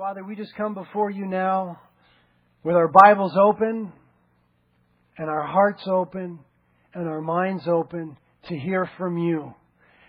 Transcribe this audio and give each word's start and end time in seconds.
Father, 0.00 0.24
we 0.24 0.34
just 0.34 0.54
come 0.56 0.72
before 0.72 1.10
you 1.10 1.26
now 1.26 1.78
with 2.64 2.74
our 2.74 2.88
Bibles 2.88 3.36
open 3.36 3.92
and 5.18 5.28
our 5.28 5.46
hearts 5.46 5.82
open 5.86 6.38
and 6.94 7.06
our 7.06 7.20
minds 7.20 7.68
open 7.68 8.16
to 8.48 8.58
hear 8.58 8.88
from 8.96 9.18
you. 9.18 9.54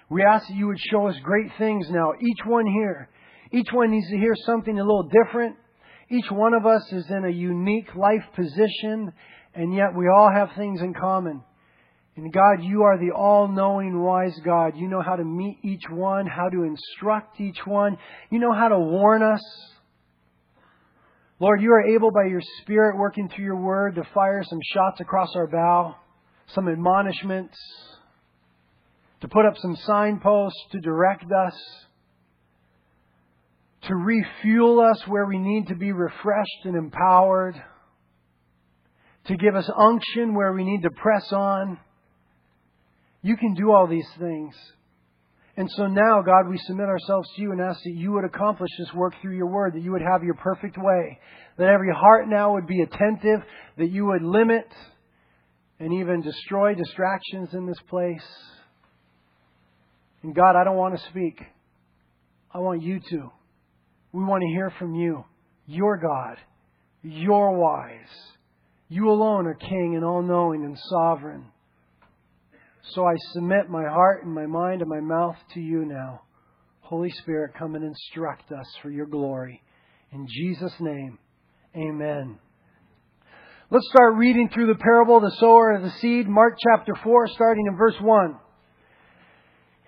We 0.09 0.23
ask 0.23 0.47
that 0.47 0.55
you 0.55 0.67
would 0.67 0.79
show 0.79 1.09
us 1.09 1.15
great 1.21 1.51
things 1.57 1.87
now. 1.89 2.13
Each 2.21 2.39
one 2.45 2.67
here, 2.67 3.09
each 3.51 3.67
one 3.73 3.91
needs 3.91 4.09
to 4.11 4.17
hear 4.17 4.33
something 4.45 4.79
a 4.79 4.81
little 4.81 5.09
different. 5.09 5.57
Each 6.09 6.31
one 6.31 6.53
of 6.53 6.65
us 6.65 6.89
is 6.93 7.09
in 7.09 7.25
a 7.25 7.29
unique 7.29 7.93
life 7.93 8.23
position, 8.33 9.11
and 9.53 9.73
yet 9.75 9.93
we 9.93 10.07
all 10.07 10.31
have 10.33 10.51
things 10.55 10.79
in 10.79 10.93
common. 10.93 11.43
And 12.15 12.31
God, 12.31 12.63
you 12.63 12.83
are 12.83 12.97
the 12.97 13.11
all 13.11 13.49
knowing, 13.49 14.01
wise 14.01 14.39
God. 14.45 14.77
You 14.77 14.87
know 14.87 15.01
how 15.01 15.17
to 15.17 15.25
meet 15.25 15.57
each 15.65 15.83
one, 15.89 16.27
how 16.27 16.47
to 16.47 16.63
instruct 16.63 17.41
each 17.41 17.59
one. 17.65 17.97
You 18.29 18.39
know 18.39 18.53
how 18.53 18.69
to 18.69 18.79
warn 18.79 19.21
us. 19.21 19.41
Lord, 21.41 21.59
you 21.59 21.71
are 21.71 21.95
able 21.95 22.11
by 22.11 22.25
your 22.25 22.43
Spirit 22.61 22.99
working 22.99 23.27
through 23.27 23.45
your 23.45 23.59
word 23.59 23.95
to 23.95 24.03
fire 24.13 24.43
some 24.47 24.59
shots 24.75 25.01
across 25.01 25.29
our 25.35 25.47
bow, 25.47 25.95
some 26.53 26.69
admonishments, 26.69 27.57
to 29.21 29.27
put 29.27 29.47
up 29.47 29.57
some 29.57 29.75
signposts 29.75 30.59
to 30.71 30.79
direct 30.79 31.25
us, 31.31 31.55
to 33.87 33.95
refuel 33.95 34.81
us 34.81 35.01
where 35.07 35.25
we 35.25 35.39
need 35.39 35.69
to 35.69 35.75
be 35.75 35.91
refreshed 35.91 36.65
and 36.65 36.75
empowered, 36.75 37.55
to 39.25 39.35
give 39.35 39.55
us 39.55 39.67
unction 39.75 40.35
where 40.35 40.53
we 40.53 40.63
need 40.63 40.83
to 40.83 40.91
press 40.91 41.33
on. 41.33 41.79
You 43.23 43.35
can 43.35 43.55
do 43.55 43.71
all 43.71 43.87
these 43.87 44.09
things. 44.19 44.53
And 45.57 45.69
so 45.71 45.87
now, 45.87 46.21
God, 46.21 46.49
we 46.49 46.57
submit 46.59 46.87
ourselves 46.87 47.27
to 47.35 47.41
you 47.41 47.51
and 47.51 47.61
ask 47.61 47.83
that 47.83 47.93
you 47.93 48.13
would 48.13 48.23
accomplish 48.23 48.69
this 48.79 48.93
work 48.93 49.13
through 49.21 49.35
your 49.35 49.47
word, 49.47 49.73
that 49.73 49.81
you 49.81 49.91
would 49.91 50.01
have 50.01 50.23
your 50.23 50.35
perfect 50.35 50.77
way, 50.77 51.19
that 51.57 51.67
every 51.67 51.91
heart 51.93 52.29
now 52.29 52.53
would 52.53 52.67
be 52.67 52.81
attentive, 52.81 53.41
that 53.77 53.91
you 53.91 54.05
would 54.05 54.23
limit 54.23 54.67
and 55.79 55.93
even 55.93 56.21
destroy 56.21 56.73
distractions 56.73 57.49
in 57.53 57.65
this 57.65 57.79
place. 57.89 58.23
And 60.23 60.33
God, 60.33 60.55
I 60.55 60.63
don't 60.63 60.77
want 60.77 60.97
to 60.97 61.03
speak. 61.09 61.41
I 62.53 62.59
want 62.59 62.81
you 62.81 62.99
to. 62.99 63.31
We 64.13 64.23
want 64.23 64.41
to 64.41 64.47
hear 64.47 64.71
from 64.77 64.95
you. 64.95 65.25
You're 65.65 65.97
God. 65.97 66.37
You're 67.01 67.57
wise. 67.57 67.95
You 68.89 69.09
alone 69.09 69.47
are 69.47 69.53
King 69.55 69.93
and 69.95 70.05
all 70.05 70.21
knowing 70.21 70.63
and 70.63 70.77
sovereign. 70.89 71.45
So 72.93 73.05
I 73.05 73.13
submit 73.31 73.69
my 73.69 73.83
heart 73.83 74.25
and 74.25 74.33
my 74.33 74.45
mind 74.45 74.81
and 74.81 74.89
my 74.89 74.99
mouth 74.99 75.37
to 75.53 75.61
you 75.61 75.85
now. 75.85 76.23
Holy 76.81 77.09
Spirit, 77.09 77.53
come 77.57 77.75
and 77.75 77.85
instruct 77.85 78.51
us 78.51 78.67
for 78.81 78.89
your 78.89 79.05
glory. 79.05 79.61
In 80.11 80.27
Jesus' 80.27 80.73
name, 80.81 81.17
amen. 81.73 82.37
Let's 83.69 83.87
start 83.87 84.15
reading 84.15 84.49
through 84.49 84.67
the 84.67 84.79
parable 84.79 85.15
of 85.15 85.23
the 85.23 85.37
sower 85.39 85.71
of 85.71 85.83
the 85.83 85.91
seed, 86.01 86.27
Mark 86.27 86.57
chapter 86.61 86.93
4, 87.01 87.27
starting 87.29 87.65
in 87.67 87.77
verse 87.77 87.95
1. 88.01 88.35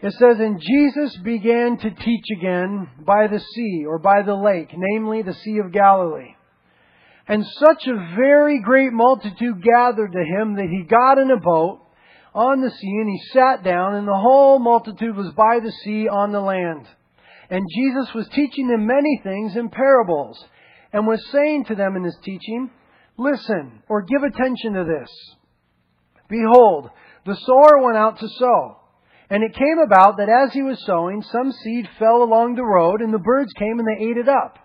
It 0.02 0.14
says, 0.14 0.40
And 0.40 0.62
Jesus 0.62 1.18
began 1.18 1.78
to 1.80 1.90
teach 1.92 2.26
again 2.38 2.88
by 3.06 3.28
the 3.28 3.40
sea, 3.40 3.84
or 3.86 4.00
by 4.00 4.22
the 4.22 4.36
lake, 4.36 4.70
namely 4.74 5.24
the 5.24 5.34
Sea 5.34 5.58
of 5.58 5.74
Galilee. 5.74 6.36
And 7.28 7.46
such 7.46 7.86
a 7.88 8.16
very 8.16 8.62
great 8.62 8.94
multitude 8.94 9.62
gathered 9.62 10.14
to 10.14 10.24
him 10.24 10.56
that 10.56 10.70
he 10.70 10.84
got 10.84 11.18
in 11.18 11.32
a 11.32 11.40
boat 11.40 11.82
on 12.34 12.62
the 12.62 12.70
sea, 12.70 12.88
and 12.88 13.10
he 13.10 13.22
sat 13.32 13.64
down, 13.64 13.96
and 13.96 14.08
the 14.08 14.14
whole 14.14 14.60
multitude 14.60 15.16
was 15.16 15.32
by 15.34 15.60
the 15.62 15.72
sea 15.84 16.08
on 16.08 16.32
the 16.32 16.42
land. 16.42 16.88
And 17.50 17.66
Jesus 17.76 18.14
was 18.14 18.28
teaching 18.30 18.68
them 18.68 18.88
many 18.88 19.20
things 19.24 19.56
in 19.56 19.70
parables, 19.70 20.44
and 20.92 21.06
was 21.06 21.24
saying 21.32 21.66
to 21.66 21.76
them 21.76 21.96
in 21.96 22.04
his 22.04 22.18
teaching, 22.24 22.72
Listen, 23.18 23.84
or 23.88 24.02
give 24.02 24.24
attention 24.24 24.74
to 24.74 24.84
this. 24.84 25.10
Behold, 26.30 26.90
the 27.26 27.36
sower 27.36 27.84
went 27.84 27.98
out 27.98 28.20
to 28.20 28.28
sow. 28.28 28.78
And 29.30 29.44
it 29.44 29.56
came 29.56 29.80
about 29.84 30.18
that 30.18 30.30
as 30.30 30.54
he 30.54 30.62
was 30.62 30.84
sowing, 30.86 31.22
some 31.22 31.52
seed 31.52 31.88
fell 32.00 32.24
along 32.24 32.56
the 32.56 32.66
road, 32.66 33.02
and 33.02 33.14
the 33.14 33.20
birds 33.20 33.52
came 33.54 33.80
and 33.80 33.88
they 33.88 34.06
ate 34.06 34.18
it 34.18 34.28
up. 34.28 34.58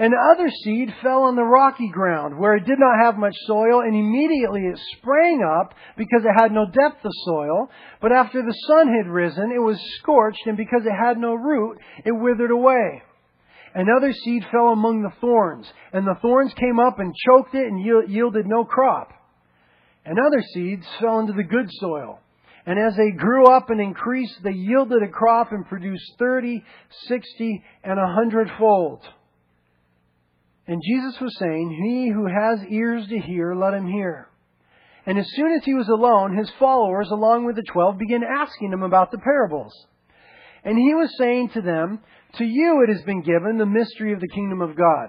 And 0.00 0.14
other 0.14 0.48
seed 0.62 0.94
fell 1.02 1.24
on 1.24 1.34
the 1.34 1.42
rocky 1.42 1.88
ground 1.88 2.38
where 2.38 2.54
it 2.54 2.64
did 2.64 2.78
not 2.78 3.04
have 3.04 3.18
much 3.18 3.34
soil, 3.46 3.80
and 3.80 3.96
immediately 3.96 4.60
it 4.60 4.78
sprang 4.96 5.42
up 5.42 5.74
because 5.96 6.22
it 6.24 6.40
had 6.40 6.52
no 6.52 6.66
depth 6.66 7.04
of 7.04 7.10
soil. 7.24 7.68
But 8.00 8.12
after 8.12 8.40
the 8.40 8.54
sun 8.68 8.94
had 8.94 9.10
risen, 9.10 9.50
it 9.50 9.58
was 9.58 9.76
scorched, 9.98 10.46
and 10.46 10.56
because 10.56 10.82
it 10.86 10.92
had 10.92 11.18
no 11.18 11.34
root, 11.34 11.78
it 12.04 12.12
withered 12.12 12.52
away. 12.52 13.02
Another 13.74 14.12
seed 14.12 14.46
fell 14.52 14.68
among 14.68 15.02
the 15.02 15.12
thorns, 15.20 15.66
and 15.92 16.06
the 16.06 16.16
thorns 16.22 16.54
came 16.54 16.78
up 16.78 17.00
and 17.00 17.12
choked 17.26 17.56
it 17.56 17.66
and 17.66 17.84
yielded 18.08 18.46
no 18.46 18.64
crop. 18.64 19.12
And 20.04 20.16
other 20.18 20.42
seeds 20.54 20.86
fell 21.00 21.18
into 21.18 21.32
the 21.32 21.42
good 21.42 21.66
soil. 21.72 22.20
And 22.66 22.78
as 22.78 22.96
they 22.96 23.10
grew 23.10 23.46
up 23.46 23.68
and 23.70 23.80
increased, 23.80 24.42
they 24.44 24.52
yielded 24.52 25.02
a 25.02 25.08
crop 25.08 25.50
and 25.50 25.66
produced 25.66 26.12
thirty, 26.18 26.62
sixty, 27.08 27.64
and 27.82 27.98
a 27.98 28.06
hundredfold. 28.06 29.02
And 30.68 30.82
Jesus 30.84 31.18
was 31.18 31.34
saying, 31.38 31.70
He 31.82 32.10
who 32.10 32.26
has 32.26 32.60
ears 32.70 33.08
to 33.08 33.18
hear, 33.18 33.54
let 33.54 33.72
him 33.72 33.90
hear. 33.90 34.28
And 35.06 35.18
as 35.18 35.26
soon 35.34 35.52
as 35.52 35.64
he 35.64 35.72
was 35.72 35.88
alone, 35.88 36.36
his 36.36 36.50
followers, 36.58 37.08
along 37.10 37.46
with 37.46 37.56
the 37.56 37.62
twelve, 37.62 37.96
began 37.98 38.22
asking 38.22 38.74
him 38.74 38.82
about 38.82 39.10
the 39.10 39.16
parables. 39.16 39.72
And 40.62 40.76
he 40.76 40.94
was 40.94 41.16
saying 41.16 41.50
to 41.54 41.62
them, 41.62 42.00
To 42.34 42.44
you 42.44 42.84
it 42.86 42.92
has 42.92 43.02
been 43.04 43.22
given 43.22 43.56
the 43.56 43.64
mystery 43.64 44.12
of 44.12 44.20
the 44.20 44.28
kingdom 44.28 44.60
of 44.60 44.76
God. 44.76 45.08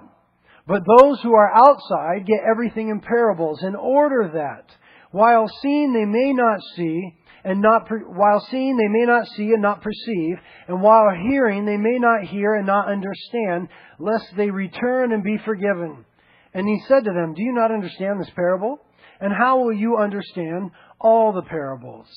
But 0.66 0.84
those 0.98 1.20
who 1.20 1.34
are 1.34 1.54
outside 1.54 2.26
get 2.26 2.40
everything 2.50 2.88
in 2.88 3.00
parables, 3.00 3.62
in 3.62 3.74
order 3.74 4.30
that, 4.32 4.74
while 5.10 5.50
seeing 5.60 5.92
they 5.92 6.06
may 6.06 6.32
not 6.32 6.60
see, 6.76 7.16
and 7.44 7.60
not 7.60 7.88
while 8.06 8.46
seeing 8.50 8.76
they 8.76 8.88
may 8.88 9.06
not 9.06 9.26
see 9.28 9.52
and 9.52 9.62
not 9.62 9.82
perceive, 9.82 10.36
and 10.68 10.82
while 10.82 11.10
hearing 11.28 11.64
they 11.64 11.76
may 11.76 11.98
not 11.98 12.24
hear 12.24 12.54
and 12.54 12.66
not 12.66 12.88
understand, 12.88 13.68
lest 13.98 14.36
they 14.36 14.50
return 14.50 15.12
and 15.12 15.22
be 15.22 15.38
forgiven. 15.44 16.04
And 16.52 16.66
he 16.66 16.82
said 16.88 17.04
to 17.04 17.12
them, 17.12 17.34
Do 17.34 17.42
you 17.42 17.52
not 17.52 17.72
understand 17.72 18.20
this 18.20 18.30
parable? 18.34 18.78
And 19.20 19.32
how 19.32 19.60
will 19.60 19.72
you 19.72 19.98
understand 19.98 20.70
all 21.00 21.32
the 21.32 21.42
parables? 21.42 22.08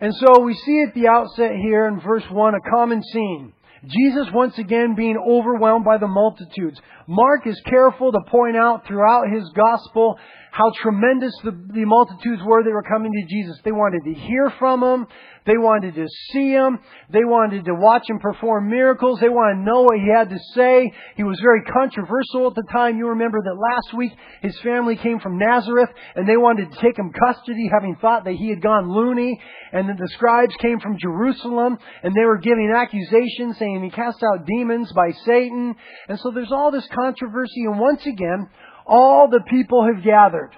And 0.00 0.14
so 0.14 0.40
we 0.40 0.54
see 0.54 0.84
at 0.86 0.94
the 0.94 1.08
outset 1.08 1.52
here 1.62 1.86
in 1.86 2.00
verse 2.00 2.24
1 2.30 2.54
a 2.54 2.70
common 2.70 3.02
scene. 3.02 3.52
Jesus 3.86 4.26
once 4.32 4.58
again 4.58 4.94
being 4.94 5.18
overwhelmed 5.18 5.84
by 5.84 5.98
the 5.98 6.08
multitudes. 6.08 6.80
Mark 7.06 7.46
is 7.46 7.60
careful 7.66 8.12
to 8.12 8.20
point 8.28 8.56
out 8.56 8.86
throughout 8.86 9.30
his 9.30 9.48
gospel 9.54 10.18
how 10.54 10.70
tremendous 10.82 11.34
the, 11.42 11.50
the 11.50 11.84
multitudes 11.84 12.40
were 12.46 12.62
that 12.62 12.70
were 12.70 12.84
coming 12.84 13.10
to 13.12 13.26
Jesus. 13.28 13.58
They 13.64 13.72
wanted 13.72 14.04
to 14.04 14.14
hear 14.14 14.52
from 14.58 14.84
him. 14.84 15.06
They 15.46 15.58
wanted 15.58 15.96
to 15.96 16.06
see 16.32 16.52
him. 16.52 16.78
They 17.10 17.24
wanted 17.24 17.64
to 17.66 17.74
watch 17.74 18.08
him 18.08 18.18
perform 18.18 18.70
miracles. 18.70 19.18
They 19.20 19.28
wanted 19.28 19.56
to 19.56 19.64
know 19.68 19.82
what 19.82 19.98
he 19.98 20.08
had 20.08 20.30
to 20.30 20.38
say. 20.54 20.92
He 21.16 21.24
was 21.24 21.38
very 21.42 21.62
controversial 21.64 22.46
at 22.46 22.54
the 22.54 22.62
time. 22.72 22.96
You 22.96 23.08
remember 23.08 23.42
that 23.42 23.54
last 23.54 23.94
week 23.94 24.12
his 24.42 24.56
family 24.60 24.96
came 24.96 25.18
from 25.18 25.38
Nazareth 25.38 25.90
and 26.14 26.26
they 26.26 26.36
wanted 26.36 26.72
to 26.72 26.78
take 26.78 26.96
him 26.96 27.12
custody 27.12 27.68
having 27.70 27.96
thought 27.96 28.24
that 28.24 28.36
he 28.36 28.48
had 28.48 28.62
gone 28.62 28.90
loony. 28.90 29.38
And 29.72 29.88
then 29.88 29.96
the 30.00 30.08
scribes 30.14 30.54
came 30.60 30.78
from 30.78 30.98
Jerusalem 30.98 31.78
and 32.04 32.14
they 32.14 32.24
were 32.24 32.38
giving 32.38 32.72
accusations 32.74 33.58
saying 33.58 33.82
he 33.82 33.90
cast 33.90 34.22
out 34.22 34.46
demons 34.46 34.92
by 34.92 35.10
Satan. 35.26 35.74
And 36.08 36.18
so 36.20 36.30
there's 36.30 36.52
all 36.52 36.70
this 36.70 36.86
controversy. 36.94 37.64
And 37.64 37.78
once 37.78 38.04
again, 38.06 38.48
all 38.86 39.28
the 39.28 39.42
people 39.48 39.86
have 39.86 40.04
gathered. 40.04 40.50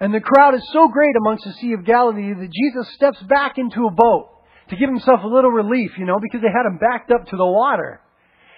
And 0.00 0.14
the 0.14 0.20
crowd 0.20 0.54
is 0.54 0.68
so 0.72 0.88
great 0.88 1.14
amongst 1.16 1.44
the 1.44 1.52
Sea 1.54 1.72
of 1.72 1.84
Galilee 1.84 2.32
that 2.32 2.52
Jesus 2.52 2.94
steps 2.94 3.20
back 3.28 3.58
into 3.58 3.86
a 3.86 3.90
boat 3.90 4.30
to 4.70 4.76
give 4.76 4.88
himself 4.88 5.20
a 5.24 5.26
little 5.26 5.50
relief, 5.50 5.92
you 5.98 6.04
know, 6.04 6.18
because 6.20 6.40
they 6.40 6.52
had 6.54 6.66
him 6.66 6.78
backed 6.78 7.10
up 7.10 7.26
to 7.26 7.36
the 7.36 7.46
water. 7.46 8.00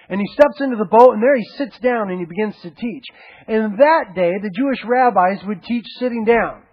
And 0.09 0.19
he 0.19 0.27
steps 0.33 0.59
into 0.59 0.75
the 0.75 0.85
boat 0.85 1.13
and 1.13 1.23
there 1.23 1.37
he 1.37 1.45
sits 1.57 1.79
down 1.79 2.11
and 2.11 2.19
he 2.19 2.25
begins 2.25 2.55
to 2.61 2.69
teach. 2.69 3.05
And 3.47 3.79
that 3.79 4.13
day, 4.13 4.33
the 4.41 4.51
Jewish 4.53 4.83
rabbis 4.85 5.43
would 5.45 5.63
teach 5.63 5.85
sitting 5.99 6.25
down. 6.25 6.63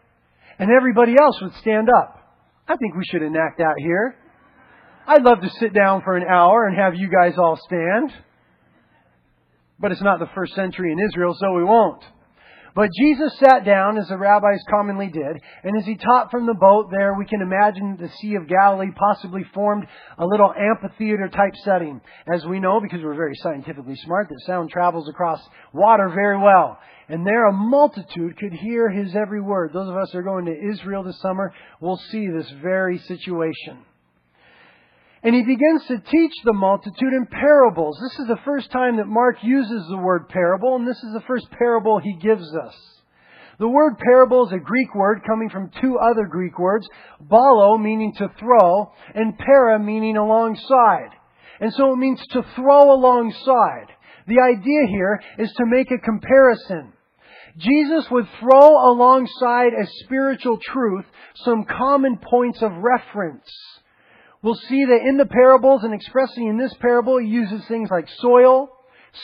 And 0.58 0.70
everybody 0.70 1.14
else 1.18 1.40
would 1.40 1.54
stand 1.60 1.88
up. 1.88 2.16
I 2.66 2.76
think 2.76 2.96
we 2.96 3.04
should 3.04 3.22
enact 3.22 3.58
that 3.58 3.76
here. 3.78 4.16
I'd 5.06 5.22
love 5.22 5.40
to 5.40 5.50
sit 5.60 5.72
down 5.72 6.02
for 6.02 6.16
an 6.16 6.26
hour 6.28 6.66
and 6.66 6.76
have 6.76 6.94
you 6.94 7.08
guys 7.08 7.38
all 7.38 7.56
stand. 7.64 8.12
But 9.80 9.92
it's 9.92 10.02
not 10.02 10.18
the 10.18 10.30
first 10.34 10.54
century 10.54 10.92
in 10.92 10.98
Israel, 10.98 11.36
so 11.38 11.52
we 11.54 11.64
won't. 11.64 12.02
But 12.74 12.90
Jesus 12.96 13.36
sat 13.38 13.64
down, 13.64 13.98
as 13.98 14.06
the 14.08 14.16
rabbis 14.16 14.62
commonly 14.70 15.08
did, 15.08 15.40
and 15.64 15.76
as 15.76 15.84
he 15.84 15.96
taught 15.96 16.30
from 16.30 16.46
the 16.46 16.54
boat 16.54 16.90
there, 16.92 17.14
we 17.14 17.24
can 17.24 17.42
imagine 17.42 17.96
the 17.98 18.08
Sea 18.20 18.36
of 18.36 18.46
Galilee 18.46 18.92
possibly 18.94 19.42
formed 19.52 19.86
a 20.16 20.24
little 20.24 20.52
amphitheater 20.56 21.28
type 21.28 21.54
setting. 21.64 22.00
As 22.32 22.46
we 22.46 22.60
know, 22.60 22.80
because 22.80 23.02
we're 23.02 23.16
very 23.16 23.34
scientifically 23.36 23.96
smart, 23.96 24.28
that 24.28 24.40
sound 24.46 24.70
travels 24.70 25.08
across 25.08 25.40
water 25.72 26.08
very 26.08 26.38
well. 26.38 26.78
And 27.08 27.26
there 27.26 27.48
a 27.48 27.52
multitude 27.52 28.36
could 28.36 28.52
hear 28.52 28.90
his 28.90 29.16
every 29.16 29.40
word. 29.40 29.72
Those 29.72 29.88
of 29.88 29.96
us 29.96 30.12
who 30.12 30.18
are 30.18 30.22
going 30.22 30.44
to 30.44 30.68
Israel 30.70 31.02
this 31.02 31.18
summer 31.20 31.52
will 31.80 31.96
see 31.96 32.28
this 32.28 32.48
very 32.62 32.98
situation. 32.98 33.78
And 35.22 35.34
he 35.34 35.42
begins 35.42 35.84
to 35.88 35.98
teach 35.98 36.32
the 36.44 36.52
multitude 36.52 37.12
in 37.12 37.26
parables. 37.26 37.98
This 38.00 38.20
is 38.20 38.28
the 38.28 38.40
first 38.44 38.70
time 38.70 38.96
that 38.98 39.06
Mark 39.06 39.36
uses 39.42 39.86
the 39.88 39.96
word 39.96 40.28
parable, 40.28 40.76
and 40.76 40.86
this 40.86 41.02
is 41.02 41.12
the 41.12 41.24
first 41.26 41.50
parable 41.50 41.98
he 41.98 42.14
gives 42.14 42.54
us. 42.54 42.74
The 43.58 43.68
word 43.68 43.98
parable 43.98 44.46
is 44.46 44.52
a 44.52 44.58
Greek 44.58 44.94
word 44.94 45.22
coming 45.26 45.50
from 45.50 45.72
two 45.80 45.98
other 45.98 46.26
Greek 46.26 46.58
words, 46.58 46.88
balo 47.20 47.80
meaning 47.80 48.14
to 48.18 48.30
throw, 48.38 48.92
and 49.14 49.36
para 49.36 49.80
meaning 49.80 50.16
alongside. 50.16 51.10
And 51.60 51.72
so 51.74 51.92
it 51.92 51.96
means 51.96 52.20
to 52.30 52.42
throw 52.54 52.92
alongside. 52.92 53.88
The 54.28 54.40
idea 54.40 54.86
here 54.88 55.20
is 55.38 55.52
to 55.54 55.66
make 55.66 55.90
a 55.90 55.98
comparison. 55.98 56.92
Jesus 57.56 58.08
would 58.12 58.28
throw 58.38 58.92
alongside 58.92 59.72
a 59.72 59.86
spiritual 60.04 60.58
truth 60.62 61.06
some 61.44 61.64
common 61.64 62.18
points 62.18 62.62
of 62.62 62.70
reference. 62.76 63.50
We'll 64.42 64.54
see 64.54 64.84
that 64.84 65.06
in 65.06 65.16
the 65.16 65.26
parables 65.26 65.82
and 65.82 65.92
expressing 65.92 66.46
in 66.46 66.58
this 66.58 66.74
parable, 66.74 67.18
he 67.18 67.26
uses 67.26 67.66
things 67.66 67.90
like 67.90 68.08
soil, 68.18 68.70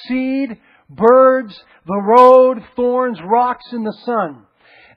seed, 0.08 0.58
birds, 0.88 1.62
the 1.86 2.02
road, 2.02 2.64
thorns, 2.74 3.18
rocks, 3.24 3.66
and 3.72 3.86
the 3.86 3.96
sun. 4.04 4.46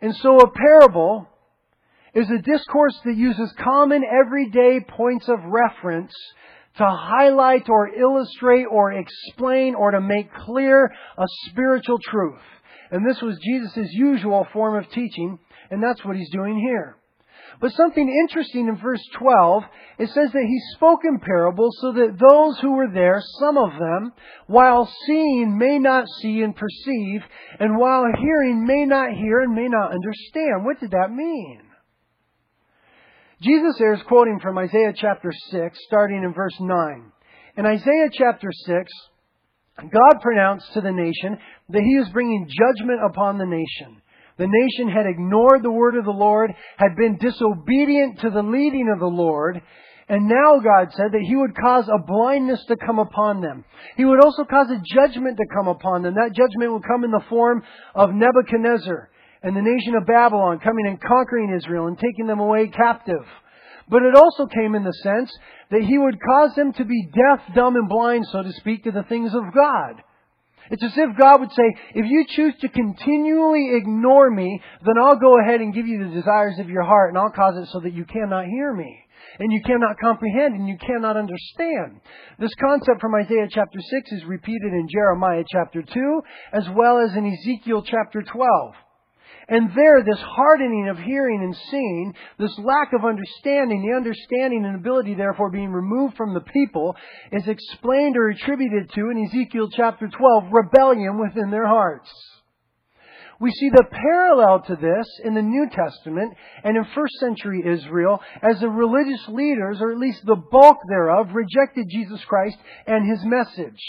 And 0.02 0.16
so 0.16 0.40
a 0.40 0.52
parable 0.52 1.28
is 2.14 2.30
a 2.31 2.42
discourse 2.42 3.00
that 3.06 3.16
uses 3.16 3.54
common 3.64 4.04
everyday 4.04 4.80
points 4.80 5.28
of 5.28 5.40
reference 5.46 6.14
to 6.78 6.86
highlight 6.86 7.69
or 7.69 7.90
illustrate 7.90 8.66
or 8.66 8.94
explain 8.94 9.75
or 9.75 9.92
to 9.92 10.02
make 10.02 10.34
clear 10.34 10.86
a 11.18 11.25
spiritual 11.50 12.00
truth. 12.00 12.42
And 12.92 13.08
this 13.08 13.22
was 13.22 13.38
Jesus' 13.44 13.92
usual 13.92 14.48
form 14.54 14.75
of 14.75 14.90
teaching, 14.92 15.40
and 15.69 15.84
that's 15.84 16.04
what 16.06 16.16
he's 16.16 16.31
doing 16.31 16.58
here. 16.58 16.96
But 17.59 17.71
something 17.74 18.07
interesting 18.07 18.68
in 18.68 18.77
verse 18.77 19.04
12, 19.18 19.63
it 20.00 20.09
says 20.09 20.31
that 20.31 20.45
he 20.48 20.59
spoke 20.75 21.00
in 21.04 21.19
parables 21.19 21.75
so 21.81 21.92
that 21.94 22.18
those 22.19 22.59
who 22.59 22.74
were 22.74 22.92
there, 22.94 23.19
some 23.39 23.57
of 23.57 23.71
them, 23.80 24.13
while 24.45 24.88
seeing 25.07 25.57
may 25.57 25.80
not 25.80 26.06
see 26.21 26.44
and 26.44 26.56
perceive, 26.56 27.21
and 27.59 27.77
while 27.77 28.06
hearing 28.19 28.65
may 28.65 28.86
not 28.86 29.12
hear 29.12 29.42
and 29.42 29.56
may 29.56 29.68
not 29.68 29.92
understand. 29.92 30.65
What 30.65 30.80
did 30.80 30.92
that 30.92 31.12
mean? 31.12 31.62
Jesus 33.42 33.75
there 33.80 33.94
is 33.94 34.01
quoting 34.04 34.39
from 34.39 34.57
Isaiah 34.57 34.94
chapter 34.95 35.31
6, 35.51 35.80
starting 35.88 36.24
in 36.24 36.33
verse 36.33 36.56
9. 36.59 37.12
In 37.57 37.65
Isaiah 37.65 38.09
chapter 38.12 38.50
6, 38.51 38.92
God 39.77 40.21
pronounced 40.21 40.74
to 40.74 40.81
the 40.81 40.92
nation 40.92 41.38
that 41.69 41.81
he 41.81 41.94
is 41.98 42.09
bringing 42.09 42.48
judgment 42.48 43.00
upon 43.04 43.38
the 43.38 43.45
nation. 43.45 44.01
The 44.38 44.48
nation 44.48 44.89
had 44.89 45.07
ignored 45.07 45.63
the 45.63 45.72
word 45.72 45.95
of 45.95 46.06
the 46.06 46.12
Lord, 46.12 46.54
had 46.78 46.95
been 46.95 47.18
disobedient 47.18 48.19
to 48.22 48.30
the 48.30 48.44
leading 48.44 48.89
of 48.94 49.00
the 49.00 49.06
Lord, 49.06 49.62
and 50.10 50.28
now 50.28 50.60
God 50.63 50.94
said 50.94 51.12
that 51.12 51.25
He 51.28 51.36
would 51.36 51.56
cause 51.56 51.89
a 51.89 51.98
blindness 52.06 52.63
to 52.68 52.78
come 52.78 53.00
upon 53.00 53.42
them. 53.42 53.66
He 53.98 54.06
would 54.06 54.24
also 54.24 54.45
cause 54.45 54.68
a 54.69 54.81
judgment 54.94 55.38
to 55.38 55.45
come 55.54 55.68
upon 55.68 56.04
them. 56.04 56.16
That 56.16 56.34
judgment 56.34 56.72
would 56.72 56.88
come 56.88 57.04
in 57.04 57.12
the 57.12 57.25
form 57.30 57.62
of 57.94 58.13
Nebuchadnezzar 58.13 59.10
and 59.44 59.56
the 59.56 59.62
nation 59.62 59.95
of 59.95 60.06
Babylon 60.06 60.60
coming 60.60 60.88
and 60.88 61.01
conquering 61.01 61.54
Israel 61.54 61.88
and 61.88 62.00
taking 62.00 62.28
them 62.28 62.40
away 62.40 62.68
captive. 62.68 63.25
But 63.90 64.04
it 64.04 64.16
also 64.16 64.45
came 64.45 64.75
in 64.75 64.83
the 64.83 64.94
sense 65.04 65.31
that 65.72 65.81
He 65.81 65.98
would 65.98 66.22
cause 66.22 66.56
them 66.56 66.74
to 66.74 66.86
be 66.86 67.10
deaf, 67.13 67.42
dumb, 67.54 67.75
and 67.75 67.90
blind, 67.90 68.28
so 68.31 68.44
to 68.44 68.54
speak, 68.54 68.83
to 68.86 68.92
the 68.92 69.04
things 69.04 69.33
of 69.33 69.54
God. 69.54 70.04
It's 70.69 70.84
as 70.84 70.98
if 70.98 71.18
God 71.18 71.40
would 71.40 71.52
say, 71.52 71.75
if 71.96 72.06
you 72.06 72.25
choose 72.28 72.54
to 72.62 72.69
continually 72.69 73.75
ignore 73.75 74.30
me, 74.30 74.62
then 74.86 74.96
I'll 75.02 75.19
go 75.19 75.40
ahead 75.40 75.62
and 75.62 75.74
give 75.74 75.88
you 75.88 76.04
the 76.04 76.14
desires 76.14 76.60
of 76.60 76.69
your 76.69 76.84
heart 76.84 77.10
and 77.10 77.18
I'll 77.18 77.31
cause 77.31 77.58
it 77.58 77.69
so 77.72 77.80
that 77.81 77.94
you 77.94 78.06
cannot 78.06 78.46
hear 78.46 78.74
me. 78.74 79.04
And 79.40 79.52
you 79.52 79.62
cannot 79.66 80.00
comprehend 80.00 80.56
and 80.56 80.68
you 80.68 80.78
cannot 80.78 81.18
understand. 81.18 82.02
This 82.40 82.54
concept 82.56 83.02
from 83.02 83.16
Isaiah 83.16 83.48
chapter 83.50 83.80
6 83.80 84.12
is 84.12 84.25
repeated 84.25 84.74
in 84.74 84.88
Jeremiah 84.92 85.44
chapter 85.48 85.84
2 85.84 86.22
as 86.54 86.68
well 86.69 87.00
as 87.00 87.16
in 87.16 87.25
Ezekiel 87.25 87.84
chapter 87.84 88.22
12. 88.22 88.74
And 89.49 89.69
there, 89.73 90.03
this 90.03 90.19
hardening 90.19 90.89
of 90.89 90.97
hearing 90.97 91.41
and 91.41 91.55
seeing, 91.71 92.13
this 92.38 92.57
lack 92.59 92.91
of 92.91 93.05
understanding, 93.05 93.81
the 93.81 93.95
understanding 93.95 94.65
and 94.65 94.75
ability 94.75 95.15
therefore 95.15 95.49
being 95.49 95.71
removed 95.71 96.17
from 96.17 96.33
the 96.33 96.41
people, 96.41 96.97
is 97.31 97.47
explained 97.47 98.17
or 98.17 98.27
attributed 98.27 98.91
to 98.91 99.09
in 99.09 99.25
Ezekiel 99.25 99.69
chapter 99.73 100.09
12, 100.09 100.51
rebellion 100.51 101.17
within 101.17 101.49
their 101.49 101.65
hearts. 101.65 102.09
We 103.39 103.51
see 103.51 103.69
the 103.69 103.85
parallel 103.89 104.63
to 104.63 104.75
this 104.75 105.07
in 105.23 105.33
the 105.33 105.41
New 105.41 105.69
Testament 105.69 106.33
and 106.63 106.75
in 106.75 106.85
first 106.95 107.13
century 107.19 107.63
Israel 107.65 108.19
as 108.41 108.59
the 108.59 108.69
religious 108.69 109.25
leaders, 109.29 109.77
or 109.79 109.91
at 109.91 109.99
least 109.99 110.25
the 110.25 110.35
bulk 110.35 110.79
thereof, 110.89 111.27
rejected 111.33 111.85
Jesus 111.89 112.19
Christ 112.25 112.57
and 112.85 113.09
His 113.09 113.23
message. 113.23 113.81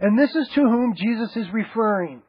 And 0.00 0.18
this 0.18 0.34
is 0.34 0.48
to 0.54 0.62
whom 0.62 0.94
Jesus 0.94 1.36
is 1.36 1.52
referring. 1.52 2.22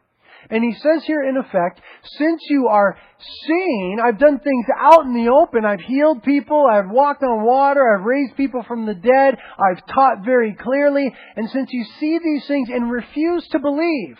And 0.49 0.63
he 0.63 0.73
says 0.79 1.03
here 1.05 1.23
in 1.23 1.37
effect, 1.37 1.79
since 2.17 2.41
you 2.49 2.67
are 2.67 2.97
seeing, 3.45 3.99
I've 4.03 4.17
done 4.17 4.39
things 4.39 4.65
out 4.79 5.05
in 5.05 5.13
the 5.13 5.31
open. 5.31 5.63
I've 5.63 5.81
healed 5.81 6.23
people. 6.23 6.65
I've 6.65 6.89
walked 6.89 7.21
on 7.21 7.45
water. 7.45 7.95
I've 7.95 8.05
raised 8.05 8.35
people 8.35 8.63
from 8.63 8.85
the 8.85 8.95
dead. 8.95 9.37
I've 9.59 9.85
taught 9.93 10.25
very 10.25 10.55
clearly. 10.55 11.13
And 11.35 11.49
since 11.51 11.69
you 11.71 11.85
see 11.99 12.19
these 12.23 12.47
things 12.47 12.69
and 12.69 12.89
refuse 12.89 13.47
to 13.49 13.59
believe, 13.59 14.17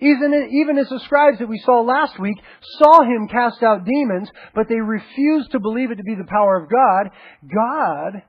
even, 0.00 0.48
even 0.52 0.76
as 0.76 0.88
the 0.88 1.00
scribes 1.00 1.38
that 1.38 1.48
we 1.48 1.58
saw 1.64 1.80
last 1.80 2.18
week 2.18 2.36
saw 2.78 3.02
him 3.02 3.28
cast 3.28 3.62
out 3.62 3.86
demons, 3.86 4.28
but 4.54 4.68
they 4.68 4.80
refused 4.80 5.52
to 5.52 5.60
believe 5.60 5.90
it 5.90 5.96
to 5.96 6.02
be 6.02 6.16
the 6.16 6.28
power 6.28 6.62
of 6.62 6.68
God, 6.68 7.10
God 7.42 8.22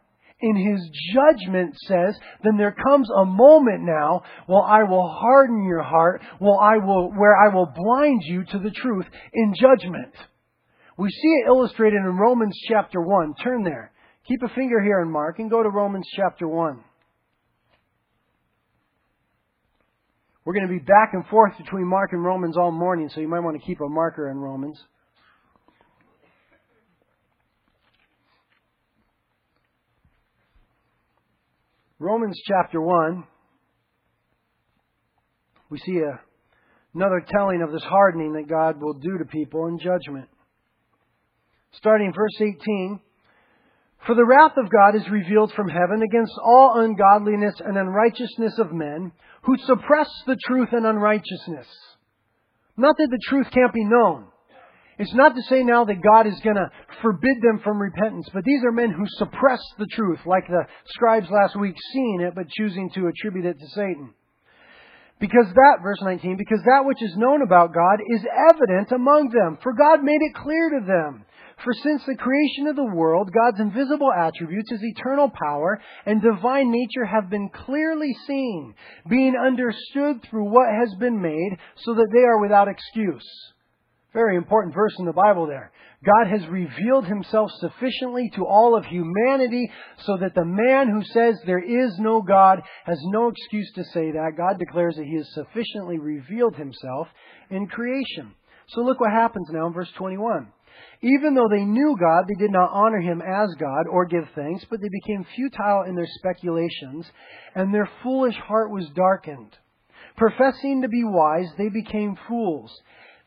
in 0.46 0.56
his 0.56 0.90
judgment 1.14 1.76
says, 1.88 2.16
then 2.44 2.58
there 2.58 2.76
comes 2.88 3.10
a 3.10 3.26
moment 3.26 3.82
now, 3.82 4.22
well, 4.48 4.62
I 4.62 4.84
will 4.84 5.10
harden 5.10 5.66
your 5.66 5.82
heart, 5.82 6.22
well, 6.40 6.60
I 6.62 6.78
will, 6.78 7.10
where 7.10 7.36
I 7.36 7.54
will 7.54 7.72
blind 7.76 8.22
you 8.26 8.44
to 8.52 8.60
the 8.60 8.70
truth 8.70 9.06
in 9.34 9.56
judgment. 9.60 10.14
We 10.98 11.10
see 11.10 11.28
it 11.42 11.48
illustrated 11.48 11.98
in 11.98 12.18
Romans 12.18 12.56
chapter 12.70 13.02
1. 13.02 13.34
Turn 13.44 13.64
there. 13.64 13.92
Keep 14.28 14.44
a 14.44 14.54
finger 14.54 14.82
here 14.82 15.02
in 15.02 15.12
Mark 15.12 15.40
and 15.40 15.50
go 15.50 15.64
to 15.64 15.70
Romans 15.70 16.08
chapter 16.16 16.48
1. 16.48 16.80
We're 20.46 20.54
going 20.54 20.68
to 20.68 20.74
be 20.74 20.80
back 20.80 21.14
and 21.14 21.26
forth 21.26 21.58
between 21.58 21.88
Mark 21.88 22.14
and 22.14 22.24
Romans 22.24 22.56
all 22.56 22.72
morning, 22.72 23.10
so 23.10 23.20
you 23.20 23.28
might 23.28 23.40
want 23.40 23.60
to 23.60 23.66
keep 23.66 23.80
a 23.82 23.90
marker 23.90 24.30
in 24.30 24.38
Romans. 24.38 24.80
Romans 32.00 32.38
chapter 32.46 32.82
1, 32.82 33.24
we 35.70 35.78
see 35.80 35.98
a, 36.00 36.20
another 36.94 37.24
telling 37.26 37.62
of 37.62 37.72
this 37.72 37.84
hardening 37.84 38.34
that 38.34 38.50
God 38.50 38.82
will 38.82 38.96
do 38.96 39.18
to 39.18 39.26
people 39.26 39.68
in 39.68 39.80
judgment. 39.80 40.28
Starting 41.72 42.12
verse 42.14 42.36
18 42.42 43.00
For 44.06 44.14
the 44.14 44.26
wrath 44.26 44.58
of 44.58 44.70
God 44.70 44.96
is 44.96 45.10
revealed 45.10 45.54
from 45.54 45.70
heaven 45.70 46.02
against 46.02 46.34
all 46.44 46.82
ungodliness 46.82 47.56
and 47.60 47.78
unrighteousness 47.78 48.60
of 48.60 48.74
men 48.74 49.14
who 49.44 49.56
suppress 49.60 50.10
the 50.28 50.38
truth 50.48 50.70
and 50.74 50.86
unrighteousness. 50.86 51.68
Not 52.76 52.96
that 52.98 53.08
the 53.10 53.26
truth 53.30 53.48
can't 53.52 53.74
be 53.74 53.86
known. 53.86 54.28
It's 54.98 55.14
not 55.14 55.36
to 55.36 55.42
say 55.44 55.64
now 55.64 55.84
that 55.86 56.02
God 56.02 56.26
is 56.26 56.40
going 56.40 56.56
to 56.56 56.72
forbid 57.02 57.42
them 57.42 57.60
from 57.64 57.82
repentance, 57.82 58.30
but 58.34 58.46
these 58.46 58.64
are 58.64 58.72
men 58.72 58.92
who 58.92 59.06
suppress 59.18 59.62
the 59.78 59.88
truth, 59.92 60.20
like 60.26 60.48
the 60.48 60.64
scribes 60.88 61.30
last 61.30 61.56
week, 61.58 61.76
seeing 61.92 62.22
it 62.22 62.34
but 62.36 62.50
choosing 62.50 62.90
to 62.92 63.08
attribute 63.08 63.46
it 63.46 63.60
to 63.60 63.68
Satan. 63.70 64.14
Because 65.20 65.48
that, 65.54 65.80
verse 65.82 66.00
19, 66.02 66.38
because 66.38 66.62
that 66.66 66.86
which 66.86 67.02
is 67.02 67.16
known 67.16 67.42
about 67.42 67.74
God 67.74 68.00
is 68.08 68.26
evident 68.52 68.92
among 68.92 69.30
them, 69.30 69.58
for 69.64 69.74
God 69.74 70.04
made 70.04 70.22
it 70.22 70.36
clear 70.36 70.70
to 70.80 70.86
them. 70.86 71.26
For 71.64 71.74
since 71.74 72.04
the 72.06 72.16
creation 72.16 72.68
of 72.68 72.76
the 72.76 72.94
world, 72.94 73.32
God's 73.32 73.62
invisible 73.62 74.12
attributes, 74.12 74.72
his 74.72 74.84
eternal 74.84 75.30
power 75.30 75.82
and 76.06 76.22
divine 76.22 76.70
nature 76.70 77.06
have 77.06 77.30
been 77.30 77.50
clearly 77.50 78.14
seen, 78.28 78.76
being 79.10 79.36
understood 79.38 80.22
through 80.24 80.52
what 80.52 80.68
has 80.70 80.94
been 81.00 81.22
made, 81.22 81.58
so 81.78 81.94
that 81.94 82.10
they 82.14 82.24
are 82.24 82.42
without 82.42 82.68
excuse. 82.68 83.26
Very 84.16 84.38
important 84.38 84.74
verse 84.74 84.96
in 84.98 85.06
the 85.06 85.12
Bible 85.12 85.46
there. 85.46 85.74
God 86.06 86.32
has 86.32 86.48
revealed 86.48 87.06
himself 87.06 87.52
sufficiently 87.60 88.32
to 88.36 88.46
all 88.46 88.78
of 88.78 88.86
humanity 88.86 89.70
so 90.06 90.16
that 90.22 90.34
the 90.34 90.46
man 90.46 90.88
who 90.88 91.04
says 91.04 91.36
there 91.46 91.60
is 91.60 92.00
no 92.00 92.22
God 92.22 92.62
has 92.86 92.98
no 93.08 93.28
excuse 93.28 93.70
to 93.74 93.84
say 93.84 94.12
that. 94.12 94.38
God 94.38 94.58
declares 94.58 94.96
that 94.96 95.04
he 95.04 95.18
has 95.18 95.28
sufficiently 95.34 96.00
revealed 96.00 96.56
himself 96.56 97.10
in 97.50 97.68
creation. 97.68 98.34
So 98.70 98.82
look 98.84 99.02
what 99.02 99.12
happens 99.12 99.50
now 99.52 99.68
in 99.68 99.74
verse 99.74 99.92
21. 99.98 100.48
Even 101.02 101.34
though 101.34 101.50
they 101.52 101.66
knew 101.66 101.98
God, 102.00 102.24
they 102.30 102.40
did 102.40 102.52
not 102.52 102.72
honor 102.72 103.02
him 103.02 103.22
as 103.22 103.54
God 103.60 103.86
or 103.92 104.06
give 104.06 104.30
thanks, 104.34 104.64
but 104.70 104.80
they 104.80 104.90
became 104.90 105.26
futile 105.36 105.84
in 105.84 105.96
their 105.96 106.08
speculations, 106.20 107.06
and 107.54 107.74
their 107.74 107.90
foolish 108.02 108.36
heart 108.36 108.72
was 108.72 108.88
darkened. 108.96 109.58
Professing 110.16 110.84
to 110.84 110.88
be 110.88 111.04
wise, 111.04 111.50
they 111.58 111.68
became 111.68 112.18
fools 112.30 112.72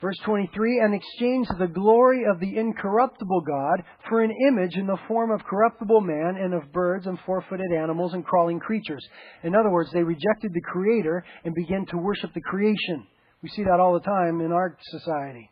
Verse 0.01 0.17
23, 0.25 0.79
and 0.79 0.95
exchanged 0.95 1.51
the 1.59 1.67
glory 1.67 2.23
of 2.31 2.39
the 2.39 2.57
incorruptible 2.57 3.41
God 3.41 3.83
for 4.09 4.23
an 4.23 4.33
image 4.49 4.77
in 4.77 4.87
the 4.87 4.99
form 5.09 5.33
of 5.33 5.45
corruptible 5.45 6.01
man 6.01 6.37
and 6.41 6.55
of 6.55 6.73
birds 6.73 7.07
and 7.07 7.19
four 7.27 7.45
footed 7.49 7.73
animals 7.77 8.15
and 8.15 8.25
crawling 8.25 8.61
creatures. 8.61 9.05
In 9.43 9.57
other 9.57 9.71
words, 9.71 9.91
they 9.93 10.05
rejected 10.05 10.53
the 10.55 10.61
Creator 10.61 11.25
and 11.45 11.53
began 11.53 11.85
to 11.87 11.99
worship 11.99 12.33
the 12.33 12.41
creation. 12.41 13.09
We 13.43 13.49
see 13.49 13.65
that 13.65 13.81
all 13.81 13.95
the 13.95 14.01
time 14.01 14.41
in 14.41 14.53
our 14.53 14.77
society. 14.83 15.51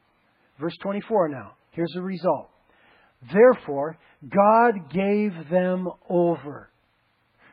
Verse 0.61 0.77
24 0.81 1.29
now. 1.29 1.53
Here's 1.73 1.93
the 1.95 2.03
result. 2.03 2.49
Therefore, 3.33 3.99
God 4.29 4.91
gave 4.93 5.33
them 5.51 5.89
over 6.09 6.71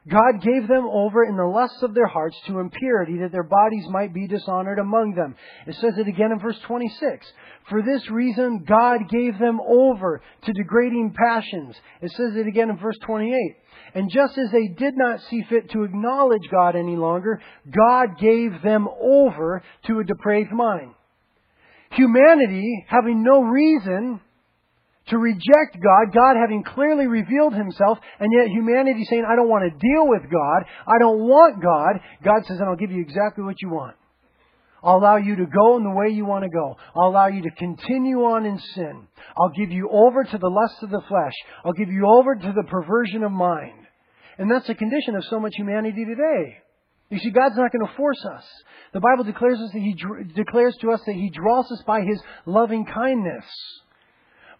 God 0.09 0.41
gave 0.41 0.67
them 0.67 0.85
over 0.91 1.23
in 1.23 1.37
the 1.37 1.45
lusts 1.45 1.81
of 1.81 1.93
their 1.93 2.07
hearts 2.07 2.35
to 2.47 2.59
impurity, 2.59 3.19
that 3.19 3.31
their 3.31 3.43
bodies 3.43 3.85
might 3.89 4.13
be 4.13 4.27
dishonored 4.27 4.79
among 4.79 5.13
them. 5.15 5.35
It 5.65 5.75
says 5.75 5.93
it 5.97 6.09
again 6.09 6.33
in 6.33 6.39
verse 6.39 6.59
26. 6.67 7.25
For 7.69 7.81
this 7.81 8.09
reason, 8.09 8.65
God 8.67 9.07
gave 9.09 9.39
them 9.39 9.61
over 9.61 10.21
to 10.43 10.53
degrading 10.53 11.15
passions. 11.17 11.75
It 12.01 12.11
says 12.11 12.35
it 12.35 12.47
again 12.47 12.69
in 12.69 12.77
verse 12.77 12.97
28. 13.05 13.55
And 13.95 14.11
just 14.11 14.37
as 14.37 14.51
they 14.51 14.67
did 14.67 14.95
not 14.97 15.21
see 15.29 15.43
fit 15.49 15.69
to 15.71 15.83
acknowledge 15.83 16.49
God 16.51 16.75
any 16.75 16.97
longer, 16.97 17.41
God 17.71 18.17
gave 18.19 18.61
them 18.61 18.89
over 19.01 19.63
to 19.85 19.99
a 19.99 20.03
depraved 20.03 20.51
mind. 20.51 20.95
Humanity, 21.91 22.85
having 22.89 23.23
no 23.23 23.43
reason 23.43 24.19
to 25.07 25.17
reject 25.17 25.75
God, 25.81 26.13
God 26.13 26.35
having 26.39 26.63
clearly 26.63 27.07
revealed 27.07 27.53
himself, 27.53 27.97
and 28.19 28.31
yet 28.31 28.47
humanity 28.47 29.05
saying, 29.09 29.25
I 29.27 29.35
don't 29.35 29.49
want 29.49 29.65
to 29.65 29.69
deal 29.69 30.07
with 30.07 30.23
God, 30.31 30.63
I 30.87 30.97
don't 30.99 31.19
want 31.19 31.61
God, 31.61 31.99
God 32.23 32.45
says, 32.45 32.59
and 32.59 32.69
I'll 32.69 32.75
give 32.75 32.91
you 32.91 33.01
exactly 33.01 33.43
what 33.43 33.61
you 33.61 33.69
want. 33.69 33.95
I'll 34.83 34.97
allow 34.97 35.15
you 35.15 35.37
to 35.37 35.45
go 35.45 35.77
in 35.77 35.83
the 35.83 35.95
way 35.95 36.09
you 36.09 36.25
want 36.25 36.43
to 36.43 36.49
go. 36.49 36.75
I'll 36.95 37.09
allow 37.09 37.27
you 37.27 37.41
to 37.43 37.51
continue 37.51 38.23
on 38.23 38.45
in 38.45 38.59
sin. 38.75 39.07
I'll 39.37 39.53
give 39.57 39.71
you 39.71 39.89
over 39.89 40.25
to 40.25 40.37
the 40.37 40.49
lust 40.49 40.83
of 40.83 40.89
the 40.89 41.01
flesh. 41.07 41.33
I'll 41.63 41.73
give 41.73 41.89
you 41.89 42.05
over 42.05 42.35
to 42.35 42.53
the 42.53 42.63
perversion 42.69 43.23
of 43.23 43.31
mind. 43.31 43.79
And 44.37 44.51
that's 44.51 44.67
the 44.67 44.75
condition 44.75 45.15
of 45.15 45.23
so 45.29 45.39
much 45.39 45.53
humanity 45.55 46.03
today. 46.03 46.57
You 47.09 47.19
see, 47.19 47.31
God's 47.31 47.55
not 47.55 47.71
going 47.71 47.87
to 47.87 47.95
force 47.95 48.25
us. 48.35 48.43
The 48.93 48.99
Bible 48.99 49.23
declares 49.23 49.59
us 49.59 49.71
that 49.71 49.79
He 49.79 49.95
declares 50.35 50.75
to 50.81 50.91
us 50.91 51.01
that 51.05 51.13
He 51.13 51.29
draws 51.29 51.71
us 51.71 51.83
by 51.85 52.01
His 52.01 52.19
loving 52.45 52.85
kindness. 52.85 53.45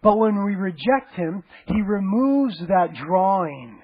But 0.03 0.17
when 0.17 0.43
we 0.43 0.55
reject 0.55 1.15
Him, 1.15 1.43
He 1.65 1.81
removes 1.81 2.59
that 2.67 2.93
drawing 2.93 3.79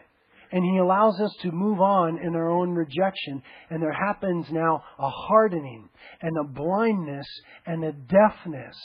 and 0.51 0.63
He 0.63 0.77
allows 0.77 1.19
us 1.19 1.35
to 1.43 1.51
move 1.51 1.79
on 1.79 2.17
in 2.17 2.35
our 2.35 2.49
own 2.49 2.71
rejection. 2.71 3.41
And 3.69 3.81
there 3.81 3.93
happens 3.93 4.47
now 4.51 4.83
a 4.97 5.09
hardening 5.09 5.89
and 6.21 6.35
a 6.38 6.43
blindness 6.43 7.27
and 7.65 7.83
a 7.83 7.91
deafness. 7.91 8.75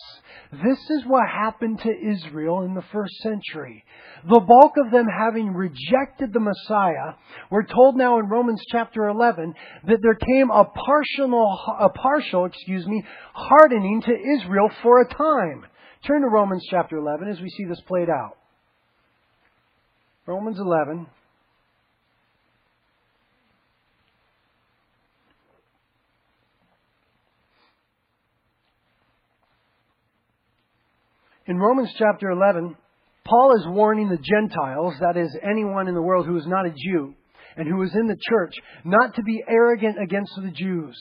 This 0.53 0.79
is 0.91 1.05
what 1.07 1.29
happened 1.29 1.81
to 1.81 1.91
Israel 1.91 2.63
in 2.63 2.75
the 2.75 2.85
first 2.93 3.15
century. 3.23 3.85
The 4.29 4.41
bulk 4.41 4.75
of 4.85 4.93
them 4.93 5.07
having 5.07 5.55
rejected 5.55 6.33
the 6.33 6.41
Messiah, 6.41 7.15
we're 7.51 7.67
told 7.67 7.97
now 7.97 8.19
in 8.19 8.27
Romans 8.29 8.63
chapter 8.71 9.09
11 9.09 9.55
that 9.87 9.99
there 10.03 10.15
came 10.15 10.51
a 10.51 10.65
partial, 10.65 11.59
a 11.81 11.89
partial, 11.89 12.45
excuse 12.45 12.87
me, 12.87 13.03
hardening 13.33 14.03
to 14.03 14.13
Israel 14.13 14.71
for 14.83 15.01
a 15.01 15.09
time. 15.09 15.65
Turn 16.07 16.21
to 16.21 16.29
Romans 16.29 16.67
chapter 16.71 16.99
11 16.99 17.29
as 17.29 17.41
we 17.41 17.49
see 17.49 17.65
this 17.65 17.81
played 17.89 18.11
out. 18.11 18.37
Romans 20.27 20.59
11. 20.59 21.07
In 31.47 31.59
Romans 31.59 31.91
chapter 31.99 32.31
11, 32.31 32.77
Paul 33.27 33.57
is 33.57 33.67
warning 33.67 34.11
the 34.11 34.19
Gentiles, 34.19 34.95
that 35.01 35.17
is, 35.17 35.35
anyone 35.43 35.89
in 35.89 35.95
the 35.95 36.03
world 36.03 36.27
who 36.27 36.37
is 36.37 36.47
not 36.47 36.67
a 36.67 36.71
Jew 36.71 37.15
and 37.57 37.67
who 37.67 37.83
is 37.83 37.95
in 37.95 38.07
the 38.07 38.17
church, 38.29 38.55
not 38.85 39.15
to 39.15 39.23
be 39.23 39.43
arrogant 39.49 39.97
against 40.03 40.33
the 40.37 40.51
Jews 40.51 40.97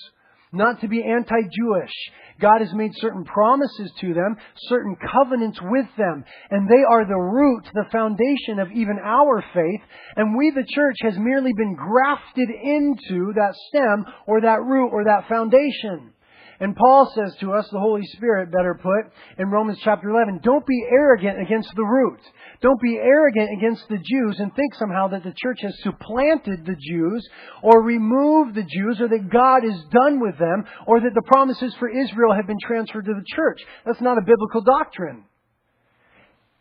not 0.54 0.82
to 0.82 0.88
be 0.88 1.04
anti 1.04 1.42
Jewish. 1.52 1.92
God 2.40 2.60
has 2.60 2.74
made 2.74 2.92
certain 2.96 3.24
promises 3.26 3.92
to 4.02 4.14
them, 4.14 4.36
certain 4.68 4.96
covenants 5.12 5.60
with 5.62 5.88
them, 5.98 6.24
and 6.50 6.68
they 6.68 6.84
are 6.90 7.06
the 7.06 7.16
root, 7.16 7.64
the 7.74 7.86
foundation 7.92 8.60
of 8.60 8.72
even 8.72 8.98
our 9.04 9.44
faith. 9.54 9.82
And 10.16 10.36
we, 10.38 10.52
the 10.52 10.66
church, 10.74 10.98
has 11.02 11.18
merely 11.18 11.52
been 11.54 11.76
grafted 11.76 12.50
into 12.50 13.34
that 13.36 13.54
stem 13.70 14.06
or 14.28 14.42
that 14.42 14.64
root 14.64 14.90
or 14.92 15.06
that 15.06 15.28
foundation. 15.30 16.14
And 16.60 16.76
Paul 16.76 17.12
says 17.16 17.36
to 17.40 17.54
us, 17.54 17.68
the 17.72 17.80
Holy 17.80 18.06
Spirit, 18.14 18.52
better 18.52 18.80
put, 18.82 19.12
in 19.38 19.50
Romans 19.50 19.80
chapter 19.84 20.10
11, 20.10 20.42
don't 20.44 20.66
be 20.66 20.86
arrogant 20.90 21.42
against 21.42 21.70
the 21.76 21.84
root. 21.84 22.20
Don't 22.62 22.82
be 22.82 22.98
arrogant 22.98 23.50
against 23.58 23.88
the 23.90 23.98
Jews 23.98 24.40
and 24.40 24.54
think 24.56 24.76
somehow 24.76 25.08
that 25.10 25.24
the 25.24 25.34
church 25.36 25.60
has 25.62 25.76
supplanted 25.82 26.66
the 26.66 26.76
Jews 26.80 27.28
or 27.62 27.84
removed 27.84 28.56
the 28.56 28.64
Jews 28.64 29.02
or 29.02 29.10
that 29.10 29.30
God 29.30 29.66
is 29.66 29.80
done 29.92 30.20
with 30.20 30.38
them 30.38 30.66
or 30.88 31.02
that 31.02 31.14
the 31.14 31.24
promises 31.28 31.76
for 31.80 31.90
Israel 31.90 32.34
have 32.36 32.48
been 32.48 32.60
transferred 32.66 33.06
to 33.06 33.14
the 33.14 33.36
church. 33.36 33.60
That's 33.86 34.02
not 34.02 34.18
a 34.18 34.22
biblical 34.22 34.62
doctrine. 34.62 35.26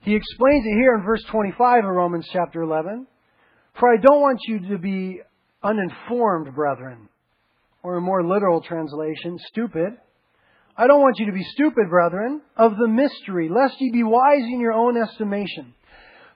He 0.00 0.16
explains 0.16 0.64
it 0.66 0.74
here 0.80 0.94
in 0.94 1.04
verse 1.04 1.22
25 1.30 1.84
of 1.84 1.90
Romans 1.90 2.28
chapter 2.32 2.62
11. 2.62 3.06
For 3.78 3.92
I 3.92 3.96
don't 3.96 4.20
want 4.20 4.40
you 4.48 4.70
to 4.70 4.78
be 4.78 5.20
uninformed, 5.62 6.54
brethren, 6.54 7.08
or 7.82 7.96
a 7.96 8.00
more 8.00 8.24
literal 8.24 8.60
translation, 8.60 9.38
stupid. 9.48 9.92
I 10.76 10.86
don't 10.86 11.00
want 11.00 11.18
you 11.18 11.26
to 11.26 11.32
be 11.32 11.44
stupid, 11.52 11.90
brethren, 11.90 12.40
of 12.56 12.76
the 12.76 12.88
mystery, 12.88 13.48
lest 13.48 13.80
ye 13.80 13.90
be 13.92 14.02
wise 14.02 14.42
in 14.42 14.60
your 14.60 14.72
own 14.72 14.96
estimation 14.96 15.74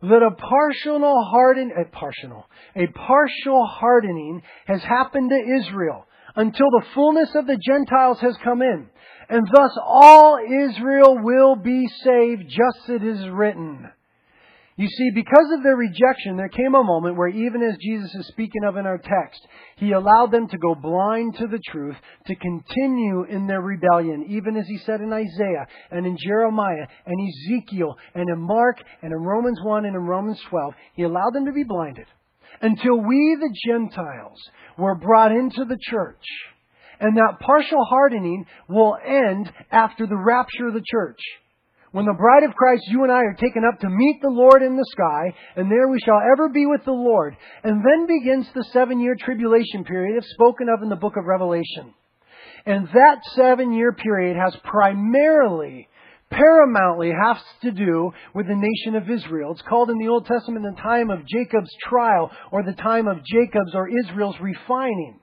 that 0.02 0.22
a 0.22 0.30
partial 0.30 1.24
harden, 1.30 1.72
a 1.72 1.84
partial, 1.90 2.46
a 2.74 2.86
partial 2.86 3.66
hardening 3.66 4.42
has 4.66 4.82
happened 4.82 5.30
to 5.30 5.60
Israel 5.60 6.06
until 6.34 6.70
the 6.70 6.84
fullness 6.94 7.30
of 7.34 7.46
the 7.46 7.56
Gentiles 7.56 8.18
has 8.20 8.36
come 8.44 8.60
in. 8.62 8.88
And 9.28 9.46
thus 9.52 9.72
all 9.82 10.38
Israel 10.38 11.18
will 11.20 11.56
be 11.56 11.88
saved, 12.04 12.44
just 12.48 12.88
as 12.88 12.96
it 12.96 13.04
is 13.04 13.28
written. 13.30 13.90
You 14.78 14.88
see, 14.88 15.10
because 15.14 15.50
of 15.56 15.62
their 15.62 15.74
rejection, 15.74 16.36
there 16.36 16.50
came 16.50 16.74
a 16.74 16.84
moment 16.84 17.16
where, 17.16 17.28
even 17.28 17.62
as 17.62 17.78
Jesus 17.80 18.14
is 18.14 18.26
speaking 18.26 18.62
of 18.62 18.76
in 18.76 18.84
our 18.84 18.98
text, 18.98 19.40
He 19.76 19.92
allowed 19.92 20.32
them 20.32 20.48
to 20.48 20.58
go 20.58 20.74
blind 20.74 21.36
to 21.38 21.46
the 21.46 21.60
truth, 21.70 21.96
to 22.26 22.34
continue 22.34 23.24
in 23.24 23.46
their 23.46 23.62
rebellion, 23.62 24.26
even 24.28 24.54
as 24.54 24.66
He 24.66 24.76
said 24.84 25.00
in 25.00 25.14
Isaiah 25.14 25.66
and 25.90 26.06
in 26.06 26.18
Jeremiah 26.22 26.86
and 27.06 27.28
Ezekiel 27.28 27.96
and 28.14 28.28
in 28.28 28.38
Mark 28.38 28.76
and 29.00 29.12
in 29.12 29.18
Romans 29.18 29.58
1 29.62 29.86
and 29.86 29.96
in 29.96 30.02
Romans 30.02 30.40
12. 30.50 30.74
He 30.94 31.04
allowed 31.04 31.32
them 31.32 31.46
to 31.46 31.52
be 31.52 31.64
blinded 31.64 32.06
until 32.60 32.96
we, 32.96 33.38
the 33.40 33.56
Gentiles, 33.66 34.38
were 34.76 34.94
brought 34.94 35.32
into 35.32 35.64
the 35.64 35.78
church. 35.80 36.24
And 37.00 37.16
that 37.16 37.40
partial 37.40 37.82
hardening 37.82 38.44
will 38.68 38.96
end 39.02 39.50
after 39.70 40.06
the 40.06 40.16
rapture 40.16 40.68
of 40.68 40.74
the 40.74 40.84
church. 40.84 41.20
When 41.96 42.04
the 42.04 42.12
bride 42.12 42.42
of 42.42 42.54
Christ, 42.54 42.82
you 42.88 43.04
and 43.04 43.10
I, 43.10 43.20
are 43.20 43.38
taken 43.40 43.64
up 43.64 43.80
to 43.80 43.88
meet 43.88 44.20
the 44.20 44.28
Lord 44.28 44.60
in 44.62 44.76
the 44.76 44.84
sky, 44.90 45.32
and 45.56 45.70
there 45.70 45.88
we 45.88 45.98
shall 46.04 46.20
ever 46.30 46.50
be 46.50 46.66
with 46.66 46.84
the 46.84 46.92
Lord. 46.92 47.34
And 47.64 47.82
then 47.82 48.06
begins 48.06 48.46
the 48.52 48.64
seven 48.64 49.00
year 49.00 49.16
tribulation 49.18 49.82
period 49.82 50.22
spoken 50.34 50.68
of 50.68 50.82
in 50.82 50.90
the 50.90 50.96
book 50.96 51.14
of 51.16 51.24
Revelation. 51.24 51.94
And 52.66 52.86
that 52.88 53.20
seven 53.34 53.72
year 53.72 53.94
period 53.94 54.36
has 54.36 54.54
primarily, 54.62 55.88
paramountly, 56.30 57.12
has 57.18 57.38
to 57.62 57.70
do 57.70 58.12
with 58.34 58.46
the 58.46 58.54
nation 58.54 58.94
of 58.94 59.08
Israel. 59.08 59.52
It's 59.52 59.62
called 59.62 59.88
in 59.88 59.96
the 59.96 60.08
Old 60.08 60.26
Testament 60.26 60.66
the 60.66 60.82
time 60.82 61.08
of 61.08 61.26
Jacob's 61.26 61.74
trial, 61.88 62.30
or 62.52 62.62
the 62.62 62.74
time 62.74 63.08
of 63.08 63.24
Jacob's 63.24 63.74
or 63.74 63.88
Israel's 63.88 64.36
refining. 64.38 65.18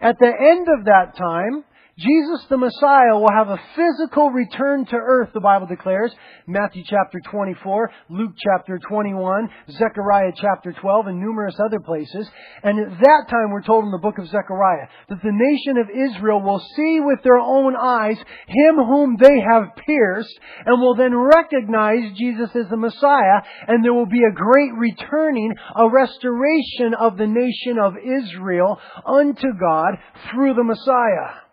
At 0.00 0.18
the 0.18 0.32
end 0.40 0.68
of 0.68 0.86
that 0.86 1.18
time, 1.18 1.64
Jesus 1.98 2.46
the 2.48 2.56
Messiah 2.56 3.18
will 3.20 3.32
have 3.36 3.48
a 3.48 3.60
physical 3.76 4.30
return 4.30 4.86
to 4.86 4.96
earth, 4.96 5.28
the 5.34 5.40
Bible 5.40 5.66
declares. 5.66 6.10
Matthew 6.46 6.84
chapter 6.86 7.20
24, 7.30 7.90
Luke 8.08 8.32
chapter 8.42 8.78
21, 8.78 9.50
Zechariah 9.70 10.32
chapter 10.34 10.72
12, 10.72 11.08
and 11.08 11.20
numerous 11.20 11.54
other 11.62 11.80
places. 11.80 12.30
And 12.62 12.80
at 12.80 12.98
that 12.98 13.26
time, 13.28 13.50
we're 13.50 13.60
told 13.60 13.84
in 13.84 13.90
the 13.90 13.98
book 13.98 14.16
of 14.16 14.26
Zechariah 14.26 14.88
that 15.10 15.20
the 15.22 15.36
nation 15.36 15.76
of 15.76 15.90
Israel 15.90 16.40
will 16.40 16.64
see 16.76 17.00
with 17.00 17.22
their 17.22 17.38
own 17.38 17.76
eyes 17.76 18.16
him 18.46 18.76
whom 18.76 19.18
they 19.20 19.40
have 19.40 19.76
pierced, 19.86 20.40
and 20.64 20.80
will 20.80 20.94
then 20.94 21.14
recognize 21.14 22.16
Jesus 22.16 22.56
as 22.56 22.70
the 22.70 22.76
Messiah, 22.78 23.42
and 23.68 23.84
there 23.84 23.92
will 23.92 24.06
be 24.06 24.24
a 24.24 24.34
great 24.34 24.72
returning, 24.78 25.52
a 25.76 25.90
restoration 25.90 26.94
of 26.98 27.18
the 27.18 27.26
nation 27.26 27.76
of 27.78 27.96
Israel 27.98 28.80
unto 29.04 29.48
God 29.60 29.98
through 30.30 30.54
the 30.54 30.64
Messiah. 30.64 31.51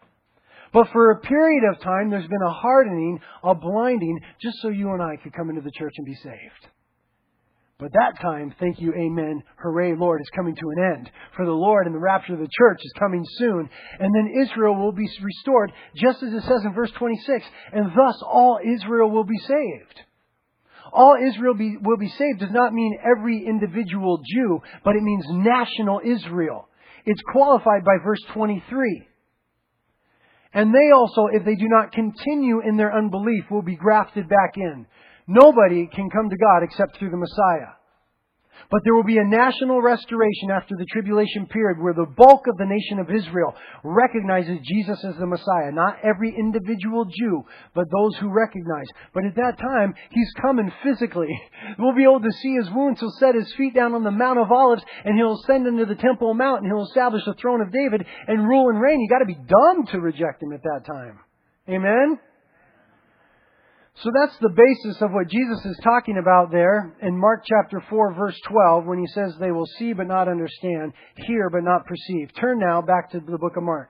But 0.71 0.89
for 0.91 1.11
a 1.11 1.19
period 1.21 1.63
of 1.71 1.81
time, 1.81 2.09
there's 2.09 2.27
been 2.27 2.41
a 2.45 2.53
hardening, 2.53 3.19
a 3.43 3.55
blinding, 3.55 4.19
just 4.41 4.57
so 4.61 4.69
you 4.69 4.91
and 4.91 5.01
I 5.01 5.15
could 5.21 5.33
come 5.33 5.49
into 5.49 5.61
the 5.61 5.71
church 5.71 5.93
and 5.97 6.05
be 6.05 6.15
saved. 6.15 6.67
But 7.79 7.93
that 7.93 8.19
time, 8.21 8.53
thank 8.59 8.81
you, 8.81 8.93
amen, 8.93 9.41
hooray, 9.57 9.95
Lord, 9.95 10.19
is 10.19 10.29
coming 10.35 10.53
to 10.53 10.69
an 10.75 10.97
end. 10.97 11.11
For 11.37 11.45
the 11.45 11.51
Lord 11.51 11.85
and 11.85 11.95
the 11.95 11.99
rapture 11.99 12.33
of 12.33 12.39
the 12.39 12.49
church 12.51 12.79
is 12.83 12.93
coming 12.99 13.23
soon. 13.37 13.69
And 13.99 14.13
then 14.13 14.43
Israel 14.43 14.75
will 14.75 14.91
be 14.91 15.09
restored, 15.23 15.71
just 15.95 16.21
as 16.21 16.33
it 16.33 16.43
says 16.43 16.65
in 16.65 16.73
verse 16.73 16.91
26, 16.97 17.45
and 17.71 17.85
thus 17.95 18.21
all 18.21 18.59
Israel 18.61 19.09
will 19.09 19.23
be 19.23 19.37
saved. 19.37 20.01
All 20.91 21.15
Israel 21.25 21.53
be, 21.53 21.77
will 21.81 21.97
be 21.97 22.09
saved 22.09 22.39
does 22.39 22.51
not 22.51 22.73
mean 22.73 22.97
every 23.01 23.45
individual 23.45 24.21
Jew, 24.25 24.61
but 24.83 24.97
it 24.97 25.03
means 25.03 25.23
national 25.29 26.01
Israel. 26.03 26.67
It's 27.05 27.21
qualified 27.31 27.85
by 27.85 28.03
verse 28.03 28.21
23. 28.33 29.07
And 30.53 30.73
they 30.73 30.91
also, 30.95 31.27
if 31.31 31.45
they 31.45 31.55
do 31.55 31.67
not 31.67 31.91
continue 31.91 32.61
in 32.61 32.77
their 32.77 32.95
unbelief, 32.95 33.45
will 33.51 33.61
be 33.61 33.75
grafted 33.75 34.27
back 34.27 34.53
in. 34.55 34.85
Nobody 35.27 35.87
can 35.93 36.09
come 36.09 36.29
to 36.29 36.37
God 36.37 36.63
except 36.63 36.97
through 36.97 37.11
the 37.11 37.17
Messiah. 37.17 37.78
But 38.71 38.81
there 38.83 38.93
will 38.93 39.03
be 39.03 39.17
a 39.17 39.23
national 39.23 39.81
restoration 39.81 40.51
after 40.51 40.75
the 40.77 40.85
tribulation 40.91 41.47
period 41.47 41.79
where 41.79 41.93
the 41.93 42.11
bulk 42.17 42.47
of 42.47 42.57
the 42.57 42.65
nation 42.65 42.99
of 42.99 43.09
Israel 43.09 43.55
recognizes 43.83 44.59
Jesus 44.63 45.03
as 45.03 45.15
the 45.17 45.25
Messiah. 45.25 45.71
Not 45.71 45.97
every 46.03 46.35
individual 46.37 47.05
Jew, 47.05 47.43
but 47.73 47.85
those 47.91 48.15
who 48.17 48.29
recognize. 48.29 48.87
But 49.13 49.25
at 49.25 49.35
that 49.35 49.57
time, 49.59 49.93
He's 50.11 50.31
coming 50.41 50.71
physically. 50.83 51.29
We'll 51.77 51.95
be 51.95 52.03
able 52.03 52.21
to 52.21 52.31
see 52.41 52.55
His 52.55 52.69
wounds. 52.71 52.99
He'll 52.99 53.11
set 53.19 53.35
His 53.35 53.53
feet 53.53 53.73
down 53.73 53.93
on 53.93 54.03
the 54.03 54.11
Mount 54.11 54.39
of 54.39 54.51
Olives 54.51 54.83
and 55.05 55.17
He'll 55.17 55.39
ascend 55.39 55.67
into 55.67 55.85
the 55.85 55.95
Temple 55.95 56.33
Mount 56.33 56.63
and 56.63 56.67
He'll 56.67 56.85
establish 56.85 57.23
the 57.25 57.35
throne 57.35 57.61
of 57.61 57.71
David 57.71 58.05
and 58.27 58.47
rule 58.47 58.69
and 58.69 58.81
reign. 58.81 58.99
You 58.99 59.09
gotta 59.09 59.25
be 59.25 59.35
dumb 59.35 59.85
to 59.87 59.99
reject 59.99 60.43
Him 60.43 60.53
at 60.53 60.63
that 60.63 60.85
time. 60.85 61.19
Amen? 61.69 62.19
So 64.01 64.11
that's 64.17 64.37
the 64.39 64.49
basis 64.49 65.01
of 65.01 65.11
what 65.11 65.27
Jesus 65.27 65.65
is 65.65 65.77
talking 65.83 66.17
about 66.17 66.51
there 66.51 66.95
in 67.01 67.19
Mark 67.19 67.43
chapter 67.45 67.83
4 67.89 68.13
verse 68.13 68.39
12 68.47 68.85
when 68.85 68.97
he 68.97 69.07
says 69.07 69.35
they 69.39 69.51
will 69.51 69.65
see 69.77 69.91
but 69.91 70.07
not 70.07 70.29
understand, 70.29 70.93
hear 71.17 71.49
but 71.49 71.63
not 71.63 71.85
perceive. 71.85 72.29
Turn 72.39 72.59
now 72.59 72.81
back 72.81 73.11
to 73.11 73.19
the 73.19 73.37
book 73.37 73.57
of 73.57 73.63
Mark. 73.63 73.89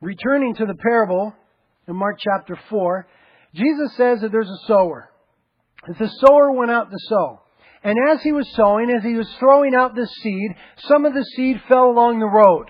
Returning 0.00 0.54
to 0.54 0.64
the 0.64 0.76
parable 0.76 1.34
in 1.86 1.94
Mark 1.94 2.18
chapter 2.20 2.58
4, 2.70 3.06
Jesus 3.54 3.94
says 3.96 4.20
that 4.22 4.32
there's 4.32 4.48
a 4.48 4.66
sower. 4.66 5.10
That 5.86 5.98
the 5.98 6.08
sower 6.26 6.52
went 6.52 6.70
out 6.70 6.90
to 6.90 6.96
sow. 7.08 7.42
And 7.82 7.96
as 8.10 8.22
he 8.22 8.32
was 8.32 8.48
sowing, 8.54 8.90
as 8.90 9.02
he 9.02 9.14
was 9.14 9.28
throwing 9.38 9.74
out 9.74 9.94
the 9.94 10.06
seed, 10.06 10.50
some 10.78 11.04
of 11.04 11.14
the 11.14 11.24
seed 11.36 11.60
fell 11.68 11.90
along 11.90 12.18
the 12.18 12.26
road. 12.26 12.66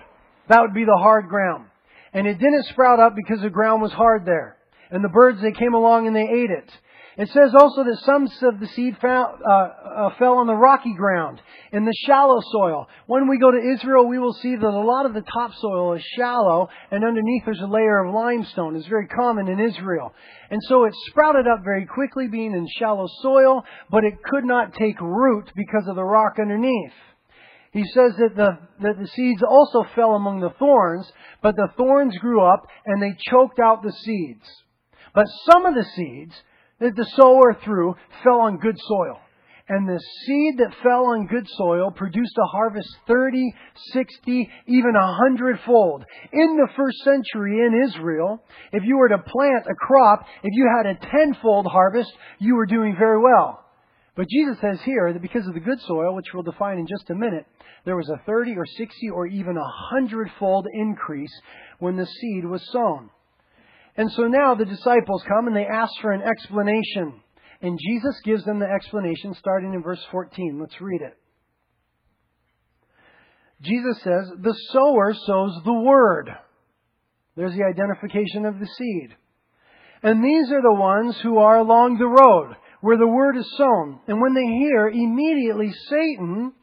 That 0.49 0.61
would 0.61 0.73
be 0.73 0.85
the 0.85 0.97
hard 0.97 1.27
ground. 1.27 1.65
And 2.13 2.27
it 2.27 2.39
didn't 2.39 2.65
sprout 2.67 2.99
up 2.99 3.15
because 3.15 3.41
the 3.41 3.49
ground 3.49 3.81
was 3.81 3.91
hard 3.91 4.25
there. 4.25 4.57
And 4.91 5.03
the 5.03 5.09
birds, 5.09 5.41
they 5.41 5.51
came 5.51 5.73
along 5.73 6.07
and 6.07 6.15
they 6.15 6.27
ate 6.27 6.51
it. 6.51 6.71
It 7.17 7.29
says 7.29 7.51
also 7.59 7.83
that 7.83 7.97
some 8.05 8.27
of 8.47 8.59
the 8.59 8.67
seed 8.67 8.95
fell, 9.01 9.39
uh, 9.43 9.51
uh, 9.51 10.09
fell 10.19 10.37
on 10.37 10.45
the 10.45 10.53
rocky 10.53 10.93
ground, 10.93 11.41
in 11.71 11.83
the 11.83 11.93
shallow 12.05 12.39
soil. 12.51 12.87
When 13.07 13.27
we 13.27 13.39
go 13.39 13.49
to 13.49 13.73
Israel, 13.73 14.07
we 14.07 14.19
will 14.19 14.33
see 14.33 14.55
that 14.55 14.63
a 14.63 14.69
lot 14.69 15.07
of 15.07 15.15
the 15.15 15.23
topsoil 15.33 15.93
is 15.93 16.03
shallow, 16.15 16.69
and 16.91 17.03
underneath 17.03 17.41
there's 17.43 17.59
a 17.59 17.65
layer 17.65 18.05
of 18.05 18.13
limestone. 18.13 18.75
It's 18.75 18.85
very 18.85 19.07
common 19.07 19.47
in 19.47 19.59
Israel. 19.59 20.13
And 20.51 20.61
so 20.69 20.83
it 20.83 20.93
sprouted 21.07 21.47
up 21.47 21.63
very 21.63 21.87
quickly, 21.87 22.27
being 22.27 22.53
in 22.53 22.67
shallow 22.77 23.07
soil, 23.23 23.63
but 23.89 24.03
it 24.03 24.21
could 24.23 24.45
not 24.45 24.75
take 24.75 25.01
root 25.01 25.51
because 25.55 25.87
of 25.87 25.95
the 25.95 26.03
rock 26.03 26.35
underneath. 26.39 26.93
He 27.71 27.83
says 27.95 28.13
that 28.19 28.35
the, 28.35 28.59
that 28.81 28.99
the 28.99 29.07
seeds 29.07 29.41
also 29.41 29.85
fell 29.95 30.11
among 30.11 30.39
the 30.39 30.53
thorns, 30.59 31.11
but 31.41 31.55
the 31.55 31.69
thorns 31.77 32.15
grew 32.19 32.41
up 32.43 32.67
and 32.85 33.01
they 33.01 33.17
choked 33.31 33.59
out 33.59 33.81
the 33.81 33.91
seeds. 33.91 34.45
But 35.15 35.25
some 35.51 35.65
of 35.65 35.73
the 35.73 35.85
seeds 35.95 36.35
that 36.79 36.95
the 36.95 37.05
sower 37.15 37.57
threw 37.63 37.95
fell 38.23 38.41
on 38.41 38.57
good 38.57 38.77
soil. 38.77 39.19
And 39.69 39.87
the 39.87 39.99
seed 40.25 40.59
that 40.59 40.81
fell 40.81 41.07
on 41.07 41.27
good 41.27 41.45
soil 41.57 41.91
produced 41.91 42.37
a 42.37 42.45
harvest 42.45 42.87
30, 43.05 43.53
60, 43.91 44.49
even 44.67 44.95
a 44.95 45.13
hundredfold. 45.15 46.05
In 46.31 46.55
the 46.55 46.69
first 46.77 46.97
century 47.03 47.59
in 47.65 47.83
Israel, 47.89 48.41
if 48.71 48.83
you 48.85 48.97
were 48.97 49.09
to 49.09 49.17
plant 49.17 49.65
a 49.69 49.75
crop, 49.75 50.25
if 50.43 50.53
you 50.53 50.71
had 50.77 50.85
a 50.85 51.11
tenfold 51.11 51.67
harvest, 51.67 52.11
you 52.39 52.55
were 52.55 52.65
doing 52.65 52.95
very 52.97 53.19
well. 53.21 53.65
But 54.15 54.29
Jesus 54.29 54.57
says 54.61 54.79
here 54.83 55.11
that 55.11 55.21
because 55.21 55.45
of 55.47 55.53
the 55.53 55.59
good 55.59 55.81
soil, 55.81 56.15
which 56.15 56.33
we'll 56.33 56.43
define 56.43 56.79
in 56.79 56.87
just 56.87 57.09
a 57.09 57.15
minute, 57.15 57.45
there 57.83 57.97
was 57.97 58.09
a 58.09 58.21
30 58.25 58.55
or 58.57 58.65
60 58.65 59.09
or 59.09 59.27
even 59.27 59.57
a 59.57 59.71
hundredfold 59.89 60.65
increase 60.73 61.33
when 61.79 61.97
the 61.97 62.05
seed 62.05 62.45
was 62.45 62.65
sown. 62.71 63.09
And 63.97 64.11
so 64.11 64.23
now 64.23 64.53
the 64.53 64.65
disciples 64.65 65.23
come 65.27 65.47
and 65.47 65.55
they 65.55 65.65
ask 65.65 65.91
for 66.01 66.11
an 66.11 66.21
explanation. 66.21 67.21
And 67.61 67.79
Jesus 67.79 68.21
gives 68.23 68.45
them 68.45 68.59
the 68.59 68.69
explanation 68.69 69.33
starting 69.33 69.73
in 69.73 69.81
verse 69.81 70.03
14. 70.11 70.59
Let's 70.61 70.79
read 70.79 71.01
it. 71.01 71.17
Jesus 73.61 73.97
says, 74.03 74.31
The 74.39 74.55
sower 74.71 75.15
sows 75.25 75.59
the 75.65 75.73
word. 75.73 76.29
There's 77.35 77.55
the 77.55 77.65
identification 77.65 78.45
of 78.45 78.59
the 78.59 78.67
seed. 78.77 79.15
And 80.03 80.23
these 80.23 80.51
are 80.51 80.61
the 80.61 80.79
ones 80.79 81.17
who 81.23 81.39
are 81.39 81.57
along 81.57 81.97
the 81.97 82.05
road, 82.05 82.55
where 82.81 82.97
the 82.97 83.07
word 83.07 83.35
is 83.35 83.51
sown. 83.57 83.99
And 84.07 84.21
when 84.21 84.35
they 84.35 84.45
hear, 84.45 84.87
immediately 84.87 85.71
Satan 85.89 86.53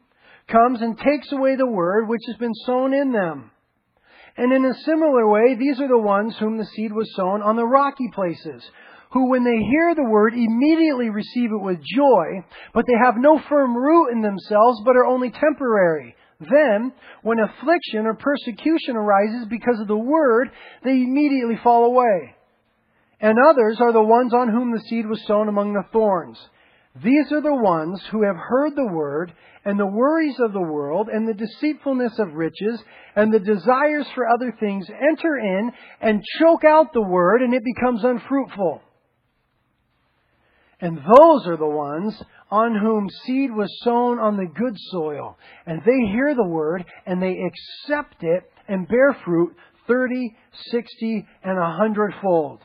comes 0.47 0.81
and 0.81 0.97
takes 0.97 1.31
away 1.33 1.57
the 1.57 1.67
word 1.67 2.07
which 2.07 2.21
has 2.27 2.37
been 2.37 2.53
sown 2.65 2.93
in 2.93 3.11
them. 3.11 3.51
And 4.37 4.51
in 4.51 4.65
a 4.65 4.73
similar 4.85 5.27
way, 5.29 5.55
these 5.55 5.79
are 5.79 5.87
the 5.87 5.97
ones 5.97 6.35
whom 6.37 6.57
the 6.57 6.65
seed 6.65 6.91
was 6.91 7.13
sown 7.15 7.41
on 7.41 7.55
the 7.55 7.65
rocky 7.65 8.09
places, 8.13 8.63
who 9.11 9.29
when 9.29 9.45
they 9.45 9.57
hear 9.57 9.95
the 9.95 10.09
word 10.09 10.33
immediately 10.33 11.09
receive 11.09 11.51
it 11.51 11.61
with 11.61 11.79
joy, 11.95 12.43
but 12.73 12.85
they 12.85 12.97
have 13.01 13.15
no 13.17 13.39
firm 13.47 13.75
root 13.75 14.11
in 14.11 14.21
themselves, 14.21 14.81
but 14.83 14.97
are 14.97 15.05
only 15.05 15.31
temporary. 15.31 16.15
Then, 16.39 16.91
when 17.21 17.39
affliction 17.39 18.05
or 18.05 18.13
persecution 18.13 18.97
arises 18.97 19.47
because 19.49 19.79
of 19.79 19.87
the 19.87 19.97
word, 19.97 20.51
they 20.83 20.91
immediately 20.91 21.57
fall 21.63 21.85
away. 21.85 22.35
And 23.21 23.37
others 23.39 23.77
are 23.79 23.93
the 23.93 24.03
ones 24.03 24.33
on 24.33 24.49
whom 24.49 24.71
the 24.71 24.83
seed 24.89 25.05
was 25.05 25.25
sown 25.25 25.47
among 25.47 25.73
the 25.73 25.85
thorns. 25.93 26.37
These 27.03 27.31
are 27.33 27.41
the 27.41 27.53
ones 27.53 28.01
who 28.09 28.23
have 28.23 28.37
heard 28.37 28.75
the 28.75 28.87
word, 28.87 29.33
and 29.65 29.77
the 29.77 29.85
worries 29.85 30.39
of 30.39 30.53
the 30.53 30.61
world, 30.61 31.09
and 31.09 31.27
the 31.27 31.33
deceitfulness 31.33 32.17
of 32.19 32.33
riches, 32.33 32.81
and 33.15 33.33
the 33.33 33.39
desires 33.39 34.07
for 34.15 34.27
other 34.27 34.55
things 34.59 34.87
enter 34.89 35.37
in 35.37 35.71
and 35.99 36.23
choke 36.39 36.63
out 36.63 36.93
the 36.93 37.01
word, 37.01 37.41
and 37.41 37.53
it 37.53 37.63
becomes 37.65 38.03
unfruitful. 38.03 38.81
And 40.79 40.97
those 40.97 41.47
are 41.47 41.57
the 41.57 41.67
ones 41.67 42.21
on 42.49 42.75
whom 42.75 43.09
seed 43.25 43.51
was 43.51 43.73
sown 43.83 44.19
on 44.19 44.37
the 44.37 44.45
good 44.45 44.77
soil. 44.91 45.37
And 45.65 45.81
they 45.81 46.11
hear 46.11 46.33
the 46.35 46.47
word, 46.47 46.85
and 47.05 47.21
they 47.21 47.37
accept 47.39 48.23
it, 48.23 48.43
and 48.67 48.87
bear 48.87 49.17
fruit 49.25 49.55
30, 49.87 50.35
60, 50.71 51.27
and 51.43 51.57
a 51.57 51.75
hundredfold. 51.77 52.59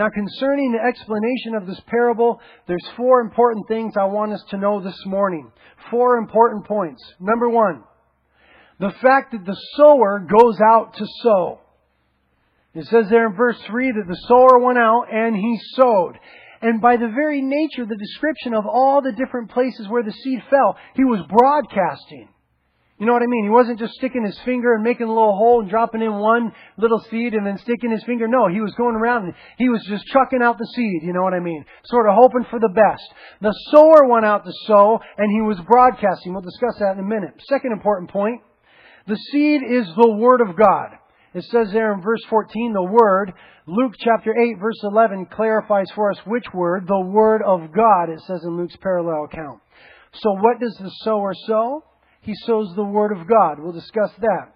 Now, 0.00 0.08
concerning 0.08 0.72
the 0.72 0.82
explanation 0.82 1.54
of 1.54 1.66
this 1.66 1.78
parable, 1.86 2.40
there's 2.66 2.88
four 2.96 3.20
important 3.20 3.68
things 3.68 3.92
I 4.00 4.06
want 4.06 4.32
us 4.32 4.42
to 4.48 4.56
know 4.56 4.80
this 4.82 4.98
morning. 5.04 5.52
Four 5.90 6.16
important 6.16 6.64
points. 6.64 7.02
Number 7.20 7.50
one, 7.50 7.84
the 8.78 8.94
fact 9.02 9.32
that 9.32 9.44
the 9.44 9.58
sower 9.76 10.26
goes 10.26 10.58
out 10.58 10.94
to 10.94 11.06
sow. 11.22 11.60
It 12.72 12.86
says 12.86 13.10
there 13.10 13.26
in 13.26 13.36
verse 13.36 13.60
3 13.66 13.92
that 13.92 14.08
the 14.08 14.26
sower 14.26 14.58
went 14.64 14.78
out 14.78 15.12
and 15.12 15.36
he 15.36 15.60
sowed. 15.74 16.14
And 16.62 16.80
by 16.80 16.96
the 16.96 17.12
very 17.14 17.42
nature, 17.42 17.84
the 17.84 17.94
description 17.94 18.54
of 18.54 18.64
all 18.64 19.02
the 19.02 19.12
different 19.12 19.50
places 19.50 19.86
where 19.86 20.02
the 20.02 20.12
seed 20.12 20.42
fell, 20.48 20.78
he 20.94 21.04
was 21.04 21.20
broadcasting. 21.28 22.30
You 23.00 23.06
know 23.06 23.14
what 23.14 23.22
I 23.22 23.32
mean? 23.32 23.44
He 23.44 23.50
wasn't 23.50 23.78
just 23.78 23.94
sticking 23.94 24.26
his 24.26 24.38
finger 24.44 24.74
and 24.74 24.84
making 24.84 25.06
a 25.06 25.08
little 25.08 25.34
hole 25.34 25.62
and 25.62 25.70
dropping 25.70 26.02
in 26.02 26.12
one 26.12 26.52
little 26.76 27.00
seed 27.10 27.32
and 27.32 27.46
then 27.46 27.56
sticking 27.56 27.90
his 27.90 28.04
finger. 28.04 28.28
No, 28.28 28.46
he 28.46 28.60
was 28.60 28.74
going 28.74 28.94
around 28.94 29.24
and 29.24 29.34
he 29.56 29.70
was 29.70 29.82
just 29.88 30.04
chucking 30.12 30.42
out 30.42 30.58
the 30.58 30.66
seed. 30.66 31.00
You 31.02 31.14
know 31.14 31.22
what 31.22 31.32
I 31.32 31.40
mean? 31.40 31.64
Sort 31.86 32.06
of 32.06 32.14
hoping 32.14 32.44
for 32.50 32.60
the 32.60 32.68
best. 32.68 33.02
The 33.40 33.54
sower 33.72 34.06
went 34.06 34.26
out 34.26 34.44
to 34.44 34.52
sow 34.66 35.00
and 35.16 35.32
he 35.32 35.40
was 35.40 35.58
broadcasting. 35.66 36.34
We'll 36.34 36.42
discuss 36.42 36.76
that 36.80 36.92
in 36.92 36.98
a 36.98 37.08
minute. 37.08 37.40
Second 37.48 37.72
important 37.72 38.10
point. 38.10 38.42
The 39.06 39.16
seed 39.16 39.62
is 39.66 39.86
the 39.96 40.10
Word 40.10 40.42
of 40.42 40.54
God. 40.54 40.90
It 41.32 41.44
says 41.44 41.72
there 41.72 41.94
in 41.94 42.02
verse 42.02 42.22
14, 42.28 42.74
the 42.74 42.82
Word. 42.82 43.32
Luke 43.66 43.94
chapter 43.98 44.34
8 44.38 44.60
verse 44.60 44.78
11 44.82 45.28
clarifies 45.32 45.90
for 45.94 46.10
us 46.10 46.18
which 46.26 46.44
Word? 46.52 46.86
The 46.86 47.00
Word 47.00 47.40
of 47.46 47.72
God, 47.72 48.10
it 48.10 48.20
says 48.26 48.42
in 48.44 48.58
Luke's 48.58 48.76
parallel 48.76 49.24
account. 49.24 49.60
So 50.12 50.32
what 50.32 50.60
does 50.60 50.76
the 50.78 50.90
sower 51.02 51.32
sow? 51.46 51.84
He 52.20 52.34
sows 52.46 52.72
the 52.74 52.84
Word 52.84 53.12
of 53.12 53.26
God. 53.26 53.58
We'll 53.58 53.72
discuss 53.72 54.10
that. 54.18 54.54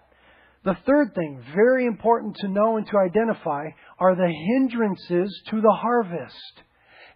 The 0.64 0.77
third 0.87 1.14
thing, 1.14 1.42
very 1.55 1.87
important 1.87 2.37
to 2.37 2.48
know 2.48 2.77
and 2.77 2.87
to 2.87 2.98
identify, 2.98 3.68
are 3.98 4.14
the 4.14 4.33
hindrances 4.48 5.42
to 5.50 5.61
the 5.61 5.72
harvest. 5.72 6.62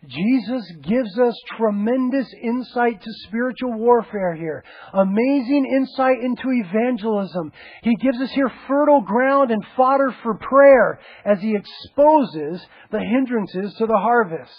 Jesus 0.07 0.63
gives 0.83 1.19
us 1.19 1.35
tremendous 1.57 2.33
insight 2.41 3.03
to 3.03 3.11
spiritual 3.27 3.73
warfare 3.73 4.35
here. 4.35 4.63
Amazing 4.95 5.67
insight 5.75 6.23
into 6.23 6.51
evangelism. 6.51 7.53
He 7.83 7.97
gives 7.97 8.21
us 8.21 8.31
here 8.31 8.53
fertile 8.69 9.01
ground 9.01 9.51
and 9.51 9.65
fodder 9.77 10.15
for 10.23 10.35
prayer 10.35 11.01
as 11.25 11.41
he 11.41 11.57
exposes 11.57 12.65
the 12.93 13.01
hindrances 13.01 13.75
to 13.79 13.87
the 13.87 13.99
harvest. 13.99 14.53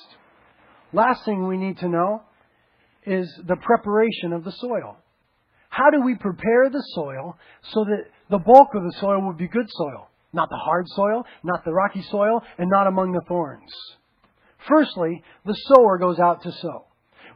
Last 0.91 1.23
thing 1.23 1.47
we 1.47 1.57
need 1.57 1.77
to 1.77 1.87
know 1.87 2.23
is 3.05 3.31
the 3.47 3.55
preparation 3.55 4.33
of 4.33 4.43
the 4.43 4.51
soil. 4.51 4.97
How 5.79 5.91
do 5.91 6.01
we 6.01 6.15
prepare 6.15 6.69
the 6.69 6.83
soil 6.93 7.37
so 7.71 7.85
that 7.85 8.07
the 8.29 8.37
bulk 8.37 8.75
of 8.75 8.83
the 8.83 8.93
soil 8.99 9.25
would 9.27 9.37
be 9.37 9.47
good 9.47 9.69
soil? 9.69 10.09
Not 10.33 10.49
the 10.49 10.57
hard 10.57 10.85
soil, 10.89 11.25
not 11.41 11.63
the 11.63 11.71
rocky 11.71 12.01
soil, 12.11 12.43
and 12.57 12.69
not 12.69 12.87
among 12.87 13.13
the 13.13 13.21
thorns. 13.29 13.71
Firstly, 14.67 15.23
the 15.45 15.53
sower 15.53 15.97
goes 15.97 16.19
out 16.19 16.43
to 16.43 16.51
sow. 16.51 16.85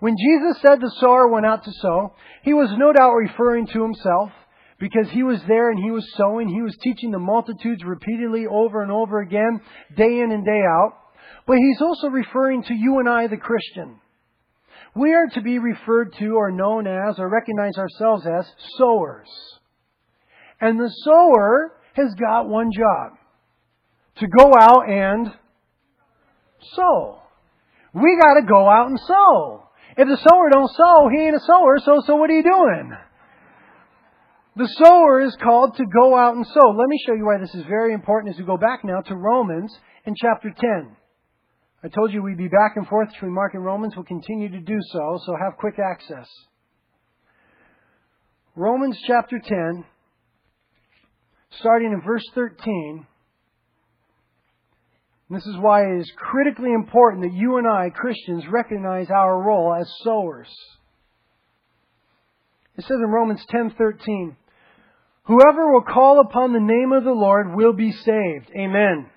When 0.01 0.17
Jesus 0.17 0.61
said 0.61 0.81
the 0.81 0.91
sower 0.99 1.29
went 1.29 1.45
out 1.45 1.63
to 1.63 1.71
sow, 1.71 2.15
he 2.43 2.53
was 2.53 2.69
no 2.77 2.91
doubt 2.91 3.13
referring 3.13 3.67
to 3.67 3.81
himself 3.81 4.31
because 4.77 5.09
he 5.11 5.23
was 5.23 5.39
there 5.47 5.71
and 5.71 5.81
he 5.81 5.91
was 5.91 6.05
sowing. 6.17 6.49
He 6.49 6.61
was 6.61 6.75
teaching 6.83 7.11
the 7.11 7.19
multitudes 7.19 7.81
repeatedly 7.85 8.45
over 8.45 8.83
and 8.83 8.91
over 8.91 9.21
again, 9.21 9.61
day 9.95 10.19
in 10.19 10.33
and 10.33 10.43
day 10.43 10.63
out. 10.67 10.97
But 11.47 11.59
he's 11.59 11.81
also 11.81 12.07
referring 12.07 12.63
to 12.63 12.73
you 12.73 12.99
and 12.99 13.07
I, 13.07 13.27
the 13.27 13.37
Christian. 13.37 14.01
We 14.95 15.13
are 15.13 15.27
to 15.33 15.41
be 15.41 15.57
referred 15.57 16.13
to 16.19 16.35
or 16.35 16.51
known 16.51 16.85
as 16.85 17.17
or 17.17 17.27
recognize 17.29 17.77
ourselves 17.77 18.25
as 18.27 18.45
sowers. 18.77 19.29
And 20.61 20.79
the 20.79 20.89
sower 21.03 21.73
has 21.93 22.13
got 22.15 22.47
one 22.47 22.71
job 22.71 23.13
to 24.17 24.27
go 24.27 24.53
out 24.57 24.87
and 24.87 25.27
sow. 26.75 27.21
We 27.93 28.17
got 28.21 28.39
to 28.39 28.45
go 28.47 28.69
out 28.69 28.87
and 28.87 28.99
sow. 28.99 29.63
If 29.97 30.07
the 30.07 30.17
sower 30.17 30.49
don't 30.51 30.71
sow, 30.71 31.09
he 31.13 31.21
ain't 31.21 31.35
a 31.35 31.39
sower. 31.39 31.77
So, 31.83 32.01
so 32.05 32.15
what 32.15 32.29
are 32.29 32.33
you 32.33 32.43
doing? 32.43 32.93
The 34.55 34.67
sower 34.83 35.21
is 35.21 35.35
called 35.41 35.77
to 35.77 35.85
go 35.85 36.15
out 36.15 36.35
and 36.35 36.45
sow. 36.45 36.69
Let 36.69 36.87
me 36.87 36.99
show 37.05 37.13
you 37.13 37.25
why 37.25 37.39
this 37.39 37.53
is 37.55 37.65
very 37.65 37.93
important 37.93 38.33
as 38.33 38.39
we 38.39 38.45
go 38.45 38.57
back 38.57 38.83
now 38.83 39.01
to 39.01 39.15
Romans 39.15 39.75
in 40.05 40.13
chapter 40.15 40.51
10. 40.55 40.95
I 41.83 41.89
told 41.89 42.13
you 42.13 42.23
we'd 42.23 42.37
be 42.37 42.47
back 42.47 42.77
and 42.77 42.87
forth 42.87 43.09
between 43.11 43.33
Mark 43.33 43.55
and 43.55 43.65
Romans. 43.65 43.93
We'll 43.95 44.05
continue 44.05 44.49
to 44.49 44.59
do 44.59 44.77
so, 44.91 45.19
so 45.25 45.35
have 45.35 45.57
quick 45.57 45.75
access. 45.79 46.27
Romans 48.55 48.97
chapter 49.05 49.37
10, 49.39 49.83
starting 51.59 51.91
in 51.91 52.01
verse 52.01 52.23
13. 52.33 53.05
This 55.29 55.45
is 55.45 55.57
why 55.57 55.83
it 55.83 55.99
is 55.99 56.11
critically 56.15 56.71
important 56.71 57.23
that 57.23 57.33
you 57.33 57.57
and 57.57 57.67
I, 57.67 57.89
Christians, 57.89 58.43
recognize 58.49 59.09
our 59.09 59.41
role 59.41 59.73
as 59.73 59.91
sowers. 60.03 60.47
It 62.77 62.83
says 62.83 62.97
in 63.03 63.09
Romans 63.09 63.43
10:13, 63.47 64.35
"Whoever 65.23 65.71
will 65.71 65.81
call 65.81 66.19
upon 66.19 66.53
the 66.53 66.59
name 66.59 66.91
of 66.91 67.03
the 67.03 67.13
Lord 67.13 67.55
will 67.55 67.73
be 67.73 67.91
saved." 67.91 68.51
Amen. 68.55 69.09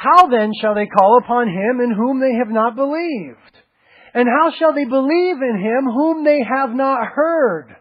How 0.00 0.28
then 0.28 0.52
shall 0.58 0.74
they 0.74 0.86
call 0.86 1.18
upon 1.18 1.48
him 1.48 1.78
in 1.82 1.92
whom 1.92 2.20
they 2.20 2.38
have 2.38 2.48
not 2.48 2.74
believed? 2.74 3.36
And 4.14 4.26
how 4.26 4.50
shall 4.50 4.72
they 4.72 4.86
believe 4.86 5.36
in 5.42 5.60
him 5.60 5.84
whom 5.84 6.24
they 6.24 6.40
have 6.42 6.70
not 6.70 7.06
heard? 7.06 7.76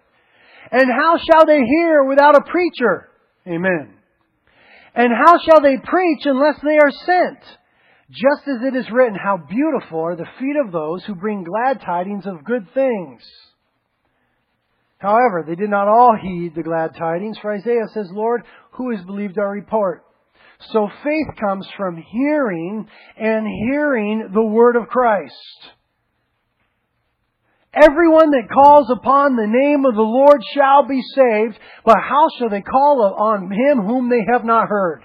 And 0.69 0.91
how 0.91 1.17
shall 1.17 1.45
they 1.45 1.61
hear 1.61 2.03
without 2.03 2.35
a 2.35 2.41
preacher? 2.41 3.07
Amen. 3.47 3.93
And 4.93 5.13
how 5.13 5.37
shall 5.39 5.61
they 5.61 5.77
preach 5.77 6.25
unless 6.25 6.59
they 6.61 6.77
are 6.77 6.91
sent? 7.05 7.39
Just 8.09 8.45
as 8.49 8.67
it 8.67 8.75
is 8.75 8.91
written, 8.91 9.15
how 9.15 9.37
beautiful 9.37 10.01
are 10.01 10.17
the 10.17 10.27
feet 10.39 10.57
of 10.61 10.73
those 10.73 11.05
who 11.05 11.15
bring 11.15 11.45
glad 11.45 11.79
tidings 11.79 12.25
of 12.25 12.43
good 12.43 12.67
things. 12.73 13.21
However, 14.97 15.45
they 15.47 15.55
did 15.55 15.69
not 15.69 15.87
all 15.87 16.17
heed 16.21 16.51
the 16.53 16.63
glad 16.63 16.95
tidings, 16.97 17.37
for 17.41 17.53
Isaiah 17.53 17.87
says, 17.93 18.09
Lord, 18.11 18.43
who 18.71 18.93
has 18.93 19.05
believed 19.05 19.37
our 19.39 19.51
report? 19.51 20.03
So 20.61 20.89
faith 21.03 21.27
comes 21.39 21.67
from 21.77 21.97
hearing 21.97 22.87
and 23.17 23.47
hearing 23.47 24.29
the 24.33 24.43
word 24.43 24.75
of 24.75 24.87
Christ. 24.87 25.33
Everyone 27.73 28.31
that 28.31 28.49
calls 28.51 28.89
upon 28.89 29.35
the 29.35 29.47
name 29.47 29.85
of 29.85 29.95
the 29.95 30.01
Lord 30.01 30.41
shall 30.53 30.87
be 30.87 31.01
saved, 31.15 31.57
but 31.85 31.97
how 31.97 32.27
shall 32.37 32.49
they 32.49 32.61
call 32.61 33.15
on 33.17 33.51
him 33.51 33.85
whom 33.85 34.09
they 34.09 34.25
have 34.31 34.43
not 34.43 34.67
heard? 34.67 35.03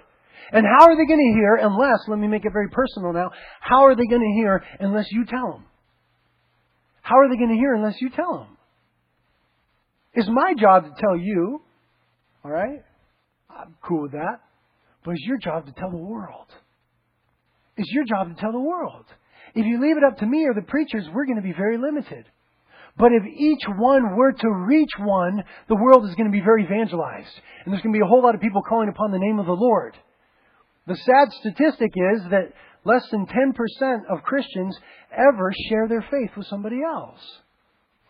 And 0.51 0.67
how 0.67 0.87
are 0.87 0.97
they 0.97 1.07
going 1.07 1.33
to 1.33 1.39
hear 1.39 1.57
unless, 1.57 2.01
let 2.09 2.19
me 2.19 2.27
make 2.27 2.45
it 2.45 2.53
very 2.53 2.69
personal 2.71 3.13
now, 3.13 3.31
how 3.61 3.85
are 3.85 3.95
they 3.95 4.07
going 4.07 4.23
to 4.23 4.41
hear 4.41 4.65
unless 4.81 5.11
you 5.11 5.25
tell 5.27 5.53
them? 5.53 5.65
How 7.03 7.19
are 7.19 7.29
they 7.29 7.37
going 7.37 7.51
to 7.51 7.57
hear 7.57 7.75
unless 7.75 8.01
you 8.01 8.11
tell 8.11 8.39
them? 8.39 8.57
It's 10.15 10.29
my 10.29 10.55
job 10.59 10.85
to 10.85 10.91
tell 10.99 11.17
you, 11.17 11.61
alright? 12.45 12.83
I'm 13.51 13.75
cool 13.83 14.03
with 14.03 14.13
that. 14.13 14.41
But 15.05 15.13
it's 15.13 15.27
your 15.27 15.39
job 15.39 15.67
to 15.67 15.73
tell 15.73 15.91
the 15.91 15.97
world. 15.97 16.47
It's 17.77 17.91
your 17.93 18.05
job 18.05 18.35
to 18.35 18.41
tell 18.41 18.53
the 18.53 18.61
world. 18.61 19.05
If 19.55 19.67
you 19.67 19.81
leave 19.81 19.97
it 19.97 20.05
up 20.05 20.19
to 20.19 20.27
me 20.27 20.47
or 20.47 20.55
the 20.55 20.67
preachers, 20.67 21.07
we're 21.13 21.27
going 21.27 21.37
to 21.37 21.43
be 21.43 21.53
very 21.53 21.79
limited. 21.79 22.25
But 22.97 23.13
if 23.13 23.25
each 23.27 23.63
one 23.77 24.17
were 24.17 24.33
to 24.33 24.51
reach 24.51 24.91
one, 24.99 25.43
the 25.69 25.77
world 25.77 26.05
is 26.09 26.15
going 26.15 26.31
to 26.31 26.37
be 26.37 26.45
very 26.45 26.65
evangelized. 26.65 27.41
And 27.65 27.73
there's 27.73 27.83
going 27.83 27.93
to 27.93 27.99
be 27.99 28.05
a 28.05 28.09
whole 28.09 28.23
lot 28.23 28.35
of 28.35 28.41
people 28.41 28.63
calling 28.63 28.89
upon 28.89 29.11
the 29.11 29.19
name 29.19 29.39
of 29.39 29.47
the 29.47 29.53
Lord. 29.53 29.97
The 30.87 30.97
sad 30.97 31.33
statistic 31.41 31.93
is 31.95 32.23
that 32.31 32.53
less 32.85 33.09
than 33.11 33.27
10% 33.27 34.01
of 34.11 34.23
Christians 34.23 34.79
ever 35.13 35.53
share 35.69 35.89
their 35.89 36.03
faith 36.03 36.37
with 36.37 36.47
somebody 36.47 36.83
else. 36.83 37.21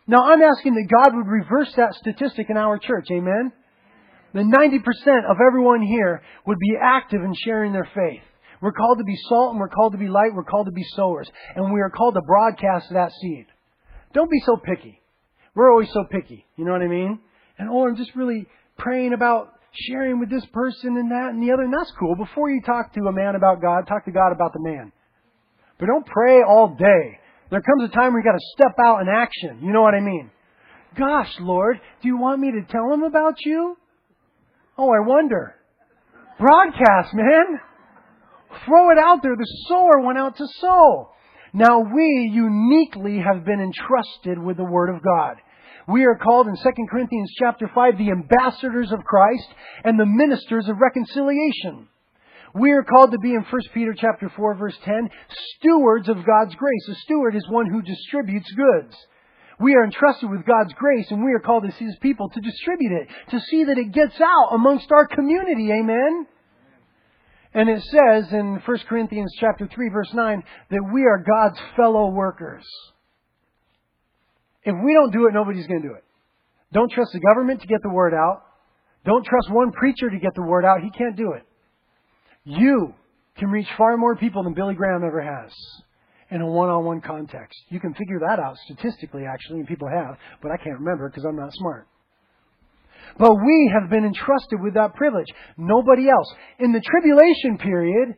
Now 0.07 0.25
I'm 0.25 0.43
asking 0.43 0.75
that 0.75 0.93
God 0.93 1.17
would 1.17 1.27
reverse 1.27 1.73
that 1.77 1.95
statistic 1.95 2.51
in 2.51 2.57
our 2.57 2.79
church. 2.79 3.07
Amen? 3.11 3.53
Then 4.35 4.51
90% 4.51 5.31
of 5.31 5.37
everyone 5.47 5.83
here 5.83 6.23
would 6.47 6.59
be 6.59 6.77
active 6.81 7.23
in 7.23 7.33
sharing 7.45 7.73
their 7.73 7.89
faith. 7.95 8.23
We're 8.61 8.73
called 8.73 8.99
to 8.99 9.05
be 9.05 9.17
salt 9.29 9.53
and 9.53 9.61
we're 9.61 9.69
called 9.69 9.93
to 9.93 9.99
be 9.99 10.09
light. 10.09 10.35
We're 10.35 10.45
called 10.45 10.67
to 10.67 10.73
be 10.73 10.85
sowers. 10.97 11.31
And 11.55 11.73
we 11.73 11.81
are 11.81 11.91
called 11.91 12.15
to 12.15 12.23
broadcast 12.23 12.87
that 12.91 13.13
seed. 13.21 13.47
Don't 14.13 14.31
be 14.31 14.41
so 14.45 14.57
picky. 14.57 15.01
We're 15.55 15.71
always 15.71 15.91
so 15.93 16.05
picky. 16.11 16.47
You 16.57 16.65
know 16.65 16.73
what 16.73 16.83
I 16.83 16.89
mean? 16.89 17.21
And 17.59 17.69
oh, 17.71 17.87
I'm 17.87 17.97
just 17.97 18.15
really 18.17 18.47
praying 18.79 19.13
about 19.13 19.53
sharing 19.73 20.19
with 20.19 20.31
this 20.31 20.45
person 20.53 20.97
and 20.97 21.11
that 21.11 21.31
and 21.31 21.43
the 21.43 21.53
other. 21.53 21.63
And 21.63 21.73
that's 21.73 21.93
cool. 21.99 22.17
Before 22.17 22.51
you 22.51 22.61
talk 22.65 22.93
to 22.95 23.01
a 23.03 23.13
man 23.13 23.35
about 23.35 23.61
God, 23.61 23.87
talk 23.87 24.05
to 24.07 24.13
God 24.13 24.33
about 24.33 24.53
the 24.53 24.61
man. 24.61 24.93
But 25.79 25.87
don't 25.87 26.07
pray 26.07 26.43
all 26.43 26.75
day. 26.75 27.19
There 27.51 27.61
comes 27.61 27.91
a 27.91 27.95
time 27.95 28.13
where 28.13 28.23
you 28.23 28.25
got 28.25 28.39
to 28.39 28.47
step 28.57 28.75
out 28.83 29.01
in 29.01 29.09
action. 29.09 29.61
You 29.63 29.73
know 29.73 29.83
what 29.83 29.95
I 29.95 30.01
mean? 30.01 30.31
Gosh, 30.97 31.33
Lord, 31.41 31.81
do 32.03 32.09
you 32.09 32.17
want 32.17 32.41
me 32.41 32.53
to 32.53 32.73
tell 32.73 32.93
him 32.93 33.03
about 33.03 33.35
you? 33.45 33.77
Oh, 34.77 34.91
I 34.91 35.07
wonder. 35.07 35.55
Broadcast, 36.39 37.15
man. 37.15 37.61
Throw 38.67 38.91
it 38.91 38.99
out 38.99 39.23
there. 39.23 39.37
The 39.37 39.67
sower 39.69 40.01
went 40.01 40.19
out 40.19 40.37
to 40.37 40.47
sow. 40.61 41.11
Now 41.53 41.81
we 41.81 42.31
uniquely 42.33 43.21
have 43.21 43.45
been 43.45 43.61
entrusted 43.61 44.39
with 44.39 44.57
the 44.57 44.65
Word 44.65 44.95
of 44.95 45.03
God. 45.03 45.37
We 45.87 46.05
are 46.05 46.17
called 46.17 46.49
in 46.49 46.57
2 46.57 46.63
Corinthians 46.91 47.31
chapter 47.39 47.71
5 47.73 47.99
the 47.99 48.11
ambassadors 48.11 48.91
of 48.91 49.05
Christ 49.05 49.47
and 49.85 49.99
the 49.99 50.07
ministers 50.07 50.69
of 50.69 50.81
reconciliation. 50.81 51.89
We 52.55 52.71
are 52.71 52.83
called 52.83 53.13
to 53.13 53.19
be 53.19 53.35
in 53.35 53.45
1 53.49 53.61
Peter 53.73 53.95
chapter 53.97 54.33
4 54.35 54.57
verse 54.57 54.77
10 54.85 55.11
stewards 55.59 56.09
of 56.09 56.25
God's 56.25 56.55
grace. 56.55 56.89
A 56.91 56.95
steward 57.05 57.37
is 57.37 57.47
one 57.49 57.67
who 57.67 57.83
distributes 57.83 58.51
goods. 58.53 58.97
We 59.61 59.75
are 59.75 59.85
entrusted 59.85 60.31
with 60.31 60.45
God's 60.45 60.73
grace 60.75 61.11
and 61.11 61.25
we 61.25 61.33
are 61.33 61.41
called 61.41 61.65
as 61.65 61.75
His 61.77 61.97
people 62.01 62.29
to 62.29 62.41
distribute 62.41 62.93
it, 62.93 63.09
to 63.31 63.41
see 63.41 63.65
that 63.65 63.79
it 63.79 63.93
gets 63.93 64.21
out 64.21 64.55
amongst 64.55 64.91
our 64.91 65.07
community. 65.07 65.71
Amen? 65.73 66.27
And 67.55 67.69
it 67.69 67.83
says 67.83 68.33
in 68.33 68.61
1 68.65 68.79
Corinthians 68.89 69.33
chapter 69.39 69.69
3 69.73 69.89
verse 69.91 70.13
9 70.13 70.43
that 70.71 70.91
we 70.93 71.03
are 71.03 71.25
God's 71.25 71.59
fellow 71.77 72.11
workers. 72.11 72.65
If 74.65 74.75
we 74.83 74.95
don't 74.95 75.13
do 75.13 75.27
it, 75.27 75.35
nobody's 75.35 75.67
going 75.67 75.83
to 75.83 75.89
do 75.89 75.95
it. 75.95 76.05
Don't 76.73 76.91
trust 76.91 77.13
the 77.13 77.21
government 77.21 77.61
to 77.61 77.69
get 77.69 77.83
the 77.83 77.91
word 77.91 78.15
out. 78.15 78.43
Don't 79.05 79.25
trust 79.25 79.51
one 79.51 79.71
preacher 79.71 80.11
to 80.11 80.19
get 80.19 80.35
the 80.35 80.43
word 80.43 80.65
out. 80.65 80.81
He 80.83 80.91
can't 80.91 81.17
do 81.17 81.33
it. 81.33 81.47
You 82.45 82.95
can 83.37 83.49
reach 83.51 83.69
far 83.79 83.97
more 83.97 84.17
people 84.17 84.43
than 84.43 84.55
Billy 84.55 84.75
Graham 84.75 85.05
ever 85.05 85.21
has 85.21 85.53
in 86.31 86.41
a 86.41 86.47
one-on-one 86.47 87.01
context. 87.01 87.59
You 87.69 87.81
can 87.81 87.95
figure 87.95 88.21
that 88.21 88.39
out 88.39 88.57
statistically, 88.65 89.25
actually, 89.25 89.61
and 89.61 89.69
people 89.69 89.89
have, 89.89 90.17
but 90.43 90.51
I 90.51 90.57
can't 90.57 90.79
remember 90.79 91.09
because 91.09 91.25
I'm 91.25 91.37
not 91.37 91.53
smart. 91.53 91.87
But 93.19 93.35
we 93.35 93.73
have 93.73 93.91
been 93.91 94.05
entrusted 94.05 94.61
with 94.61 94.75
that 94.75 94.95
privilege. 94.95 95.29
Nobody 95.57 96.09
else. 96.09 96.33
In 96.59 96.73
the 96.73 96.81
tribulation 96.81 97.59
period, 97.59 98.17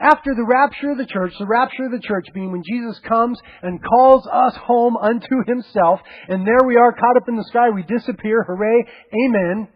after 0.00 0.34
the 0.34 0.44
rapture 0.44 0.90
of 0.90 0.98
the 0.98 1.06
church, 1.06 1.32
the 1.38 1.46
rapture 1.46 1.86
of 1.86 1.92
the 1.92 2.00
church 2.00 2.26
being 2.34 2.52
when 2.52 2.62
Jesus 2.68 2.98
comes 3.08 3.38
and 3.62 3.82
calls 3.82 4.26
us 4.26 4.56
home 4.56 4.96
unto 4.96 5.44
himself, 5.46 6.00
and 6.28 6.46
there 6.46 6.66
we 6.66 6.76
are 6.76 6.92
caught 6.92 7.16
up 7.16 7.28
in 7.28 7.36
the 7.36 7.44
sky, 7.44 7.70
we 7.70 7.84
disappear, 7.84 8.42
hooray, 8.42 8.84
amen. 9.26 9.68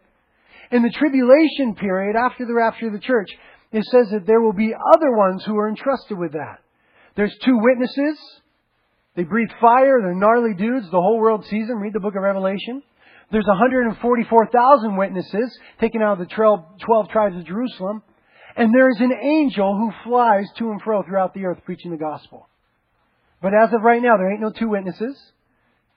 In 0.71 0.83
the 0.83 0.91
tribulation 0.91 1.75
period, 1.77 2.17
after 2.17 2.45
the 2.45 2.55
rapture 2.55 2.89
of 2.89 2.93
the 2.93 2.99
church, 2.99 3.31
it 3.73 3.85
says 3.85 4.11
that 4.11 4.27
there 4.27 4.41
will 4.41 4.53
be 4.53 4.75
other 4.75 5.13
ones 5.13 5.45
who 5.45 5.57
are 5.57 5.69
entrusted 5.69 6.19
with 6.19 6.33
that. 6.33 6.59
There's 7.19 7.37
two 7.45 7.59
witnesses. 7.59 8.17
They 9.17 9.25
breathe 9.25 9.51
fire. 9.61 10.01
They're 10.01 10.15
gnarly 10.15 10.55
dudes. 10.55 10.87
The 10.87 11.03
whole 11.03 11.19
world 11.19 11.45
sees 11.47 11.67
them. 11.67 11.81
Read 11.81 11.93
the 11.93 11.99
book 11.99 12.15
of 12.15 12.23
Revelation. 12.23 12.81
There's 13.33 13.45
144,000 13.45 14.97
witnesses 14.97 15.59
taken 15.81 16.01
out 16.01 16.13
of 16.13 16.29
the 16.29 16.33
12, 16.33 16.79
12 16.87 17.09
tribes 17.09 17.37
of 17.37 17.45
Jerusalem. 17.45 18.05
And 18.57 18.73
there's 18.73 19.01
an 19.01 19.13
angel 19.13 19.77
who 19.77 20.09
flies 20.09 20.47
to 20.59 20.71
and 20.71 20.81
fro 20.81 21.03
throughout 21.03 21.35
the 21.35 21.45
earth 21.45 21.59
preaching 21.65 21.91
the 21.91 21.97
gospel. 21.97 22.49
But 23.43 23.53
as 23.53 23.73
of 23.73 23.83
right 23.83 24.01
now, 24.01 24.17
there 24.17 24.31
ain't 24.31 24.41
no 24.41 24.53
two 24.53 24.69
witnesses. 24.69 25.19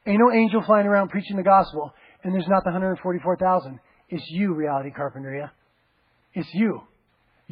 Ain't 0.08 0.20
no 0.20 0.34
angel 0.34 0.64
flying 0.64 0.88
around 0.88 1.10
preaching 1.10 1.38
the 1.38 1.44
gospel. 1.44 1.94
And 2.24 2.34
there's 2.34 2.48
not 2.48 2.64
the 2.64 2.72
144,000. 2.72 3.80
It's 4.10 4.26
you, 4.32 4.56
Reality 4.56 4.90
Carpinteria. 4.90 5.52
It's 6.34 6.50
you. 6.52 6.82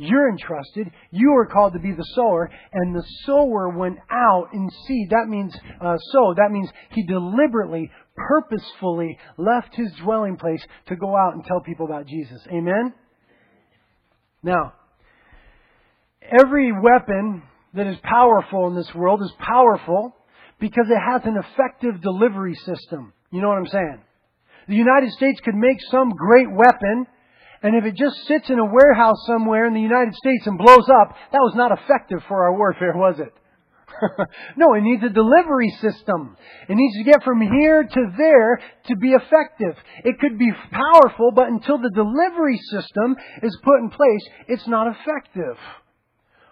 You're 0.02 0.30
entrusted. 0.30 0.90
You 1.12 1.34
are 1.34 1.46
called 1.46 1.74
to 1.74 1.80
be 1.80 1.92
the 1.92 2.06
sower, 2.16 2.50
and 2.72 2.96
the 2.96 3.04
sower 3.26 3.70
went 3.78 3.98
out 4.10 4.48
in 4.54 4.70
seed. 4.88 5.10
That 5.10 5.28
means 5.28 5.54
uh, 5.82 5.98
sow. 6.12 6.34
That 6.38 6.52
means 6.52 6.70
he 6.92 7.06
deliberately, 7.06 7.92
purposefully 8.16 9.18
left 9.38 9.76
his 9.76 9.92
dwelling 10.02 10.38
place 10.38 10.64
to 10.88 10.96
go 10.96 11.18
out 11.18 11.34
and 11.34 11.44
tell 11.44 11.60
people 11.60 11.86
about 11.86 12.08
Jesus. 12.08 12.42
Amen. 12.48 12.94
Now, 14.42 14.74
every 16.22 16.72
weapon 16.72 17.44
that 17.74 17.88
is 17.88 17.98
powerful 18.02 18.68
in 18.68 18.76
this 18.76 18.94
world 18.96 19.22
is 19.22 19.34
powerful 19.38 20.16
because 20.62 20.86
it 20.90 21.12
has 21.12 21.22
an 21.26 21.36
effective 21.38 22.02
delivery 22.02 22.56
system. 22.56 23.12
You 23.32 23.42
know 23.42 23.50
what 23.50 23.58
I'm 23.58 23.68
saying? 23.68 24.02
The 24.70 24.76
United 24.76 25.12
States 25.12 25.42
could 25.44 25.56
make 25.56 25.80
some 25.92 26.12
great 26.12 26.48
weapon 26.50 27.06
and 27.62 27.76
if 27.76 27.84
it 27.84 27.96
just 27.96 28.16
sits 28.26 28.50
in 28.50 28.58
a 28.58 28.66
warehouse 28.66 29.26
somewhere 29.28 29.66
in 29.66 29.74
the 29.74 29.82
United 29.82 30.16
States 30.16 30.48
and 30.48 30.58
blows 30.58 30.88
up, 31.02 31.16
that 31.32 31.44
was 31.44 31.54
not 31.56 31.72
effective 31.72 32.20
for 32.28 32.44
our 32.44 32.56
warfare, 32.56 32.94
was 32.96 33.20
it? 33.20 33.34
no, 34.56 34.74
it 34.76 34.82
needs 34.82 35.04
a 35.04 35.10
delivery 35.10 35.70
system. 35.82 36.38
It 36.70 36.76
needs 36.76 36.96
to 36.98 37.04
get 37.04 37.24
from 37.24 37.42
here 37.42 37.84
to 37.84 38.14
there 38.18 38.62
to 38.88 38.96
be 38.96 39.10
effective. 39.10 39.76
It 40.06 40.20
could 40.20 40.38
be 40.38 40.52
powerful, 40.72 41.32
but 41.36 41.50
until 41.50 41.78
the 41.80 41.92
delivery 41.94 42.58
system 42.72 43.18
is 43.44 43.58
put 43.64 43.80
in 43.80 43.90
place, 43.90 44.30
it's 44.48 44.68
not 44.68 44.88
effective. 44.88 45.58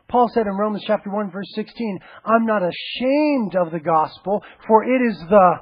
Paul 0.09 0.29
said 0.33 0.47
in 0.47 0.53
Romans 0.53 0.83
chapter 0.85 1.09
1 1.09 1.31
verse 1.31 1.51
16, 1.55 1.99
I'm 2.25 2.45
not 2.45 2.63
ashamed 2.63 3.55
of 3.55 3.71
the 3.71 3.79
gospel, 3.79 4.43
for 4.67 4.83
it 4.83 5.01
is 5.09 5.19
the 5.29 5.53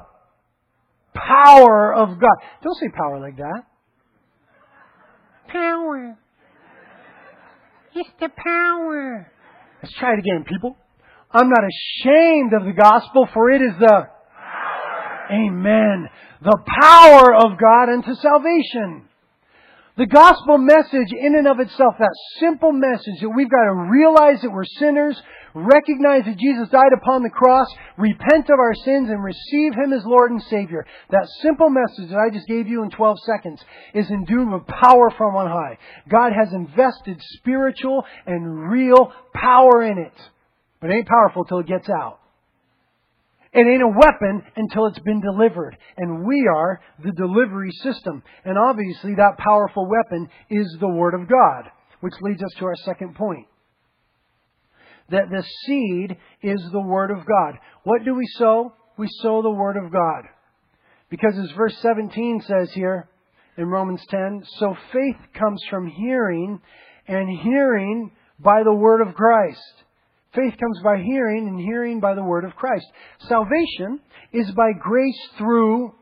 power 1.13 1.93
of 1.93 2.19
God. 2.19 2.35
Don't 2.63 2.77
say 2.77 2.89
power 2.95 3.19
like 3.19 3.37
that 3.37 3.63
power. 5.47 6.17
It's 7.93 8.09
the 8.19 8.29
power. 8.29 9.31
Let's 9.81 9.95
try 9.95 10.13
it 10.13 10.19
again, 10.19 10.45
people. 10.45 10.77
I'm 11.31 11.49
not 11.49 11.63
ashamed 11.63 12.53
of 12.53 12.65
the 12.65 12.73
gospel, 12.73 13.27
for 13.33 13.51
it 13.51 13.61
is 13.61 13.73
the 13.79 14.07
Amen. 15.31 16.09
The 16.41 16.57
power 16.81 17.33
of 17.33 17.57
God 17.59 17.89
unto 17.89 18.13
salvation. 18.15 19.09
The 19.97 20.05
gospel 20.05 20.57
message 20.57 21.13
in 21.17 21.37
and 21.37 21.47
of 21.47 21.61
itself, 21.61 21.95
that 21.99 22.13
simple 22.41 22.73
message 22.73 23.21
that 23.21 23.29
we've 23.29 23.49
got 23.49 23.63
to 23.63 23.87
realize 23.89 24.41
that 24.41 24.51
we're 24.51 24.65
sinners, 24.65 25.15
recognize 25.53 26.25
that 26.25 26.37
Jesus 26.37 26.67
died 26.67 26.91
upon 26.91 27.23
the 27.23 27.29
cross, 27.29 27.67
repent 27.97 28.49
of 28.49 28.59
our 28.59 28.75
sins, 28.75 29.09
and 29.09 29.23
receive 29.23 29.73
Him 29.73 29.93
as 29.93 30.03
Lord 30.03 30.31
and 30.31 30.43
Savior. 30.43 30.85
That 31.11 31.29
simple 31.41 31.69
message 31.69 32.09
that 32.09 32.19
I 32.19 32.29
just 32.29 32.45
gave 32.45 32.67
you 32.67 32.83
in 32.83 32.89
12 32.89 33.17
seconds 33.25 33.61
is 33.93 34.09
endued 34.09 34.51
with 34.51 34.67
power 34.67 35.11
from 35.11 35.37
on 35.37 35.47
high. 35.47 35.77
God 36.09 36.33
has 36.33 36.51
invested 36.51 37.21
spiritual 37.37 38.03
and 38.25 38.69
real 38.69 39.13
power 39.33 39.81
in 39.83 39.97
it. 39.97 40.29
But 40.81 40.89
it 40.89 40.95
ain't 40.95 41.07
powerful 41.07 41.45
till 41.45 41.59
it 41.59 41.67
gets 41.67 41.87
out. 41.89 42.19
It 43.55 43.65
ain't 43.65 43.81
a 43.81 43.87
weapon 43.87 44.43
until 44.57 44.87
it's 44.87 44.99
been 44.99 45.21
delivered. 45.21 45.77
And 45.95 46.25
we 46.25 46.45
are 46.53 46.81
the 47.01 47.13
delivery 47.13 47.71
system. 47.71 48.21
And 48.43 48.57
obviously 48.57 49.15
that 49.15 49.37
powerful 49.37 49.87
weapon 49.89 50.27
is 50.49 50.75
the 50.81 50.89
Word 50.89 51.13
of 51.13 51.29
God. 51.29 51.71
Which 52.01 52.13
leads 52.21 52.43
us 52.43 52.51
to 52.59 52.65
our 52.65 52.75
second 52.83 53.15
point. 53.15 53.47
That 55.09 55.29
the 55.31 55.41
seed 55.65 56.17
is 56.43 56.61
the 56.73 56.81
Word 56.81 57.11
of 57.11 57.25
God. 57.25 57.57
What 57.83 58.03
do 58.03 58.13
we 58.13 58.27
sow? 58.37 58.73
We 58.97 59.07
sow 59.21 59.41
the 59.41 59.49
Word 59.49 59.77
of 59.77 59.89
God. 59.89 60.25
Because 61.09 61.37
as 61.37 61.51
verse 61.55 61.77
17 61.81 62.41
says 62.45 62.71
here 62.73 63.07
in 63.57 63.67
Romans 63.67 64.01
10, 64.09 64.43
so 64.57 64.75
faith 64.91 65.15
comes 65.33 65.63
from 65.69 65.87
hearing, 65.87 66.59
and 67.07 67.29
hearing 67.39 68.11
by 68.37 68.63
the 68.63 68.73
Word 68.73 69.07
of 69.07 69.15
Christ. 69.15 69.84
Faith 70.35 70.53
comes 70.59 70.79
by 70.83 70.97
hearing, 70.97 71.47
and 71.47 71.59
hearing 71.59 71.99
by 71.99 72.13
the 72.13 72.23
word 72.23 72.43
of 72.43 72.55
Christ. 72.55 72.85
Salvation 73.27 73.99
is 74.33 74.51
by 74.51 74.71
grace 74.79 75.19
through. 75.37 75.93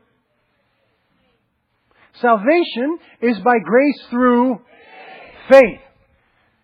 Salvation 2.20 2.98
is 3.22 3.38
by 3.40 3.58
grace 3.64 4.00
through 4.10 4.60
faith. 5.50 5.80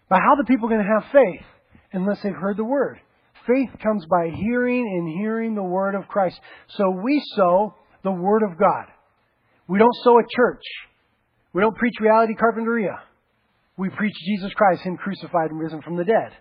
But 0.08 0.18
how 0.18 0.34
are 0.34 0.36
the 0.38 0.46
people 0.46 0.68
going 0.68 0.84
to 0.84 1.00
have 1.00 1.12
faith 1.12 1.46
unless 1.92 2.20
they've 2.22 2.32
heard 2.32 2.56
the 2.56 2.64
word? 2.64 2.98
Faith 3.46 3.70
comes 3.82 4.04
by 4.10 4.30
hearing 4.34 4.86
and 4.86 5.08
hearing 5.20 5.54
the 5.54 5.62
word 5.62 5.94
of 5.94 6.08
Christ. 6.08 6.38
So 6.76 6.90
we 6.90 7.22
sow 7.36 7.74
the 8.02 8.12
word 8.12 8.42
of 8.42 8.58
God. 8.58 8.86
We 9.68 9.78
don't 9.78 9.94
sow 10.02 10.18
a 10.18 10.22
church. 10.36 10.62
We 11.52 11.62
don't 11.62 11.76
preach 11.76 11.94
reality 12.00 12.34
Carpinteria. 12.34 12.98
We 13.76 13.88
preach 13.88 14.14
Jesus 14.26 14.52
Christ, 14.54 14.82
Him 14.82 14.96
crucified 14.96 15.50
and 15.50 15.58
risen 15.58 15.80
from 15.82 15.96
the 15.96 16.04
dead. 16.04 16.32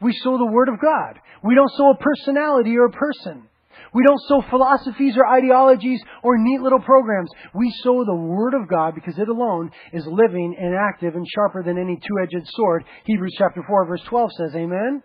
We 0.00 0.12
sow 0.12 0.38
the 0.38 0.50
Word 0.52 0.68
of 0.68 0.80
God. 0.80 1.18
We 1.42 1.54
don't 1.54 1.70
sow 1.76 1.90
a 1.90 1.96
personality 1.96 2.76
or 2.76 2.86
a 2.86 2.90
person. 2.90 3.48
We 3.94 4.04
don't 4.06 4.20
sow 4.28 4.42
philosophies 4.50 5.16
or 5.16 5.26
ideologies 5.26 6.02
or 6.22 6.36
neat 6.36 6.60
little 6.60 6.80
programs. 6.80 7.30
We 7.54 7.72
sow 7.82 8.04
the 8.04 8.14
Word 8.14 8.54
of 8.54 8.68
God 8.68 8.94
because 8.94 9.18
it 9.18 9.28
alone 9.28 9.70
is 9.92 10.06
living 10.06 10.56
and 10.58 10.74
active 10.74 11.14
and 11.14 11.26
sharper 11.26 11.62
than 11.62 11.78
any 11.78 11.96
two-edged 11.96 12.46
sword. 12.48 12.84
Hebrews 13.04 13.34
chapter 13.38 13.62
4 13.66 13.86
verse 13.86 14.02
12 14.08 14.30
says, 14.36 14.50
Amen? 14.54 15.02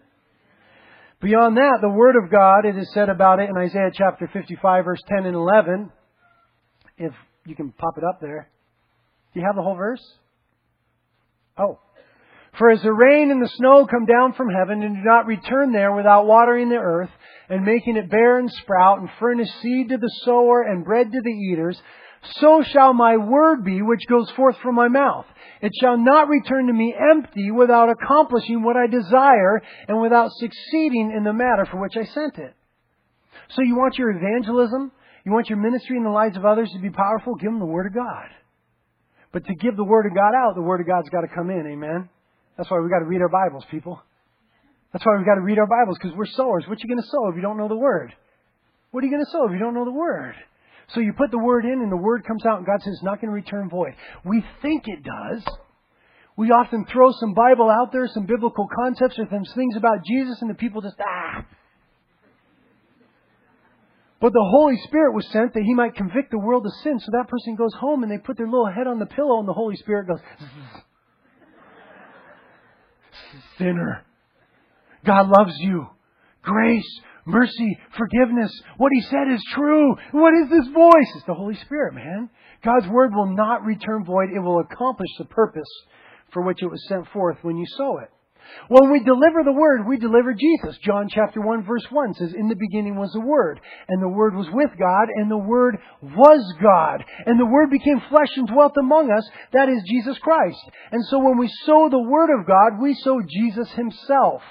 Beyond 1.22 1.56
that, 1.58 1.78
the 1.82 1.90
Word 1.90 2.16
of 2.22 2.32
God, 2.32 2.66
it 2.66 2.78
is 2.78 2.92
said 2.94 3.08
about 3.08 3.40
it 3.40 3.50
in 3.50 3.56
Isaiah 3.56 3.92
chapter 3.94 4.30
55 4.34 4.86
verse 4.86 5.02
10 5.08 5.26
and 5.26 5.36
11. 5.36 5.92
If 6.98 7.14
you 7.46 7.56
can 7.56 7.72
pop 7.72 7.98
it 7.98 8.04
up 8.04 8.20
there. 8.20 8.50
Do 9.34 9.40
you 9.40 9.46
have 9.46 9.56
the 9.56 9.62
whole 9.62 9.76
verse? 9.76 10.04
Oh, 11.58 11.80
for 12.62 12.70
as 12.70 12.82
the 12.84 12.94
rain 12.94 13.32
and 13.32 13.42
the 13.42 13.50
snow 13.56 13.88
come 13.88 14.06
down 14.06 14.34
from 14.34 14.48
heaven 14.48 14.84
and 14.84 14.98
do 14.98 15.02
not 15.02 15.26
return 15.26 15.72
there 15.72 15.96
without 15.96 16.28
watering 16.28 16.70
the 16.70 16.76
earth 16.76 17.10
and 17.50 17.66
making 17.66 17.98
it 17.98 18.08
bear 18.08 18.38
and 18.38 18.52
sprout 18.52 19.00
and 19.00 19.10
furnish 19.20 19.50
seed 19.64 19.90
to 19.90 19.98
the 19.98 20.12
sower 20.26 20.62
and 20.62 20.86
bread 20.86 21.12
to 21.12 21.22
the 21.24 21.32
eaters, 21.32 21.82
so 22.36 22.62
shall 22.62 22.94
my 22.94 23.18
word 23.18 23.66
be 23.66 23.82
which 23.82 24.06
goes 24.08 24.30
forth 24.36 24.56
from 24.62 24.76
my 24.76 24.90
mouth. 24.90 25.26
It 25.64 25.72
shall 25.82 25.98
not 25.98 26.28
return 26.28 26.68
to 26.68 26.74
me 26.74 26.94
empty 26.94 27.50
without 27.50 27.90
accomplishing 27.90 28.62
what 28.62 28.78
I 28.78 28.86
desire 28.86 29.64
and 29.88 30.00
without 30.00 30.30
succeeding 30.34 31.12
in 31.18 31.24
the 31.24 31.34
matter 31.34 31.66
for 31.66 31.82
which 31.82 31.98
I 31.98 32.04
sent 32.14 32.38
it. 32.38 32.54
So 33.56 33.64
you 33.64 33.76
want 33.76 33.98
your 33.98 34.12
evangelism? 34.12 34.92
You 35.26 35.32
want 35.32 35.50
your 35.50 35.58
ministry 35.58 35.98
in 35.98 36.04
the 36.04 36.12
lives 36.12 36.38
of 36.38 36.46
others 36.46 36.70
to 36.74 36.80
be 36.80 36.92
powerful? 36.92 37.34
Give 37.34 37.50
them 37.50 37.60
the 37.60 37.66
Word 37.66 37.88
of 37.88 37.96
God. 37.96 38.30
But 39.34 39.48
to 39.48 39.56
give 39.56 39.76
the 39.76 39.84
Word 39.84 40.06
of 40.06 40.14
God 40.14 40.36
out, 40.36 40.54
the 40.54 40.62
Word 40.62 40.82
of 40.82 40.86
God's 40.86 41.10
got 41.10 41.22
to 41.22 41.28
come 41.28 41.50
in. 41.50 41.66
Amen? 41.66 42.08
That's 42.58 42.70
why 42.70 42.80
we've 42.80 42.92
got 42.92 43.00
to 43.00 43.06
read 43.06 43.22
our 43.22 43.30
Bibles, 43.30 43.66
people. 43.72 44.02
That's 44.94 45.06
why 45.06 45.16
we've 45.18 45.26
got 45.26 45.36
to 45.36 45.42
read 45.42 45.58
our 45.58 45.68
Bibles, 45.68 45.98
because 46.02 46.16
we're 46.18 46.26
sowers. 46.26 46.66
What 46.68 46.78
are 46.78 46.82
you 46.82 46.88
going 46.88 47.02
to 47.02 47.10
sow 47.10 47.30
if 47.30 47.36
you 47.36 47.42
don't 47.42 47.58
know 47.58 47.70
the 47.70 47.76
Word? 47.76 48.14
What 48.92 49.04
are 49.04 49.08
you 49.08 49.12
going 49.12 49.24
to 49.24 49.32
sow 49.32 49.46
if 49.46 49.54
you 49.54 49.60
don't 49.60 49.74
know 49.74 49.86
the 49.86 49.92
Word? 49.92 50.36
So 50.94 51.00
you 51.00 51.14
put 51.14 51.32
the 51.32 51.40
Word 51.40 51.64
in, 51.64 51.82
and 51.82 51.92
the 51.92 51.98
Word 51.98 52.26
comes 52.26 52.46
out, 52.46 52.58
and 52.58 52.66
God 52.66 52.82
says 52.82 52.94
it's 52.96 53.04
not 53.04 53.22
going 53.22 53.30
to 53.30 53.34
return 53.36 53.70
void. 53.70 53.94
We 54.26 54.44
think 54.62 54.84
it 54.88 55.02
does. 55.04 55.46
We 56.36 56.52
often 56.52 56.86
throw 56.92 57.12
some 57.12 57.34
Bible 57.34 57.70
out 57.70 57.94
there, 57.94 58.08
some 58.08 58.26
biblical 58.26 58.68
concepts, 58.84 59.18
or 59.18 59.28
some 59.30 59.46
things 59.56 59.76
about 59.78 60.04
Jesus, 60.06 60.42
and 60.42 60.50
the 60.50 60.56
people 60.56 60.82
just, 60.82 60.98
ah. 61.00 61.46
But 64.20 64.34
the 64.34 64.44
Holy 64.44 64.78
Spirit 64.84 65.16
was 65.16 65.26
sent 65.32 65.54
that 65.54 65.64
He 65.64 65.74
might 65.74 65.96
convict 65.96 66.32
the 66.32 66.40
world 66.40 66.66
of 66.66 66.74
sin. 66.84 67.00
So 67.00 67.12
that 67.14 67.30
person 67.30 67.56
goes 67.56 67.74
home 67.74 68.04
and 68.04 68.12
they 68.12 68.18
put 68.18 68.38
their 68.38 68.46
little 68.46 68.70
head 68.70 68.88
on 68.88 69.00
the 69.00 69.06
pillow, 69.06 69.40
and 69.40 69.48
the 69.48 69.54
Holy 69.54 69.78
Spirit 69.78 70.08
goes, 70.08 70.20
Zzz 70.20 70.84
sinner. 73.58 74.04
God 75.06 75.28
loves 75.28 75.54
you. 75.60 75.88
Grace, 76.44 77.00
mercy, 77.26 77.78
forgiveness. 77.98 78.52
What 78.78 78.92
He 78.94 79.02
said 79.02 79.32
is 79.32 79.44
true. 79.54 79.96
What 80.12 80.34
is 80.34 80.50
this 80.50 80.74
voice? 80.74 81.12
It's 81.16 81.26
the 81.26 81.34
Holy 81.34 81.56
Spirit, 81.56 81.94
man. 81.94 82.30
God's 82.64 82.88
Word 82.88 83.14
will 83.14 83.36
not 83.36 83.64
return 83.64 84.06
void. 84.06 84.30
It 84.36 84.40
will 84.40 84.60
accomplish 84.60 85.10
the 85.18 85.26
purpose 85.26 85.70
for 86.34 86.44
which 86.44 86.62
it 86.62 86.68
was 86.68 86.88
sent 86.88 87.08
forth 87.10 87.38
when 87.42 87.58
you 87.58 87.66
sow 87.78 88.00
it. 88.00 88.10
When 88.68 88.92
we 88.92 89.04
deliver 89.04 89.44
the 89.44 89.52
Word, 89.52 89.88
we 89.88 89.98
deliver 89.98 90.34
Jesus. 90.34 90.78
John 90.84 91.08
chapter 91.10 91.42
1 91.42 91.66
verse 91.66 91.86
1 91.90 92.14
says, 92.16 92.34
In 92.34 92.48
the 92.48 92.56
beginning 92.56 92.96
was 92.96 93.12
the 93.14 93.22
Word, 93.22 93.60
and 93.88 94.02
the 94.02 94.10
Word 94.10 94.36
was 94.36 94.48
with 94.52 94.72
God, 94.78 95.08
and 95.16 95.30
the 95.30 95.38
Word 95.38 95.78
was 96.02 96.54
God. 96.62 97.04
And 97.26 97.40
the 97.40 97.46
Word 97.46 97.70
became 97.70 98.02
flesh 98.10 98.30
and 98.38 98.48
dwelt 98.48 98.74
among 98.80 99.12
us. 99.12 99.28
That 99.54 99.70
is 99.70 99.84
Jesus 99.88 100.18
Christ. 100.20 100.62
And 100.92 101.04
so 101.06 101.20
when 101.20 101.38
we 101.38 101.50
sow 101.66 101.90
the 101.90 102.00
Word 102.00 102.30
of 102.40 102.48
God, 102.48 102.82
we 102.82 102.94
sow 102.94 103.22
Jesus 103.28 103.70
Himself. 103.72 104.42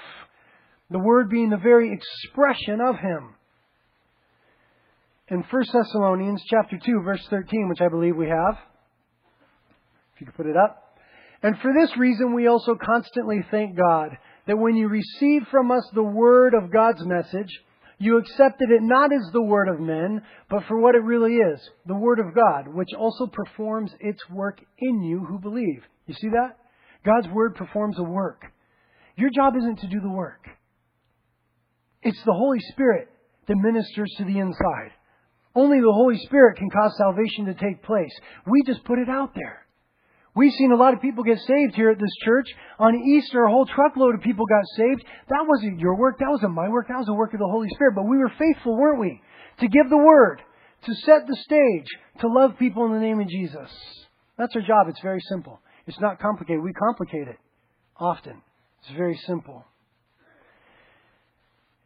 The 0.89 0.99
Word 0.99 1.29
being 1.29 1.49
the 1.49 1.57
very 1.57 1.91
expression 1.93 2.81
of 2.81 2.97
Him. 2.97 3.35
In 5.29 5.43
1 5.49 5.63
Thessalonians 5.73 6.43
chapter 6.49 6.77
2, 6.77 7.01
verse 7.05 7.25
13, 7.29 7.69
which 7.69 7.81
I 7.81 7.87
believe 7.87 8.17
we 8.17 8.27
have, 8.27 8.57
if 10.13 10.21
you 10.21 10.25
could 10.27 10.35
put 10.35 10.45
it 10.45 10.57
up. 10.57 10.90
And 11.43 11.57
for 11.59 11.73
this 11.73 11.95
reason 11.97 12.33
we 12.33 12.47
also 12.47 12.75
constantly 12.75 13.43
thank 13.49 13.75
God 13.75 14.17
that 14.47 14.57
when 14.57 14.75
you 14.75 14.87
received 14.87 15.47
from 15.47 15.71
us 15.71 15.87
the 15.93 16.03
word 16.03 16.53
of 16.53 16.71
God's 16.71 17.03
message, 17.05 17.49
you 17.97 18.17
accepted 18.17 18.69
it 18.71 18.81
not 18.81 19.13
as 19.13 19.31
the 19.31 19.41
word 19.41 19.69
of 19.69 19.79
men, 19.79 20.23
but 20.49 20.63
for 20.67 20.79
what 20.79 20.95
it 20.95 21.03
really 21.03 21.35
is, 21.35 21.59
the 21.85 21.95
word 21.95 22.19
of 22.19 22.33
God, 22.33 22.67
which 22.67 22.89
also 22.97 23.27
performs 23.27 23.91
its 23.99 24.19
work 24.29 24.59
in 24.79 25.03
you 25.03 25.19
who 25.19 25.39
believe. 25.39 25.83
You 26.07 26.15
see 26.15 26.29
that? 26.29 26.57
God's 27.05 27.27
word 27.33 27.55
performs 27.55 27.97
a 27.99 28.03
work. 28.03 28.43
Your 29.15 29.29
job 29.29 29.55
isn't 29.55 29.79
to 29.81 29.87
do 29.87 29.99
the 29.99 30.09
work. 30.09 30.47
It's 32.01 32.23
the 32.23 32.33
Holy 32.33 32.59
Spirit 32.71 33.09
that 33.47 33.55
ministers 33.55 34.11
to 34.17 34.25
the 34.25 34.39
inside. 34.39 34.91
Only 35.53 35.79
the 35.79 35.93
Holy 35.93 36.17
Spirit 36.25 36.57
can 36.57 36.69
cause 36.69 36.97
salvation 36.97 37.45
to 37.45 37.53
take 37.53 37.83
place. 37.83 38.11
We 38.47 38.63
just 38.65 38.83
put 38.83 38.99
it 38.99 39.09
out 39.09 39.33
there. 39.35 39.60
We've 40.33 40.53
seen 40.53 40.71
a 40.71 40.77
lot 40.77 40.93
of 40.93 41.01
people 41.01 41.23
get 41.23 41.39
saved 41.39 41.75
here 41.75 41.89
at 41.89 41.99
this 41.99 42.15
church. 42.23 42.47
On 42.79 42.95
Easter, 42.95 43.43
a 43.43 43.51
whole 43.51 43.65
truckload 43.65 44.15
of 44.15 44.21
people 44.21 44.45
got 44.45 44.63
saved. 44.77 45.03
That 45.27 45.45
wasn't 45.45 45.79
your 45.79 45.95
work. 45.97 46.19
That 46.19 46.29
wasn't 46.29 46.53
my 46.53 46.69
work. 46.69 46.87
That 46.87 46.97
was 46.97 47.07
the 47.07 47.13
work 47.13 47.33
of 47.33 47.39
the 47.39 47.47
Holy 47.47 47.67
Spirit. 47.69 47.95
But 47.95 48.07
we 48.07 48.17
were 48.17 48.31
faithful, 48.39 48.77
weren't 48.77 49.01
we? 49.01 49.21
To 49.59 49.67
give 49.67 49.89
the 49.89 49.97
word, 49.97 50.41
to 50.85 50.95
set 50.95 51.27
the 51.27 51.35
stage, 51.35 51.87
to 52.21 52.27
love 52.27 52.57
people 52.57 52.85
in 52.85 52.93
the 52.93 52.99
name 52.99 53.19
of 53.19 53.27
Jesus. 53.27 53.69
That's 54.37 54.55
our 54.55 54.61
job. 54.61 54.87
It's 54.87 55.01
very 55.01 55.21
simple. 55.27 55.59
It's 55.85 55.99
not 55.99 56.19
complicated. 56.19 56.63
We 56.63 56.73
complicate 56.73 57.27
it 57.27 57.37
often. 57.97 58.41
It's 58.81 58.95
very 58.95 59.17
simple. 59.27 59.65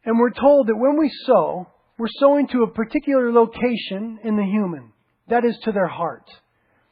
And 0.04 0.20
we're 0.20 0.30
told 0.30 0.68
that 0.68 0.76
when 0.76 0.96
we 0.96 1.10
sow, 1.26 1.66
we're 1.98 2.06
sowing 2.20 2.46
to 2.48 2.62
a 2.62 2.70
particular 2.70 3.32
location 3.32 4.20
in 4.22 4.36
the 4.36 4.44
human. 4.44 4.92
That 5.28 5.44
is 5.44 5.58
to 5.64 5.72
their 5.72 5.88
heart 5.88 6.30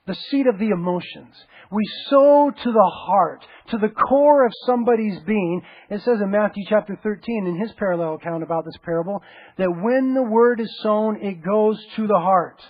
the 0.06 0.14
seat 0.30 0.46
of 0.46 0.58
the 0.58 0.68
emotions. 0.68 1.34
We 1.70 1.82
sow 2.10 2.50
to 2.50 2.72
the 2.72 2.90
heart, 3.06 3.44
to 3.70 3.78
the 3.78 3.88
core 3.88 4.44
of 4.44 4.52
somebody's 4.66 5.18
being. 5.26 5.62
It 5.90 6.02
says 6.02 6.20
in 6.22 6.30
Matthew 6.30 6.64
chapter 6.68 6.98
13, 7.02 7.46
in 7.46 7.58
his 7.58 7.72
parallel 7.78 8.14
account 8.14 8.42
about 8.42 8.64
this 8.64 8.76
parable, 8.84 9.22
that 9.56 9.70
when 9.70 10.14
the 10.14 10.22
word 10.22 10.60
is 10.60 10.70
sown, 10.82 11.22
it 11.22 11.42
goes 11.42 11.82
to 11.96 12.06
the 12.06 12.18
heart. 12.18 12.60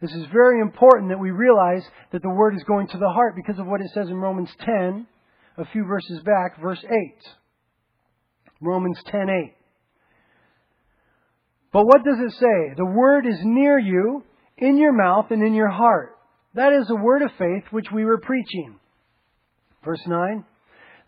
This 0.00 0.12
is 0.12 0.26
very 0.32 0.60
important 0.60 1.10
that 1.10 1.18
we 1.18 1.30
realize 1.30 1.82
that 2.12 2.22
the 2.22 2.30
word 2.30 2.54
is 2.54 2.62
going 2.64 2.86
to 2.88 2.98
the 2.98 3.08
heart 3.08 3.34
because 3.34 3.58
of 3.58 3.66
what 3.66 3.80
it 3.80 3.90
says 3.94 4.08
in 4.08 4.16
Romans 4.16 4.50
10, 4.60 5.06
a 5.56 5.64
few 5.72 5.84
verses 5.84 6.20
back, 6.22 6.60
verse 6.60 6.84
8. 6.84 6.92
Romans 8.60 9.02
10:8. 9.04 9.54
But 11.72 11.84
what 11.84 12.04
does 12.04 12.18
it 12.18 12.32
say? 12.32 12.74
The 12.76 12.84
word 12.84 13.26
is 13.26 13.38
near 13.42 13.78
you, 13.78 14.24
in 14.56 14.78
your 14.78 14.92
mouth 14.92 15.30
and 15.30 15.42
in 15.42 15.54
your 15.54 15.68
heart. 15.68 16.17
That 16.58 16.72
is 16.72 16.88
the 16.88 16.96
word 16.96 17.22
of 17.22 17.30
faith 17.38 17.70
which 17.70 17.86
we 17.94 18.04
were 18.04 18.18
preaching. 18.18 18.80
Verse 19.84 20.02
9 20.04 20.44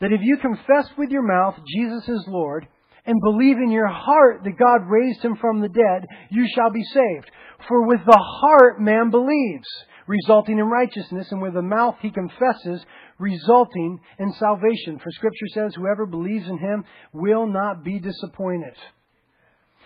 that 0.01 0.13
if 0.13 0.21
you 0.23 0.39
confess 0.39 0.89
with 0.97 1.11
your 1.11 1.27
mouth 1.27 1.57
Jesus 1.77 2.09
is 2.09 2.25
Lord 2.29 2.69
and 3.05 3.21
believe 3.21 3.57
in 3.57 3.73
your 3.73 3.89
heart 3.89 4.43
that 4.45 4.57
God 4.57 4.89
raised 4.89 5.21
him 5.23 5.37
from 5.41 5.61
the 5.61 5.69
dead, 5.69 6.07
you 6.31 6.47
shall 6.55 6.71
be 6.71 6.85
saved. 6.85 7.31
For 7.67 7.85
with 7.85 7.99
the 8.07 8.17
heart 8.17 8.81
man 8.81 9.11
believes, 9.11 9.67
resulting 10.07 10.59
in 10.59 10.67
righteousness, 10.67 11.27
and 11.33 11.43
with 11.43 11.55
the 11.55 11.63
mouth 11.63 11.97
he 12.01 12.11
confesses, 12.11 12.87
resulting 13.19 13.99
in 14.21 14.33
salvation. 14.35 15.01
For 15.03 15.11
scripture 15.11 15.49
says, 15.53 15.75
whoever 15.75 16.07
believes 16.07 16.49
in 16.49 16.59
him 16.59 16.85
will 17.13 17.47
not 17.47 17.83
be 17.85 17.99
disappointed. 17.99 18.77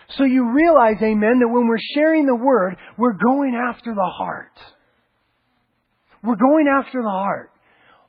So 0.09 0.25
you 0.25 0.53
realize, 0.53 0.97
amen, 1.01 1.39
that 1.39 1.49
when 1.49 1.67
we're 1.67 1.77
sharing 1.95 2.27
the 2.27 2.35
word, 2.35 2.77
we're 2.97 3.17
going 3.17 3.55
after 3.55 3.93
the 3.95 4.11
heart. 4.15 4.53
We're 6.25 6.35
going 6.35 6.67
after 6.67 7.01
the 7.01 7.09
heart. 7.09 7.51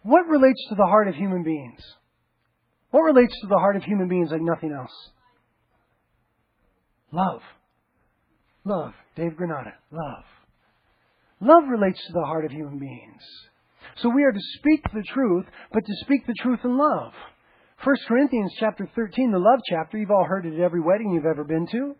What 0.02 0.26
relates 0.28 0.60
to 0.68 0.74
the 0.74 0.86
heart 0.86 1.08
of 1.08 1.14
human 1.14 1.42
beings? 1.42 1.80
What 2.90 3.02
relates 3.02 3.34
to 3.42 3.48
the 3.48 3.58
heart 3.58 3.76
of 3.76 3.82
human 3.82 4.08
beings 4.08 4.30
like 4.30 4.40
nothing 4.40 4.72
else? 4.72 5.10
Love. 7.12 7.42
Love. 8.64 8.92
Dave 9.16 9.36
Granada. 9.36 9.74
Love. 9.90 10.24
Love 11.40 11.64
relates 11.68 11.98
to 12.06 12.12
the 12.12 12.24
heart 12.24 12.44
of 12.44 12.50
human 12.50 12.78
beings. 12.78 13.22
So 13.96 14.08
we 14.08 14.24
are 14.24 14.32
to 14.32 14.40
speak 14.58 14.82
the 14.92 15.04
truth, 15.12 15.46
but 15.72 15.84
to 15.84 15.92
speak 16.04 16.26
the 16.26 16.34
truth 16.42 16.60
in 16.64 16.78
love. 16.78 17.12
1 17.84 17.96
Corinthians 18.08 18.52
chapter 18.58 18.88
13, 18.94 19.32
the 19.32 19.38
love 19.38 19.60
chapter, 19.68 19.98
you've 19.98 20.10
all 20.10 20.24
heard 20.24 20.46
it 20.46 20.54
at 20.54 20.60
every 20.60 20.80
wedding 20.80 21.12
you've 21.12 21.26
ever 21.26 21.44
been 21.44 21.66
to. 21.72 21.94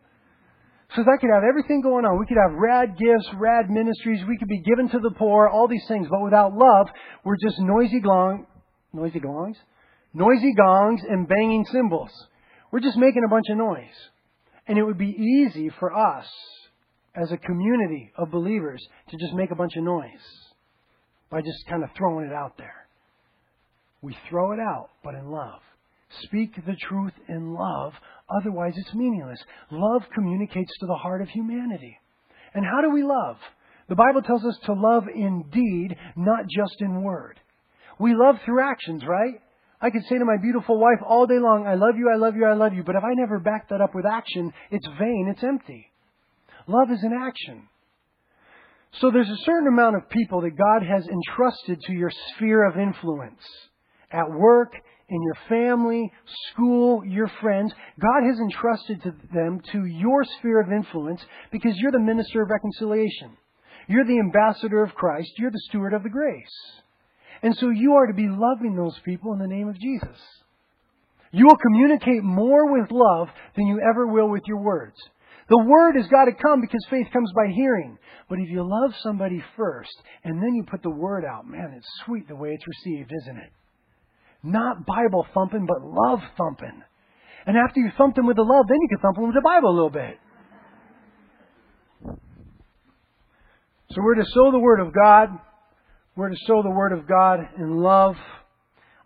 So 0.94 1.02
that 1.02 1.18
could 1.20 1.30
have 1.30 1.42
everything 1.42 1.82
going 1.82 2.04
on. 2.04 2.18
We 2.18 2.26
could 2.26 2.38
have 2.38 2.58
rad 2.58 2.96
gifts, 2.96 3.28
rad 3.34 3.68
ministries. 3.68 4.24
We 4.28 4.38
could 4.38 4.48
be 4.48 4.60
given 4.60 4.88
to 4.90 4.98
the 5.00 5.10
poor, 5.18 5.48
all 5.48 5.66
these 5.66 5.86
things. 5.88 6.06
But 6.10 6.22
without 6.22 6.54
love, 6.54 6.88
we're 7.24 7.36
just 7.42 7.58
noisy 7.58 8.00
gong, 8.00 8.46
noisy 8.92 9.18
gongs, 9.18 9.56
noisy 10.14 10.54
gongs 10.54 11.02
and 11.08 11.28
banging 11.28 11.66
cymbals. 11.72 12.10
We're 12.70 12.80
just 12.80 12.96
making 12.96 13.24
a 13.26 13.28
bunch 13.30 13.46
of 13.50 13.58
noise. 13.58 13.96
And 14.68 14.78
it 14.78 14.84
would 14.84 14.98
be 14.98 15.10
easy 15.10 15.70
for 15.80 15.92
us 15.92 16.26
as 17.14 17.32
a 17.32 17.36
community 17.36 18.12
of 18.16 18.30
believers 18.30 18.84
to 19.10 19.16
just 19.16 19.34
make 19.34 19.50
a 19.50 19.56
bunch 19.56 19.76
of 19.76 19.84
noise 19.84 20.10
by 21.30 21.40
just 21.40 21.66
kind 21.68 21.82
of 21.82 21.90
throwing 21.96 22.26
it 22.26 22.32
out 22.32 22.56
there. 22.58 22.86
We 24.02 24.16
throw 24.28 24.52
it 24.52 24.60
out, 24.60 24.90
but 25.02 25.14
in 25.14 25.30
love. 25.30 25.60
Speak 26.22 26.54
the 26.54 26.76
truth 26.88 27.12
in 27.28 27.54
love, 27.54 27.92
otherwise 28.40 28.74
it's 28.76 28.94
meaningless. 28.94 29.42
Love 29.70 30.02
communicates 30.14 30.72
to 30.80 30.86
the 30.86 30.94
heart 30.94 31.20
of 31.20 31.28
humanity. 31.28 31.98
And 32.54 32.64
how 32.64 32.80
do 32.80 32.90
we 32.90 33.02
love? 33.02 33.36
The 33.88 33.96
Bible 33.96 34.22
tells 34.22 34.44
us 34.44 34.58
to 34.64 34.72
love 34.72 35.04
in 35.12 35.44
deed, 35.52 35.96
not 36.16 36.46
just 36.48 36.80
in 36.80 37.02
word. 37.02 37.38
We 37.98 38.14
love 38.14 38.36
through 38.44 38.62
actions, 38.62 39.02
right? 39.06 39.40
I 39.80 39.90
could 39.90 40.02
say 40.08 40.18
to 40.18 40.24
my 40.24 40.38
beautiful 40.40 40.78
wife 40.78 40.98
all 41.06 41.26
day 41.26 41.38
long, 41.38 41.66
I 41.66 41.74
love 41.74 41.96
you, 41.96 42.10
I 42.12 42.16
love 42.16 42.34
you, 42.34 42.46
I 42.46 42.54
love 42.54 42.72
you, 42.72 42.82
but 42.82 42.96
if 42.96 43.04
I 43.04 43.14
never 43.14 43.38
back 43.38 43.68
that 43.68 43.80
up 43.80 43.94
with 43.94 44.06
action, 44.06 44.52
it's 44.70 44.86
vain, 44.98 45.28
it's 45.30 45.44
empty. 45.44 45.92
Love 46.66 46.90
is 46.90 47.02
an 47.02 47.12
action. 47.12 47.68
So 49.00 49.10
there's 49.10 49.28
a 49.28 49.44
certain 49.44 49.68
amount 49.68 49.96
of 49.96 50.08
people 50.08 50.40
that 50.42 50.56
God 50.56 50.82
has 50.82 51.06
entrusted 51.06 51.80
to 51.82 51.92
your 51.92 52.10
sphere 52.34 52.64
of 52.64 52.78
influence. 52.78 53.42
At 54.10 54.30
work, 54.30 54.72
in 55.08 55.22
your 55.22 55.36
family, 55.48 56.12
school, 56.50 57.04
your 57.04 57.30
friends. 57.40 57.72
God 58.00 58.26
has 58.28 58.38
entrusted 58.38 59.02
to 59.02 59.14
them 59.32 59.60
to 59.72 59.84
your 59.84 60.24
sphere 60.38 60.60
of 60.60 60.72
influence 60.72 61.20
because 61.52 61.76
you're 61.76 61.92
the 61.92 61.98
minister 61.98 62.42
of 62.42 62.50
reconciliation. 62.50 63.36
You're 63.88 64.04
the 64.04 64.18
ambassador 64.18 64.82
of 64.82 64.94
Christ. 64.94 65.30
You're 65.38 65.52
the 65.52 65.62
steward 65.68 65.94
of 65.94 66.02
the 66.02 66.10
grace. 66.10 66.44
And 67.42 67.54
so 67.56 67.70
you 67.70 67.94
are 67.94 68.06
to 68.06 68.14
be 68.14 68.28
loving 68.28 68.74
those 68.74 68.98
people 69.04 69.32
in 69.32 69.38
the 69.38 69.46
name 69.46 69.68
of 69.68 69.78
Jesus. 69.78 70.18
You 71.30 71.46
will 71.46 71.56
communicate 71.56 72.22
more 72.22 72.72
with 72.72 72.90
love 72.90 73.28
than 73.56 73.66
you 73.66 73.80
ever 73.88 74.06
will 74.06 74.28
with 74.28 74.42
your 74.46 74.60
words. 74.60 74.96
The 75.48 75.64
word 75.64 75.94
has 75.96 76.08
got 76.08 76.24
to 76.24 76.32
come 76.42 76.60
because 76.60 76.84
faith 76.90 77.06
comes 77.12 77.30
by 77.36 77.46
hearing. 77.54 77.98
But 78.28 78.40
if 78.40 78.48
you 78.48 78.62
love 78.62 78.92
somebody 79.02 79.44
first 79.56 79.94
and 80.24 80.42
then 80.42 80.54
you 80.54 80.64
put 80.68 80.82
the 80.82 80.90
word 80.90 81.24
out, 81.24 81.46
man, 81.46 81.74
it's 81.76 81.86
sweet 82.04 82.26
the 82.26 82.34
way 82.34 82.50
it's 82.50 82.66
received, 82.66 83.12
isn't 83.22 83.36
it? 83.36 83.52
Not 84.46 84.86
Bible 84.86 85.26
thumping, 85.34 85.66
but 85.66 85.82
love 85.82 86.20
thumping. 86.38 86.80
And 87.46 87.56
after 87.56 87.80
you 87.80 87.90
thump 87.98 88.14
them 88.14 88.28
with 88.28 88.36
the 88.36 88.44
love, 88.44 88.66
then 88.68 88.78
you 88.80 88.88
can 88.88 88.98
thump 88.98 89.16
them 89.16 89.26
with 89.26 89.34
the 89.34 89.40
Bible 89.40 89.70
a 89.70 89.74
little 89.74 89.90
bit. 89.90 90.20
So 93.90 94.02
we're 94.02 94.14
to 94.14 94.24
sow 94.24 94.52
the 94.52 94.60
Word 94.60 94.78
of 94.78 94.92
God. 94.94 95.30
We're 96.14 96.30
to 96.30 96.36
sow 96.46 96.62
the 96.62 96.70
Word 96.70 96.92
of 96.92 97.08
God 97.08 97.40
in 97.58 97.78
love. 97.78 98.14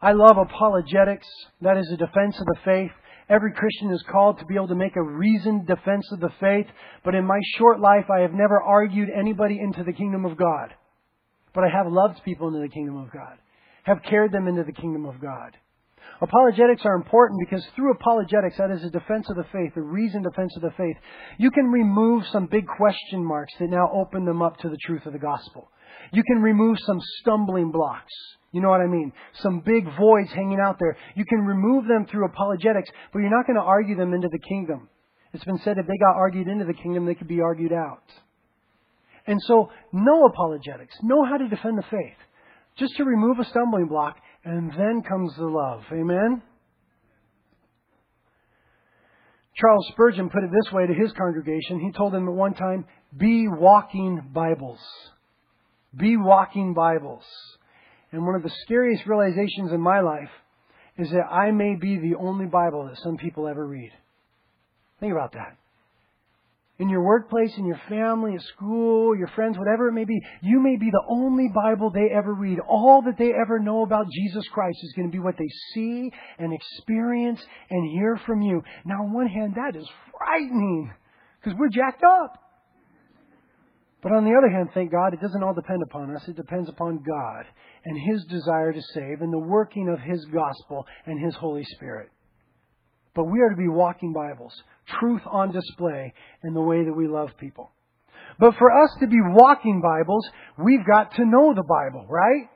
I 0.02 0.12
love 0.12 0.36
apologetics. 0.36 1.26
That 1.62 1.78
is 1.78 1.90
a 1.90 1.96
defense 1.96 2.38
of 2.38 2.44
the 2.44 2.58
faith. 2.62 2.90
Every 3.30 3.52
Christian 3.52 3.92
is 3.92 4.04
called 4.12 4.40
to 4.40 4.44
be 4.44 4.56
able 4.56 4.68
to 4.68 4.74
make 4.74 4.96
a 4.96 5.02
reasoned 5.02 5.66
defense 5.66 6.06
of 6.12 6.20
the 6.20 6.32
faith. 6.38 6.66
But 7.02 7.14
in 7.14 7.24
my 7.24 7.40
short 7.56 7.80
life, 7.80 8.10
I 8.14 8.20
have 8.20 8.32
never 8.32 8.60
argued 8.60 9.08
anybody 9.08 9.58
into 9.58 9.84
the 9.84 9.94
kingdom 9.94 10.26
of 10.26 10.36
God. 10.36 10.74
But 11.54 11.64
I 11.64 11.68
have 11.68 11.90
loved 11.90 12.20
people 12.26 12.48
into 12.48 12.60
the 12.60 12.68
kingdom 12.68 12.98
of 12.98 13.10
God 13.10 13.38
have 13.84 14.02
carried 14.02 14.32
them 14.32 14.48
into 14.48 14.64
the 14.64 14.72
kingdom 14.72 15.06
of 15.06 15.20
God. 15.20 15.56
Apologetics 16.22 16.82
are 16.84 16.96
important 16.96 17.40
because 17.40 17.64
through 17.74 17.92
apologetics, 17.92 18.58
that 18.58 18.70
is 18.70 18.84
a 18.84 18.90
defense 18.90 19.26
of 19.30 19.36
the 19.36 19.46
faith, 19.52 19.72
a 19.76 19.80
reasoned 19.80 20.24
defense 20.24 20.54
of 20.54 20.62
the 20.62 20.72
faith, 20.76 20.96
you 21.38 21.50
can 21.50 21.66
remove 21.66 22.24
some 22.30 22.46
big 22.46 22.66
question 22.66 23.24
marks 23.24 23.54
that 23.58 23.70
now 23.70 23.90
open 23.92 24.26
them 24.26 24.42
up 24.42 24.58
to 24.58 24.68
the 24.68 24.76
truth 24.84 25.06
of 25.06 25.14
the 25.14 25.18
gospel. 25.18 25.70
You 26.12 26.22
can 26.22 26.42
remove 26.42 26.78
some 26.84 27.00
stumbling 27.20 27.70
blocks. 27.70 28.12
You 28.52 28.60
know 28.60 28.68
what 28.68 28.82
I 28.82 28.86
mean? 28.86 29.12
Some 29.34 29.60
big 29.60 29.84
voids 29.96 30.30
hanging 30.32 30.60
out 30.60 30.78
there. 30.78 30.96
You 31.14 31.24
can 31.24 31.40
remove 31.40 31.86
them 31.86 32.06
through 32.06 32.26
apologetics, 32.26 32.90
but 33.12 33.20
you're 33.20 33.30
not 33.30 33.46
going 33.46 33.58
to 33.58 33.62
argue 33.62 33.96
them 33.96 34.12
into 34.12 34.28
the 34.30 34.40
kingdom. 34.40 34.88
It's 35.32 35.44
been 35.44 35.60
said 35.60 35.78
if 35.78 35.86
they 35.86 35.96
got 35.96 36.16
argued 36.16 36.48
into 36.48 36.64
the 36.64 36.74
kingdom, 36.74 37.06
they 37.06 37.14
could 37.14 37.28
be 37.28 37.40
argued 37.40 37.72
out. 37.72 38.02
And 39.26 39.40
so, 39.46 39.70
know 39.92 40.26
apologetics. 40.26 40.96
Know 41.02 41.24
how 41.24 41.36
to 41.36 41.48
defend 41.48 41.78
the 41.78 41.84
faith 41.90 42.18
just 42.76 42.96
to 42.96 43.04
remove 43.04 43.38
a 43.38 43.44
stumbling 43.44 43.88
block, 43.88 44.16
and 44.44 44.70
then 44.72 45.02
comes 45.06 45.34
the 45.36 45.44
love. 45.44 45.82
Amen? 45.92 46.42
Charles 49.56 49.86
Spurgeon 49.92 50.30
put 50.30 50.44
it 50.44 50.50
this 50.50 50.72
way 50.72 50.86
to 50.86 50.94
his 50.94 51.12
congregation. 51.12 51.80
He 51.80 51.92
told 51.92 52.14
them 52.14 52.28
at 52.28 52.34
one 52.34 52.54
time, 52.54 52.86
be 53.16 53.46
walking 53.48 54.30
Bibles. 54.32 54.80
Be 55.94 56.16
walking 56.16 56.72
Bibles. 56.72 57.24
And 58.12 58.24
one 58.24 58.34
of 58.34 58.42
the 58.42 58.52
scariest 58.64 59.06
realizations 59.06 59.72
in 59.72 59.80
my 59.80 60.00
life 60.00 60.30
is 60.96 61.10
that 61.10 61.26
I 61.30 61.50
may 61.50 61.74
be 61.74 61.98
the 61.98 62.16
only 62.18 62.46
Bible 62.46 62.86
that 62.86 62.98
some 63.02 63.16
people 63.16 63.46
ever 63.46 63.66
read. 63.66 63.90
Think 64.98 65.12
about 65.12 65.32
that. 65.32 65.56
In 66.80 66.88
your 66.88 67.02
workplace, 67.02 67.52
in 67.58 67.66
your 67.66 67.80
family, 67.90 68.34
at 68.34 68.40
school, 68.40 69.14
your 69.14 69.28
friends, 69.28 69.58
whatever 69.58 69.88
it 69.88 69.92
may 69.92 70.06
be, 70.06 70.18
you 70.40 70.60
may 70.60 70.76
be 70.76 70.90
the 70.90 71.04
only 71.10 71.48
Bible 71.54 71.90
they 71.90 72.08
ever 72.10 72.32
read. 72.32 72.58
All 72.66 73.02
that 73.02 73.18
they 73.18 73.32
ever 73.34 73.58
know 73.58 73.82
about 73.82 74.06
Jesus 74.10 74.48
Christ 74.48 74.78
is 74.82 74.94
going 74.96 75.06
to 75.06 75.12
be 75.12 75.18
what 75.18 75.36
they 75.38 75.48
see 75.74 76.10
and 76.38 76.54
experience 76.54 77.38
and 77.68 77.90
hear 77.92 78.18
from 78.24 78.40
you. 78.40 78.62
Now, 78.86 79.02
on 79.02 79.12
one 79.12 79.26
hand, 79.26 79.56
that 79.56 79.78
is 79.78 79.86
frightening 80.16 80.90
because 81.38 81.58
we're 81.58 81.68
jacked 81.68 82.02
up. 82.02 82.38
But 84.02 84.12
on 84.12 84.24
the 84.24 84.34
other 84.34 84.48
hand, 84.48 84.70
thank 84.72 84.90
God, 84.90 85.12
it 85.12 85.20
doesn't 85.20 85.42
all 85.42 85.52
depend 85.52 85.82
upon 85.82 86.16
us. 86.16 86.26
It 86.28 86.36
depends 86.36 86.70
upon 86.70 87.02
God 87.06 87.44
and 87.84 87.98
His 88.10 88.24
desire 88.24 88.72
to 88.72 88.80
save 88.94 89.20
and 89.20 89.30
the 89.30 89.38
working 89.38 89.90
of 89.90 90.00
His 90.00 90.24
gospel 90.32 90.86
and 91.04 91.22
His 91.22 91.34
Holy 91.34 91.64
Spirit. 91.76 92.08
But 93.14 93.24
we 93.24 93.40
are 93.40 93.50
to 93.50 93.56
be 93.56 93.68
walking 93.68 94.12
Bibles, 94.12 94.52
truth 95.00 95.22
on 95.26 95.52
display 95.52 96.14
in 96.44 96.54
the 96.54 96.60
way 96.60 96.84
that 96.84 96.92
we 96.92 97.08
love 97.08 97.30
people. 97.38 97.70
But 98.38 98.54
for 98.56 98.70
us 98.70 98.90
to 99.00 99.06
be 99.06 99.20
walking 99.20 99.82
Bibles, 99.82 100.28
we've 100.56 100.86
got 100.86 101.14
to 101.16 101.24
know 101.24 101.52
the 101.54 101.64
Bible, 101.64 102.06
right? 102.08 102.48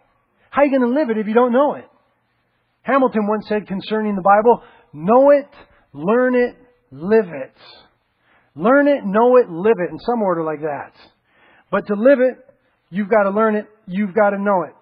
How 0.50 0.62
are 0.62 0.64
you 0.66 0.78
going 0.78 0.94
to 0.94 0.98
live 0.98 1.10
it 1.10 1.18
if 1.18 1.26
you 1.26 1.34
don't 1.34 1.52
know 1.52 1.74
it? 1.74 1.84
Hamilton 2.82 3.26
once 3.26 3.46
said 3.48 3.66
concerning 3.66 4.14
the 4.14 4.22
Bible, 4.22 4.62
know 4.92 5.30
it, 5.30 5.48
learn 5.92 6.36
it, 6.36 6.56
live 6.90 7.26
it. 7.26 7.54
Learn 8.54 8.86
it, 8.86 9.04
know 9.04 9.36
it, 9.36 9.50
live 9.50 9.76
it, 9.78 9.90
in 9.90 9.98
some 9.98 10.22
order 10.22 10.44
like 10.44 10.60
that. 10.60 10.92
But 11.70 11.86
to 11.88 11.94
live 11.94 12.20
it, 12.20 12.38
you've 12.90 13.10
got 13.10 13.24
to 13.24 13.30
learn 13.30 13.56
it, 13.56 13.66
you've 13.88 14.14
got 14.14 14.30
to 14.30 14.38
know 14.38 14.62
it. 14.62 14.74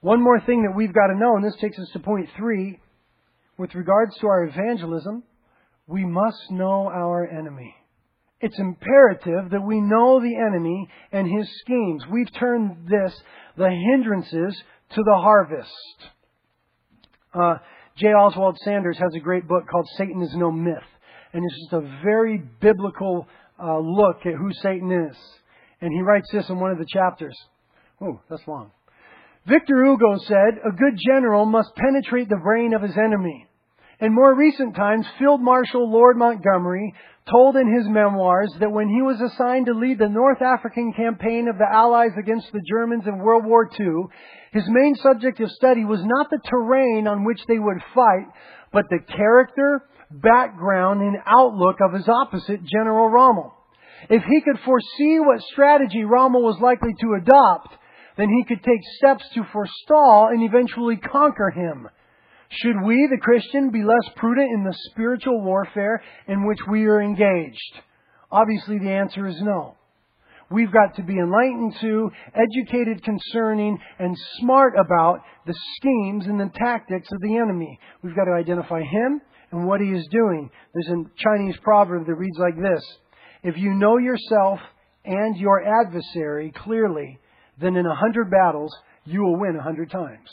One 0.00 0.22
more 0.22 0.40
thing 0.40 0.62
that 0.62 0.76
we've 0.76 0.94
got 0.94 1.08
to 1.08 1.18
know, 1.18 1.34
and 1.34 1.44
this 1.44 1.56
takes 1.60 1.78
us 1.78 1.88
to 1.94 1.98
point 1.98 2.28
three, 2.36 2.78
with 3.58 3.74
regards 3.74 4.16
to 4.18 4.26
our 4.28 4.44
evangelism, 4.44 5.24
we 5.86 6.04
must 6.04 6.50
know 6.50 6.86
our 6.86 7.28
enemy. 7.28 7.74
It's 8.40 8.58
imperative 8.58 9.50
that 9.50 9.66
we 9.66 9.80
know 9.80 10.20
the 10.20 10.36
enemy 10.36 10.88
and 11.10 11.26
his 11.26 11.48
schemes. 11.60 12.04
We've 12.10 12.32
turned 12.38 12.88
this, 12.88 13.12
the 13.56 13.68
hindrances, 13.68 14.62
to 14.94 15.02
the 15.02 15.16
harvest. 15.16 15.70
Uh, 17.34 17.54
J. 17.96 18.08
Oswald 18.08 18.56
Sanders 18.62 18.96
has 18.98 19.12
a 19.16 19.20
great 19.20 19.48
book 19.48 19.64
called 19.68 19.88
Satan 19.96 20.22
is 20.22 20.34
No 20.36 20.52
Myth. 20.52 20.76
And 21.32 21.42
it's 21.44 21.60
just 21.64 21.72
a 21.72 22.00
very 22.04 22.40
biblical 22.60 23.26
uh, 23.60 23.78
look 23.80 24.24
at 24.24 24.34
who 24.34 24.52
Satan 24.62 24.92
is. 25.10 25.16
And 25.80 25.92
he 25.92 26.00
writes 26.00 26.28
this 26.32 26.48
in 26.48 26.60
one 26.60 26.70
of 26.70 26.78
the 26.78 26.86
chapters. 26.88 27.36
Oh, 28.00 28.20
that's 28.30 28.46
long. 28.46 28.70
Victor 29.48 29.84
Hugo 29.84 30.16
said, 30.26 30.60
A 30.64 30.70
good 30.70 30.98
general 31.04 31.44
must 31.44 31.74
penetrate 31.74 32.28
the 32.28 32.40
brain 32.42 32.72
of 32.72 32.82
his 32.82 32.96
enemy. 32.96 33.47
In 34.00 34.14
more 34.14 34.32
recent 34.32 34.76
times, 34.76 35.06
Field 35.18 35.40
Marshal 35.40 35.90
Lord 35.90 36.16
Montgomery 36.16 36.94
told 37.28 37.56
in 37.56 37.74
his 37.74 37.88
memoirs 37.88 38.54
that 38.60 38.70
when 38.70 38.88
he 38.88 39.02
was 39.02 39.20
assigned 39.20 39.66
to 39.66 39.74
lead 39.74 39.98
the 39.98 40.08
North 40.08 40.40
African 40.40 40.92
campaign 40.92 41.48
of 41.48 41.58
the 41.58 41.66
Allies 41.68 42.12
against 42.16 42.52
the 42.52 42.62
Germans 42.70 43.08
in 43.08 43.18
World 43.18 43.44
War 43.44 43.68
II, 43.78 44.04
his 44.52 44.62
main 44.68 44.94
subject 44.94 45.40
of 45.40 45.50
study 45.50 45.84
was 45.84 45.98
not 46.04 46.30
the 46.30 46.38
terrain 46.48 47.08
on 47.08 47.24
which 47.24 47.40
they 47.48 47.58
would 47.58 47.82
fight, 47.92 48.26
but 48.72 48.84
the 48.88 49.00
character, 49.00 49.82
background, 50.12 51.02
and 51.02 51.16
outlook 51.26 51.78
of 51.80 51.92
his 51.92 52.08
opposite, 52.08 52.64
General 52.64 53.08
Rommel. 53.08 53.52
If 54.08 54.22
he 54.22 54.40
could 54.42 54.60
foresee 54.64 55.18
what 55.18 55.42
strategy 55.42 56.04
Rommel 56.04 56.44
was 56.44 56.60
likely 56.60 56.94
to 57.00 57.14
adopt, 57.20 57.74
then 58.16 58.28
he 58.28 58.44
could 58.44 58.62
take 58.62 58.80
steps 58.98 59.24
to 59.34 59.42
forestall 59.52 60.28
and 60.30 60.44
eventually 60.44 60.96
conquer 60.96 61.50
him. 61.50 61.88
Should 62.50 62.82
we, 62.84 63.08
the 63.10 63.20
Christian, 63.20 63.70
be 63.70 63.82
less 63.82 64.14
prudent 64.16 64.50
in 64.54 64.64
the 64.64 64.76
spiritual 64.90 65.42
warfare 65.42 66.02
in 66.26 66.46
which 66.46 66.58
we 66.68 66.86
are 66.86 67.02
engaged? 67.02 67.82
Obviously, 68.30 68.78
the 68.78 68.90
answer 68.90 69.26
is 69.26 69.40
no. 69.42 69.76
We've 70.50 70.72
got 70.72 70.96
to 70.96 71.02
be 71.02 71.18
enlightened 71.18 71.76
to, 71.82 72.10
educated 72.34 73.04
concerning, 73.04 73.78
and 73.98 74.16
smart 74.40 74.74
about 74.78 75.20
the 75.46 75.54
schemes 75.76 76.26
and 76.26 76.40
the 76.40 76.50
tactics 76.54 77.08
of 77.12 77.20
the 77.20 77.36
enemy. 77.36 77.78
We've 78.02 78.16
got 78.16 78.24
to 78.24 78.32
identify 78.32 78.80
him 78.80 79.20
and 79.50 79.66
what 79.66 79.82
he 79.82 79.88
is 79.88 80.08
doing. 80.10 80.50
There's 80.72 80.88
a 80.88 81.04
Chinese 81.18 81.56
proverb 81.62 82.06
that 82.06 82.14
reads 82.14 82.38
like 82.38 82.56
this 82.56 82.82
If 83.42 83.58
you 83.58 83.74
know 83.74 83.98
yourself 83.98 84.58
and 85.04 85.36
your 85.36 85.82
adversary 85.82 86.52
clearly, 86.64 87.18
then 87.60 87.76
in 87.76 87.84
a 87.84 87.94
hundred 87.94 88.30
battles, 88.30 88.74
you 89.04 89.20
will 89.20 89.38
win 89.38 89.56
a 89.56 89.62
hundred 89.62 89.90
times. 89.90 90.28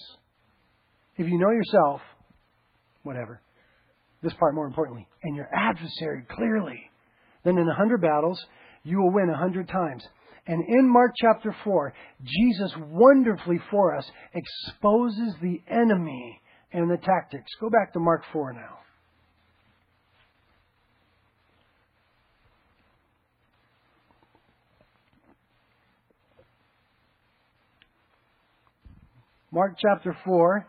If 1.18 1.28
you 1.28 1.40
know 1.40 1.52
yourself, 1.52 2.02
whatever, 3.04 3.42
this 4.22 4.34
part 4.40 4.56
more 4.56 4.68
importantly, 4.68 5.08
and 5.24 5.36
your 5.36 5.50
adversary 5.54 6.26
clearly, 6.30 6.80
then 7.44 7.58
in 7.58 7.68
a 7.68 7.76
hundred 7.76 8.02
battles, 8.02 8.44
you 8.84 8.98
will 8.98 9.14
win 9.14 9.30
a 9.30 9.38
hundred 9.38 9.68
times. 9.70 10.04
And 10.48 10.64
in 10.68 10.92
Mark 10.92 11.12
chapter 11.20 11.56
4, 11.64 11.94
Jesus 12.24 12.72
wonderfully 12.78 13.60
for 13.72 13.96
us 13.96 14.06
exposes 14.34 15.34
the 15.42 15.62
enemy 15.70 16.40
and 16.72 16.90
the 16.90 16.98
tactics. 16.98 17.52
Go 17.60 17.70
back 17.70 17.94
to 17.94 18.00
Mark 18.00 18.24
4 18.32 18.54
now. 18.54 18.80
Mark 29.52 29.78
chapter 29.80 30.16
4 30.26 30.68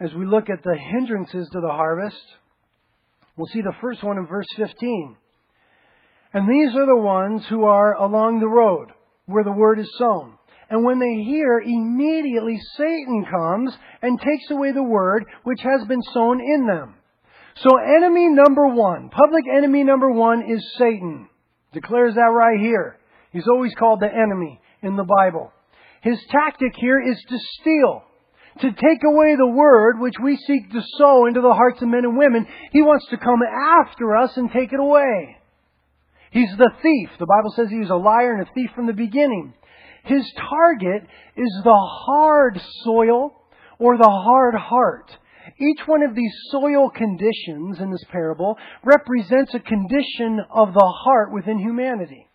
as 0.00 0.12
we 0.14 0.26
look 0.26 0.48
at 0.48 0.62
the 0.62 0.76
hindrances 0.76 1.48
to 1.52 1.60
the 1.60 1.68
harvest, 1.68 2.22
we'll 3.36 3.48
see 3.48 3.62
the 3.62 3.74
first 3.80 4.02
one 4.02 4.18
in 4.18 4.26
verse 4.26 4.46
15. 4.56 5.16
And 6.34 6.48
these 6.48 6.74
are 6.76 6.86
the 6.86 7.02
ones 7.02 7.44
who 7.48 7.64
are 7.64 7.94
along 7.94 8.40
the 8.40 8.48
road 8.48 8.88
where 9.26 9.44
the 9.44 9.52
word 9.52 9.78
is 9.78 9.90
sown. 9.98 10.34
And 10.70 10.84
when 10.84 10.98
they 10.98 11.22
hear, 11.24 11.58
immediately 11.58 12.58
Satan 12.76 13.24
comes 13.30 13.74
and 14.02 14.20
takes 14.20 14.50
away 14.50 14.72
the 14.72 14.82
word 14.82 15.24
which 15.44 15.60
has 15.62 15.86
been 15.88 16.02
sown 16.12 16.40
in 16.40 16.66
them. 16.66 16.94
So 17.56 17.76
enemy 17.78 18.28
number 18.28 18.68
one, 18.68 19.08
public 19.08 19.44
enemy 19.50 19.82
number 19.82 20.10
one 20.10 20.42
is 20.48 20.62
Satan. 20.78 21.28
Declares 21.72 22.14
that 22.14 22.20
right 22.20 22.60
here. 22.60 22.98
He's 23.32 23.48
always 23.48 23.74
called 23.74 24.00
the 24.00 24.12
enemy 24.12 24.60
in 24.82 24.96
the 24.96 25.04
Bible. 25.04 25.52
His 26.02 26.18
tactic 26.30 26.72
here 26.76 27.00
is 27.00 27.18
to 27.28 27.38
steal 27.60 28.04
to 28.60 28.70
take 28.70 29.02
away 29.04 29.36
the 29.36 29.46
word 29.46 30.00
which 30.00 30.14
we 30.22 30.36
seek 30.36 30.70
to 30.72 30.82
sow 30.98 31.26
into 31.26 31.40
the 31.40 31.54
hearts 31.54 31.80
of 31.82 31.88
men 31.88 32.04
and 32.04 32.16
women. 32.16 32.46
He 32.72 32.82
wants 32.82 33.06
to 33.10 33.16
come 33.16 33.40
after 33.42 34.16
us 34.16 34.36
and 34.36 34.50
take 34.50 34.72
it 34.72 34.80
away. 34.80 35.36
He's 36.30 36.50
the 36.56 36.70
thief. 36.82 37.10
The 37.18 37.26
Bible 37.26 37.52
says 37.56 37.68
he 37.70 37.78
was 37.78 37.90
a 37.90 37.94
liar 37.94 38.34
and 38.34 38.46
a 38.46 38.52
thief 38.52 38.70
from 38.74 38.86
the 38.86 38.92
beginning. 38.92 39.54
His 40.04 40.30
target 40.36 41.02
is 41.36 41.60
the 41.64 41.88
hard 42.06 42.60
soil 42.84 43.32
or 43.78 43.96
the 43.96 44.08
hard 44.08 44.54
heart. 44.54 45.10
Each 45.60 45.80
one 45.86 46.02
of 46.02 46.14
these 46.14 46.32
soil 46.50 46.90
conditions 46.90 47.80
in 47.80 47.90
this 47.90 48.04
parable 48.10 48.56
represents 48.84 49.54
a 49.54 49.60
condition 49.60 50.40
of 50.50 50.74
the 50.74 50.94
heart 51.04 51.32
within 51.32 51.58
humanity. 51.58 52.28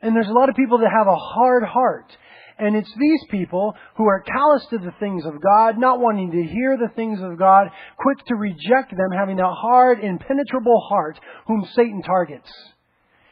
And 0.00 0.14
there's 0.14 0.28
a 0.28 0.32
lot 0.32 0.48
of 0.48 0.56
people 0.56 0.78
that 0.78 0.90
have 0.90 1.06
a 1.06 1.16
hard 1.16 1.64
heart. 1.64 2.16
And 2.58 2.76
it's 2.76 2.92
these 2.98 3.24
people 3.30 3.74
who 3.96 4.06
are 4.06 4.22
callous 4.22 4.66
to 4.70 4.78
the 4.78 4.92
things 5.00 5.24
of 5.24 5.40
God, 5.40 5.78
not 5.78 6.00
wanting 6.00 6.30
to 6.30 6.42
hear 6.42 6.76
the 6.76 6.94
things 6.94 7.20
of 7.22 7.38
God, 7.38 7.68
quick 7.98 8.24
to 8.26 8.34
reject 8.34 8.90
them, 8.90 9.10
having 9.16 9.40
a 9.40 9.54
hard, 9.54 10.00
impenetrable 10.00 10.80
heart, 10.88 11.18
whom 11.46 11.66
Satan 11.74 12.02
targets. 12.02 12.50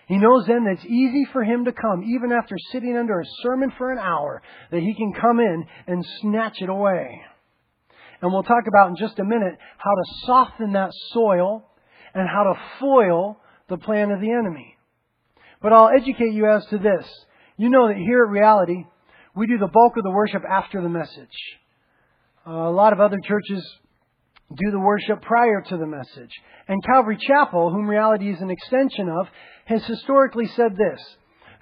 He 0.07 0.19
knows 0.19 0.47
then 0.47 0.65
that 0.65 0.73
it's 0.73 0.85
easy 0.85 1.25
for 1.33 1.45
him 1.45 1.67
to 1.67 1.73
come, 1.73 2.03
even 2.03 2.33
after 2.33 2.57
sitting 2.73 2.97
under 2.97 3.21
a 3.21 3.25
sermon 3.43 3.73
for 3.79 3.93
an 3.93 3.99
hour, 3.99 4.43
that 4.73 4.81
he 4.81 4.95
can 4.95 5.13
come 5.13 5.39
in 5.39 5.65
and 5.87 6.05
snatch 6.21 6.57
it 6.61 6.69
away. 6.69 7.23
And 8.21 8.33
we'll 8.33 8.43
talk 8.43 8.65
about 8.67 8.89
in 8.89 8.97
just 8.97 9.19
a 9.19 9.25
minute 9.25 9.57
how 9.79 9.95
to 9.95 10.27
soften 10.27 10.73
that 10.73 10.91
soil 11.13 11.65
and 12.13 12.29
how 12.29 12.43
to 12.43 12.61
foil 12.81 13.39
the 13.69 13.79
plan 13.79 14.11
of 14.11 14.21
the 14.21 14.33
enemy. 14.33 14.77
But 15.63 15.73
I'll 15.73 15.91
educate 15.91 16.33
you 16.33 16.51
as 16.51 16.67
to 16.67 16.79
this. 16.79 17.07
You 17.57 17.69
know 17.69 17.89
that 17.89 17.97
here 17.97 18.25
at 18.25 18.31
Reality, 18.31 18.87
we 19.35 19.47
do 19.47 19.59
the 19.59 19.69
bulk 19.69 19.97
of 19.97 20.03
the 20.03 20.11
worship 20.11 20.43
after 20.49 20.83
the 20.83 20.89
message. 20.89 21.29
Uh, 22.47 22.51
a 22.51 22.71
lot 22.71 22.93
of 22.93 23.01
other 23.01 23.19
churches 23.25 23.65
do 24.55 24.71
the 24.71 24.79
worship 24.79 25.23
prior 25.23 25.63
to 25.69 25.77
the 25.77 25.87
message. 25.87 26.33
And 26.67 26.83
Calvary 26.85 27.19
Chapel, 27.21 27.71
whom 27.71 27.87
reality 27.87 28.31
is 28.31 28.41
an 28.41 28.51
extension 28.51 29.09
of, 29.09 29.29
has 29.67 29.85
historically 29.85 30.47
said 30.49 30.77
this 30.77 31.01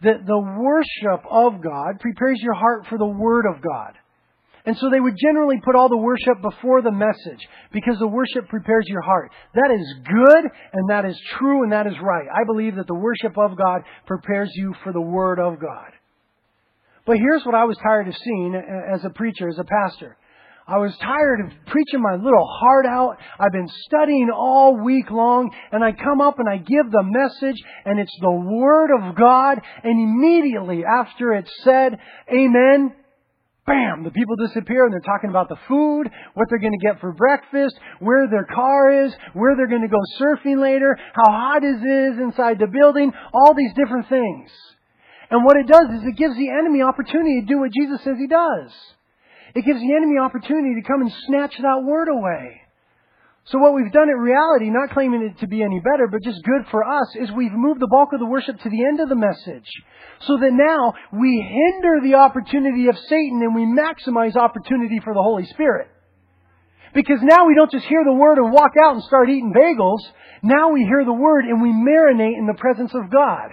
that 0.01 0.25
the 0.25 0.39
worship 0.39 1.27
of 1.29 1.61
God 1.61 1.99
prepares 1.99 2.39
your 2.41 2.55
heart 2.55 2.87
for 2.89 2.99
the 2.99 3.07
Word 3.07 3.47
of 3.53 3.61
God. 3.61 3.95
And 4.65 4.77
so 4.77 4.91
they 4.91 5.01
would 5.01 5.17
generally 5.21 5.57
put 5.65 5.75
all 5.75 5.89
the 5.89 5.97
worship 5.97 6.41
before 6.41 6.83
the 6.83 6.93
message 6.93 7.49
because 7.73 7.99
the 7.99 8.07
worship 8.07 8.49
prepares 8.49 8.85
your 8.87 9.01
heart. 9.01 9.33
That 9.55 9.71
is 9.73 9.95
good 10.05 10.45
and 10.73 10.91
that 10.91 11.05
is 11.05 11.19
true 11.39 11.65
and 11.65 11.73
that 11.73 11.87
is 11.87 11.95
right. 12.01 12.27
I 12.33 12.45
believe 12.45 12.77
that 12.77 12.87
the 12.87 12.95
worship 12.95 13.37
of 13.37 13.57
God 13.57 13.81
prepares 14.07 14.51
you 14.55 14.75
for 14.85 14.93
the 14.93 15.01
Word 15.01 15.41
of 15.41 15.59
God. 15.59 15.91
But 17.09 17.17
here's 17.17 17.43
what 17.47 17.55
I 17.55 17.65
was 17.65 17.79
tired 17.79 18.07
of 18.07 18.15
seeing 18.23 18.55
as 18.55 19.03
a 19.03 19.09
preacher, 19.09 19.49
as 19.49 19.59
a 19.59 19.65
pastor. 19.65 20.19
I 20.67 20.77
was 20.77 20.95
tired 20.99 21.41
of 21.41 21.53
preaching 21.65 22.03
my 22.03 22.17
little 22.17 22.47
heart 22.61 22.85
out. 22.85 23.17
I've 23.41 23.51
been 23.51 23.71
studying 23.87 24.29
all 24.31 24.77
week 24.85 25.11
long 25.11 25.51
and 25.73 25.83
I 25.83 25.93
come 25.93 26.21
up 26.21 26.39
and 26.39 26.47
I 26.47 26.59
give 26.59 26.91
the 26.91 27.03
message 27.03 27.57
and 27.87 27.99
it's 27.99 28.15
the 28.21 28.31
Word 28.31 28.91
of 28.93 29.17
God 29.17 29.59
and 29.83 29.99
immediately 29.99 30.85
after 30.85 31.33
it's 31.33 31.51
said, 31.65 31.97
Amen, 32.31 32.93
bam, 33.67 34.05
the 34.05 34.11
people 34.11 34.37
disappear 34.37 34.85
and 34.85 34.93
they're 34.93 35.01
talking 35.01 35.31
about 35.31 35.49
the 35.49 35.57
food, 35.67 36.11
what 36.35 36.47
they're 36.51 36.59
going 36.59 36.79
to 36.79 36.87
get 36.87 37.01
for 37.01 37.15
breakfast, 37.15 37.75
where 38.01 38.29
their 38.29 38.45
car 38.45 39.07
is, 39.07 39.15
where 39.33 39.57
they're 39.57 39.67
going 39.67 39.81
to 39.81 39.89
go 39.89 40.03
surfing 40.21 40.61
later, 40.61 40.95
how 41.15 41.33
hot 41.33 41.65
it 41.65 41.69
is 41.69 42.19
inside 42.19 42.59
the 42.59 42.67
building, 42.67 43.11
all 43.33 43.55
these 43.55 43.73
different 43.73 44.11
things. 44.11 44.51
And 45.31 45.45
what 45.45 45.57
it 45.57 45.67
does 45.67 45.89
is 45.95 46.05
it 46.05 46.17
gives 46.17 46.37
the 46.37 46.51
enemy 46.51 46.83
opportunity 46.83 47.41
to 47.41 47.47
do 47.47 47.61
what 47.61 47.73
Jesus 47.73 48.03
says 48.03 48.17
he 48.19 48.27
does. 48.27 48.73
It 49.55 49.65
gives 49.65 49.81
the 49.81 49.95
enemy 49.95 50.19
opportunity 50.19 50.81
to 50.81 50.87
come 50.87 51.03
and 51.03 51.13
snatch 51.27 51.57
that 51.59 51.85
word 51.85 52.09
away. 52.09 52.63
So 53.51 53.59
what 53.59 53.73
we've 53.73 53.93
done 53.93 54.11
in 54.11 54.17
reality, 54.17 54.69
not 54.69 54.91
claiming 54.91 55.23
it 55.23 55.41
to 55.41 55.49
be 55.49 55.63
any 55.63 55.81
better, 55.81 56.07
but 56.07 56.23
just 56.23 56.45
good 56.45 56.69
for 56.71 56.85
us, 56.85 57.17
is 57.17 57.33
we've 57.33 57.53
moved 57.53 57.81
the 57.81 57.89
bulk 57.89 58.13
of 58.13 58.21
the 58.21 58.27
worship 58.27 58.61
to 58.61 58.69
the 58.69 58.85
end 58.85 59.01
of 59.01 59.09
the 59.09 59.17
message. 59.17 59.69
So 60.27 60.37
that 60.37 60.53
now 60.53 60.93
we 61.13 61.41
hinder 61.41 62.01
the 62.03 62.17
opportunity 62.17 62.89
of 62.89 62.99
Satan 63.09 63.41
and 63.41 63.55
we 63.55 63.65
maximize 63.65 64.37
opportunity 64.37 65.01
for 65.03 65.15
the 65.15 65.23
Holy 65.23 65.47
Spirit. 65.47 65.89
Because 66.95 67.21
now 67.23 67.47
we 67.47 67.55
don't 67.55 67.71
just 67.71 67.87
hear 67.87 68.05
the 68.05 68.13
word 68.13 68.37
and 68.37 68.53
walk 68.53 68.73
out 68.85 68.95
and 68.95 69.05
start 69.05 69.31
eating 69.31 69.55
bagels. 69.57 70.01
Now 70.43 70.71
we 70.71 70.85
hear 70.85 71.05
the 71.05 71.13
word 71.13 71.45
and 71.47 71.63
we 71.63 71.71
marinate 71.71 72.37
in 72.37 72.47
the 72.47 72.59
presence 72.59 72.93
of 72.95 73.11
God. 73.11 73.49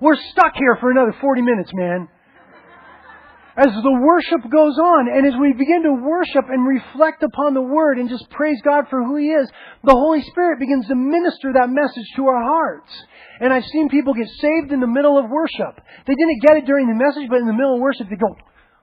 We're 0.00 0.16
stuck 0.32 0.54
here 0.54 0.76
for 0.80 0.90
another 0.90 1.14
40 1.20 1.42
minutes, 1.42 1.70
man 1.74 2.08
as 3.56 3.70
the 3.70 3.98
worship 4.02 4.50
goes 4.50 4.74
on 4.78 5.06
and 5.06 5.26
as 5.26 5.38
we 5.38 5.52
begin 5.52 5.84
to 5.84 5.94
worship 5.94 6.50
and 6.50 6.66
reflect 6.66 7.22
upon 7.22 7.54
the 7.54 7.62
Word 7.62 7.98
and 7.98 8.08
just 8.08 8.28
praise 8.30 8.58
God 8.64 8.86
for 8.90 9.02
who 9.04 9.16
He 9.16 9.30
is, 9.30 9.48
the 9.84 9.94
Holy 9.94 10.22
Spirit 10.22 10.58
begins 10.58 10.88
to 10.88 10.96
minister 10.96 11.52
that 11.54 11.70
message 11.70 12.08
to 12.16 12.26
our 12.26 12.42
hearts. 12.42 12.90
And 13.40 13.52
I've 13.52 13.64
seen 13.70 13.88
people 13.88 14.14
get 14.14 14.28
saved 14.40 14.72
in 14.72 14.80
the 14.80 14.90
middle 14.90 15.18
of 15.18 15.30
worship. 15.30 15.78
They 16.06 16.14
didn't 16.14 16.42
get 16.42 16.56
it 16.56 16.66
during 16.66 16.88
the 16.88 16.98
message, 16.98 17.30
but 17.30 17.38
in 17.38 17.46
the 17.46 17.54
middle 17.54 17.74
of 17.74 17.80
worship 17.80 18.10
they 18.10 18.16
go, 18.16 18.34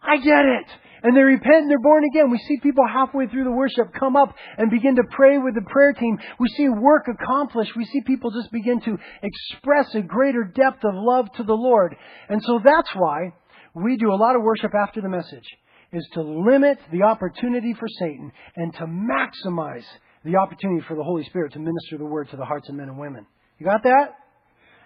I 0.02 0.18
get 0.18 0.46
it! 0.46 0.68
And 1.04 1.18
they 1.18 1.22
repent 1.22 1.64
and 1.64 1.70
they're 1.70 1.80
born 1.80 2.04
again. 2.04 2.30
We 2.30 2.38
see 2.38 2.60
people 2.62 2.84
halfway 2.88 3.28
through 3.28 3.46
the 3.46 3.52
worship 3.52 3.94
come 4.00 4.16
up 4.16 4.36
and 4.58 4.70
begin 4.70 4.96
to 4.98 5.04
pray 5.10 5.38
with 5.38 5.56
the 5.56 5.68
prayer 5.70 5.94
team. 5.94 6.20
We 6.40 6.48
see 6.50 6.70
work 6.70 7.08
accomplished. 7.08 7.76
We 7.76 7.86
see 7.86 8.02
people 8.06 8.32
just 8.32 8.52
begin 8.52 8.82
to 8.82 8.98
express 9.24 9.96
a 9.96 10.02
greater 10.02 10.44
depth 10.44 10.84
of 10.84 10.94
love 10.94 11.32
to 11.38 11.44
the 11.44 11.54
Lord. 11.54 11.96
And 12.30 12.42
so 12.44 12.60
that's 12.64 12.90
why 12.94 13.34
we 13.74 13.98
do 13.98 14.12
a 14.12 14.16
lot 14.16 14.36
of 14.36 14.44
worship 14.44 14.72
after 14.76 15.02
the 15.02 15.10
message 15.10 15.48
is 15.92 16.08
to 16.14 16.22
limit 16.22 16.78
the 16.92 17.04
opportunity 17.04 17.74
for 17.74 17.88
Satan 18.00 18.32
and 18.56 18.74
to 18.76 18.86
maximize 18.86 19.84
the 20.24 20.38
opportunity 20.38 20.86
for 20.88 20.96
the 20.96 21.04
Holy 21.04 21.24
Spirit 21.26 21.54
to 21.54 21.60
minister 21.60 21.98
the 21.98 22.06
word 22.06 22.30
to 22.30 22.38
the 22.38 22.46
hearts 22.46 22.70
of 22.70 22.76
men 22.76 22.88
and 22.88 22.98
women. 22.98 23.26
You 23.58 23.66
got 23.66 23.84
that? 23.84 24.16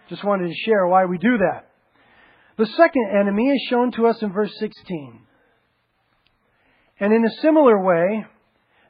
Just 0.09 0.24
wanted 0.24 0.47
to 0.47 0.55
share 0.66 0.88
why 0.88 1.05
we 1.05 1.18
do 1.18 1.38
that. 1.38 1.70
The 2.57 2.66
second 2.78 3.09
enemy 3.20 3.49
is 3.49 3.68
shown 3.70 3.91
to 3.93 4.07
us 4.07 4.22
in 4.22 4.32
verse 4.32 4.51
16. 4.59 5.22
And 7.00 7.14
in 7.14 7.26
a 7.26 7.41
similar 7.41 7.82
way, 7.84 8.26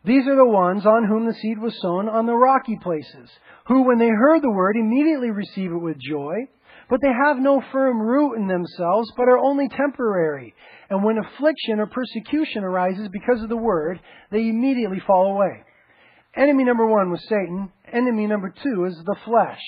these 0.03 0.27
are 0.27 0.35
the 0.35 0.45
ones 0.45 0.85
on 0.85 1.05
whom 1.05 1.25
the 1.25 1.33
seed 1.33 1.57
was 1.57 1.79
sown 1.81 2.07
on 2.07 2.27
the 2.27 2.35
rocky 2.35 2.77
places, 2.81 3.29
who, 3.67 3.83
when 3.83 3.97
they 3.97 4.09
heard 4.09 4.43
the 4.43 4.51
word, 4.51 4.75
immediately 4.77 5.31
receive 5.31 5.71
it 5.71 5.81
with 5.81 5.97
joy. 5.97 6.47
But 6.87 7.01
they 7.01 7.11
have 7.11 7.37
no 7.37 7.63
firm 7.71 7.99
root 7.99 8.35
in 8.35 8.47
themselves, 8.47 9.11
but 9.17 9.27
are 9.27 9.39
only 9.39 9.67
temporary. 9.69 10.53
And 10.91 11.03
when 11.03 11.17
affliction 11.17 11.79
or 11.79 11.87
persecution 11.87 12.63
arises 12.63 13.09
because 13.11 13.41
of 13.41 13.49
the 13.49 13.57
word, 13.57 13.99
they 14.31 14.49
immediately 14.49 15.01
fall 15.07 15.33
away. 15.33 15.63
Enemy 16.35 16.63
number 16.63 16.85
one 16.85 17.09
was 17.09 17.25
Satan. 17.27 17.71
Enemy 17.91 18.27
number 18.27 18.53
two 18.61 18.85
is 18.85 18.95
the 19.03 19.15
flesh. 19.25 19.61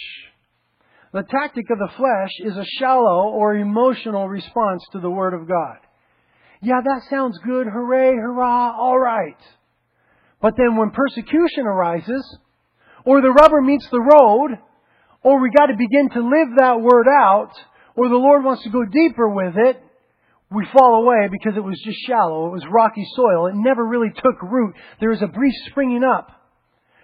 The 1.14 1.24
tactic 1.24 1.66
of 1.72 1.80
the 1.80 1.90
flesh 1.98 2.32
is 2.46 2.56
a 2.56 2.66
shallow 2.80 3.30
or 3.30 3.56
emotional 3.56 4.28
response 4.28 4.84
to 4.92 5.00
the 5.00 5.10
word 5.10 5.34
of 5.34 5.48
God. 5.48 5.78
Yeah, 6.62 6.82
that 6.84 7.02
sounds 7.10 7.38
good. 7.46 7.68
Hooray, 7.68 8.16
hurrah, 8.16 8.76
all 8.78 9.00
right. 9.00 9.38
But 10.42 10.54
then 10.58 10.76
when 10.76 10.92
persecution 10.92 11.66
arises, 11.66 12.38
or 13.06 13.22
the 13.22 13.32
rubber 13.32 13.62
meets 13.62 13.88
the 13.90 14.02
road, 14.02 14.58
or 15.24 15.42
we 15.42 15.50
got 15.56 15.68
to 15.68 15.78
begin 15.78 16.10
to 16.10 16.22
live 16.22 16.58
that 16.58 16.82
word 16.82 17.08
out, 17.08 17.52
or 17.96 18.10
the 18.10 18.16
Lord 18.16 18.44
wants 18.44 18.64
to 18.64 18.70
go 18.70 18.86
deeper 18.86 19.30
with 19.30 19.56
it, 19.58 19.82
we 20.50 20.66
fall 20.78 21.04
away 21.04 21.28
because 21.32 21.58
it 21.58 21.64
was 21.64 21.80
just 21.84 22.00
shallow. 22.08 22.48
It 22.48 22.52
was 22.52 22.64
rocky 22.72 23.06
soil. 23.16 23.48
It 23.48 23.56
never 23.56 23.86
really 23.86 24.12
took 24.16 24.42
root. 24.42 24.76
There 25.00 25.10
was 25.10 25.22
a 25.22 25.28
brief 25.28 25.54
springing 25.70 26.04
up. 26.04 26.32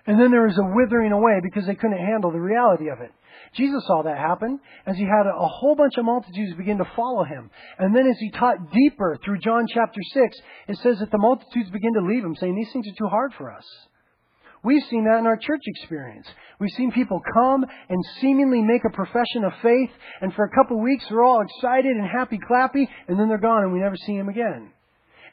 And 0.06 0.20
then 0.20 0.32
there 0.32 0.46
was 0.46 0.58
a 0.58 0.76
withering 0.76 1.12
away 1.12 1.40
because 1.42 1.66
they 1.66 1.76
couldn't 1.76 1.98
handle 1.98 2.32
the 2.32 2.40
reality 2.40 2.90
of 2.90 3.02
it. 3.02 3.12
Jesus 3.56 3.86
saw 3.86 4.04
that 4.04 4.18
happen 4.18 4.60
as 4.86 4.98
he 4.98 5.04
had 5.04 5.28
a 5.28 5.48
whole 5.48 5.76
bunch 5.76 5.98
of 5.98 6.06
multitudes 6.06 6.56
begin 6.58 6.78
to 6.80 6.92
follow 6.96 7.24
him. 7.24 7.50
And 7.78 7.96
then 7.96 8.08
as 8.08 8.18
he 8.20 8.32
taught 8.32 8.72
deeper 8.72 9.18
through 9.24 9.40
John 9.40 9.66
chapter 9.68 10.02
6, 10.14 10.38
it 10.70 10.78
says 10.80 11.00
that 11.00 11.12
the 11.12 11.18
multitudes 11.18 11.70
begin 11.70 11.94
to 11.94 12.02
leave 12.02 12.24
him, 12.24 12.36
saying, 12.36 12.56
These 12.56 12.72
things 12.74 12.88
are 12.88 12.98
too 12.98 13.10
hard 13.10 13.34
for 13.38 13.52
us. 13.52 13.66
We've 14.64 14.84
seen 14.90 15.04
that 15.06 15.20
in 15.20 15.28
our 15.28 15.36
church 15.36 15.62
experience. 15.66 16.28
We've 16.60 16.72
seen 16.78 16.92
people 16.92 17.22
come 17.34 17.66
and 17.90 18.06
seemingly 18.22 18.62
make 18.62 18.84
a 18.86 18.96
profession 18.96 19.44
of 19.44 19.52
faith, 19.62 19.90
and 20.22 20.34
for 20.34 20.46
a 20.46 20.56
couple 20.56 20.78
of 20.78 20.84
weeks 20.84 21.06
they're 21.10 21.24
all 21.24 21.42
excited 21.42 21.92
and 21.92 22.08
happy 22.08 22.40
clappy, 22.50 22.88
and 23.08 23.20
then 23.20 23.28
they're 23.28 23.38
gone 23.38 23.64
and 23.64 23.74
we 23.74 23.80
never 23.80 23.98
see 23.98 24.18
them 24.18 24.30
again. 24.30 24.72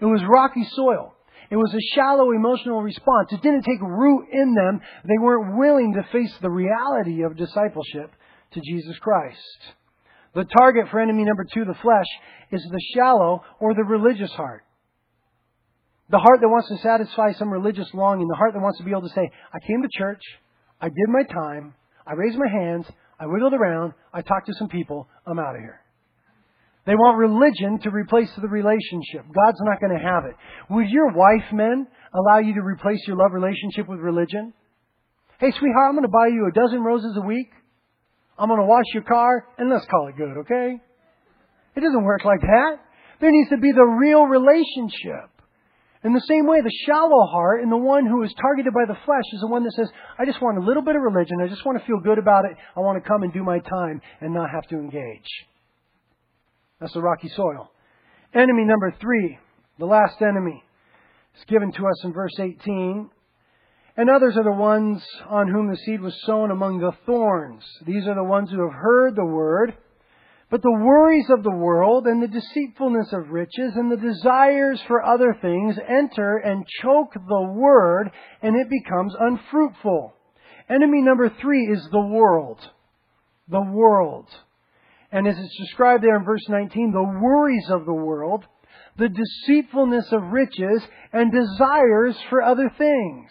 It 0.01 0.07
was 0.07 0.21
rocky 0.29 0.67
soil. 0.73 1.15
It 1.51 1.57
was 1.57 1.75
a 1.75 1.95
shallow 1.97 2.31
emotional 2.31 2.81
response. 2.81 3.29
It 3.33 3.43
didn't 3.43 3.63
take 3.65 3.81
root 3.83 4.29
in 4.33 4.55
them. 4.55 4.81
They 5.05 5.19
weren't 5.19 5.59
willing 5.59 5.95
to 5.95 6.13
face 6.13 6.33
the 6.41 6.51
reality 6.51 7.23
of 7.23 7.37
discipleship 7.37 8.13
to 8.53 8.61
Jesus 8.61 8.97
Christ. 8.99 9.39
The 10.35 10.45
target 10.45 10.87
for 10.91 11.01
enemy 11.01 11.25
number 11.25 11.45
two, 11.53 11.65
the 11.65 11.75
flesh, 11.83 12.07
is 12.53 12.63
the 12.63 12.81
shallow 12.95 13.43
or 13.59 13.75
the 13.75 13.83
religious 13.83 14.31
heart. 14.31 14.65
The 16.09 16.19
heart 16.19 16.41
that 16.41 16.49
wants 16.49 16.69
to 16.69 16.79
satisfy 16.79 17.33
some 17.33 17.51
religious 17.51 17.89
longing, 17.95 18.29
the 18.29 18.37
heart 18.37 18.53
that 18.55 18.63
wants 18.63 18.79
to 18.79 18.85
be 18.85 18.91
able 18.93 19.03
to 19.03 19.15
say, 19.15 19.31
I 19.53 19.59
came 19.67 19.83
to 19.83 19.89
church, 19.99 20.23
I 20.81 20.89
did 20.89 21.09
my 21.09 21.23
time, 21.23 21.75
I 22.07 22.15
raised 22.15 22.39
my 22.39 22.49
hands, 22.49 22.87
I 23.19 23.27
wiggled 23.27 23.55
around, 23.55 23.93
I 24.13 24.23
talked 24.23 24.47
to 24.47 24.55
some 24.55 24.69
people, 24.69 25.09
I'm 25.27 25.39
out 25.39 25.55
of 25.55 25.61
here. 25.61 25.80
They 26.87 26.95
want 26.95 27.19
religion 27.19 27.79
to 27.83 27.91
replace 27.91 28.31
the 28.41 28.49
relationship. 28.49 29.27
God's 29.35 29.61
not 29.61 29.81
going 29.81 29.97
to 29.97 30.03
have 30.03 30.25
it. 30.25 30.35
Would 30.71 30.89
your 30.89 31.13
wife, 31.13 31.53
men, 31.53 31.87
allow 32.15 32.39
you 32.39 32.55
to 32.55 32.63
replace 32.63 33.01
your 33.07 33.17
love 33.17 33.33
relationship 33.33 33.87
with 33.89 34.01
religion? 34.01 34.55
Hey, 35.39 35.53
sweetheart, 35.53 35.89
I'm 35.89 35.95
going 35.95 36.03
to 36.03 36.09
buy 36.09 36.29
you 36.29 36.49
a 36.49 36.53
dozen 36.53 36.83
roses 36.83 37.17
a 37.17 37.27
week. 37.27 37.51
I'm 38.39 38.49
going 38.49 38.61
to 38.61 38.67
wash 38.67 38.87
your 38.95 39.03
car, 39.03 39.47
and 39.59 39.69
let's 39.69 39.87
call 39.87 40.09
it 40.09 40.17
good, 40.17 40.39
okay? 40.39 40.81
It 41.77 41.81
doesn't 41.81 42.05
work 42.05 42.25
like 42.25 42.41
that. 42.41 42.77
There 43.21 43.31
needs 43.31 43.51
to 43.51 43.59
be 43.59 43.73
the 43.73 43.85
real 43.85 44.25
relationship. 44.25 45.29
In 46.03 46.15
the 46.15 46.25
same 46.27 46.47
way, 46.47 46.63
the 46.63 46.73
shallow 46.87 47.27
heart 47.27 47.63
and 47.63 47.71
the 47.71 47.77
one 47.77 48.07
who 48.07 48.23
is 48.23 48.33
targeted 48.41 48.73
by 48.73 48.87
the 48.89 48.99
flesh 49.05 49.29
is 49.35 49.41
the 49.41 49.47
one 49.47 49.65
that 49.65 49.73
says, 49.77 49.91
I 50.19 50.25
just 50.25 50.41
want 50.41 50.57
a 50.57 50.67
little 50.67 50.83
bit 50.83 50.97
of 50.97 51.03
religion. 51.03 51.37
I 51.45 51.49
just 51.49 51.65
want 51.67 51.79
to 51.79 51.85
feel 51.85 52.01
good 52.01 52.17
about 52.17 52.47
it. 52.47 52.57
I 52.75 52.81
want 52.81 53.03
to 53.03 53.07
come 53.07 53.23
and 53.23 53.33
do 53.33 53.45
my 53.45 53.59
time 53.59 54.01
and 54.23 54.33
not 54.33 54.49
have 54.49 54.67
to 54.69 54.77
engage. 54.77 55.29
That's 56.81 56.93
the 56.93 57.03
rocky 57.03 57.29
soil. 57.29 57.71
Enemy 58.35 58.65
number 58.65 58.95
three, 59.01 59.39
the 59.79 59.87
last 59.87 60.21
enemy, 60.23 60.63
is 61.37 61.45
given 61.47 61.73
to 61.73 61.87
us 61.87 62.05
in 62.05 62.13
verse 62.13 62.39
18. 62.39 63.11
And 63.97 64.09
others 64.09 64.37
are 64.37 64.45
the 64.45 64.53
ones 64.53 65.03
on 65.29 65.49
whom 65.49 65.69
the 65.69 65.77
seed 65.77 66.01
was 66.01 66.15
sown 66.25 66.51
among 66.51 66.79
the 66.79 66.93
thorns. 67.07 67.63
These 67.87 68.07
are 68.07 68.15
the 68.15 68.25
ones 68.25 68.51
who 68.51 68.63
have 68.63 68.73
heard 68.73 69.15
the 69.15 69.27
word 69.27 69.75
but 70.51 70.63
the 70.63 70.73
worries 70.73 71.31
of 71.31 71.45
the 71.45 71.57
world 71.57 72.07
and 72.07 72.21
the 72.21 72.27
deceitfulness 72.27 73.13
of 73.13 73.31
riches 73.31 73.73
and 73.77 73.91
the 73.91 73.97
desires 73.97 74.83
for 74.89 75.01
other 75.01 75.37
things 75.41 75.77
enter 75.89 76.39
and 76.39 76.67
choke 76.83 77.15
the 77.15 77.53
word 77.55 78.11
and 78.43 78.57
it 78.57 78.69
becomes 78.69 79.15
unfruitful. 79.19 80.13
Enemy 80.69 81.03
number 81.03 81.33
three 81.41 81.67
is 81.67 81.89
the 81.93 82.01
world. 82.01 82.59
The 83.49 83.63
world. 83.63 84.27
And 85.13 85.27
as 85.27 85.37
it's 85.39 85.57
described 85.59 86.05
there 86.05 86.17
in 86.17 86.25
verse 86.25 86.49
19, 86.49 86.93
the 86.93 87.03
worries 87.03 87.69
of 87.71 87.85
the 87.85 87.93
world, 87.93 88.45
the 88.97 89.09
deceitfulness 89.09 90.13
of 90.13 90.33
riches, 90.33 90.83
and 91.13 91.33
desires 91.33 92.17
for 92.29 92.43
other 92.43 92.71
things. 92.77 93.31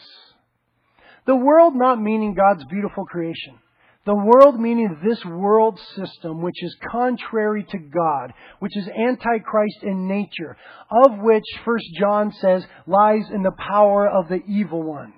The 1.26 1.36
world 1.36 1.74
not 1.76 2.02
meaning 2.02 2.34
God's 2.34 2.66
beautiful 2.66 3.06
creation. 3.06 3.60
The 4.06 4.16
world 4.16 4.60
meaning 4.60 4.98
this 5.04 5.24
world 5.26 5.80
system 5.96 6.42
which 6.42 6.64
is 6.64 6.76
contrary 6.90 7.64
to 7.70 7.78
God, 7.78 8.34
which 8.60 8.76
is 8.76 8.88
antichrist 8.88 9.84
in 9.84 10.08
nature, 10.08 10.58
of 10.90 11.20
which 11.20 11.44
First 11.64 11.86
John 12.00 12.32
says 12.42 12.66
lies 12.88 13.30
in 13.32 13.44
the 13.44 13.52
power 13.52 14.10
of 14.10 14.30
the 14.30 14.42
evil 14.48 14.82
one. 14.82 15.14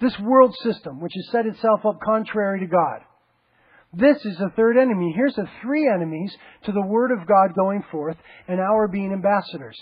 This 0.00 0.18
world 0.18 0.54
system 0.62 1.00
which 1.00 1.12
has 1.14 1.28
set 1.30 1.46
itself 1.46 1.84
up 1.84 1.98
contrary 2.02 2.60
to 2.60 2.66
God. 2.66 3.00
This 3.92 4.18
is 4.24 4.36
the 4.38 4.50
third 4.54 4.76
enemy. 4.76 5.12
Here's 5.14 5.34
the 5.34 5.48
three 5.62 5.90
enemies 5.92 6.32
to 6.64 6.72
the 6.72 6.86
Word 6.86 7.10
of 7.10 7.26
God 7.26 7.54
going 7.56 7.82
forth 7.90 8.16
and 8.46 8.60
our 8.60 8.86
being 8.86 9.12
ambassadors. 9.12 9.76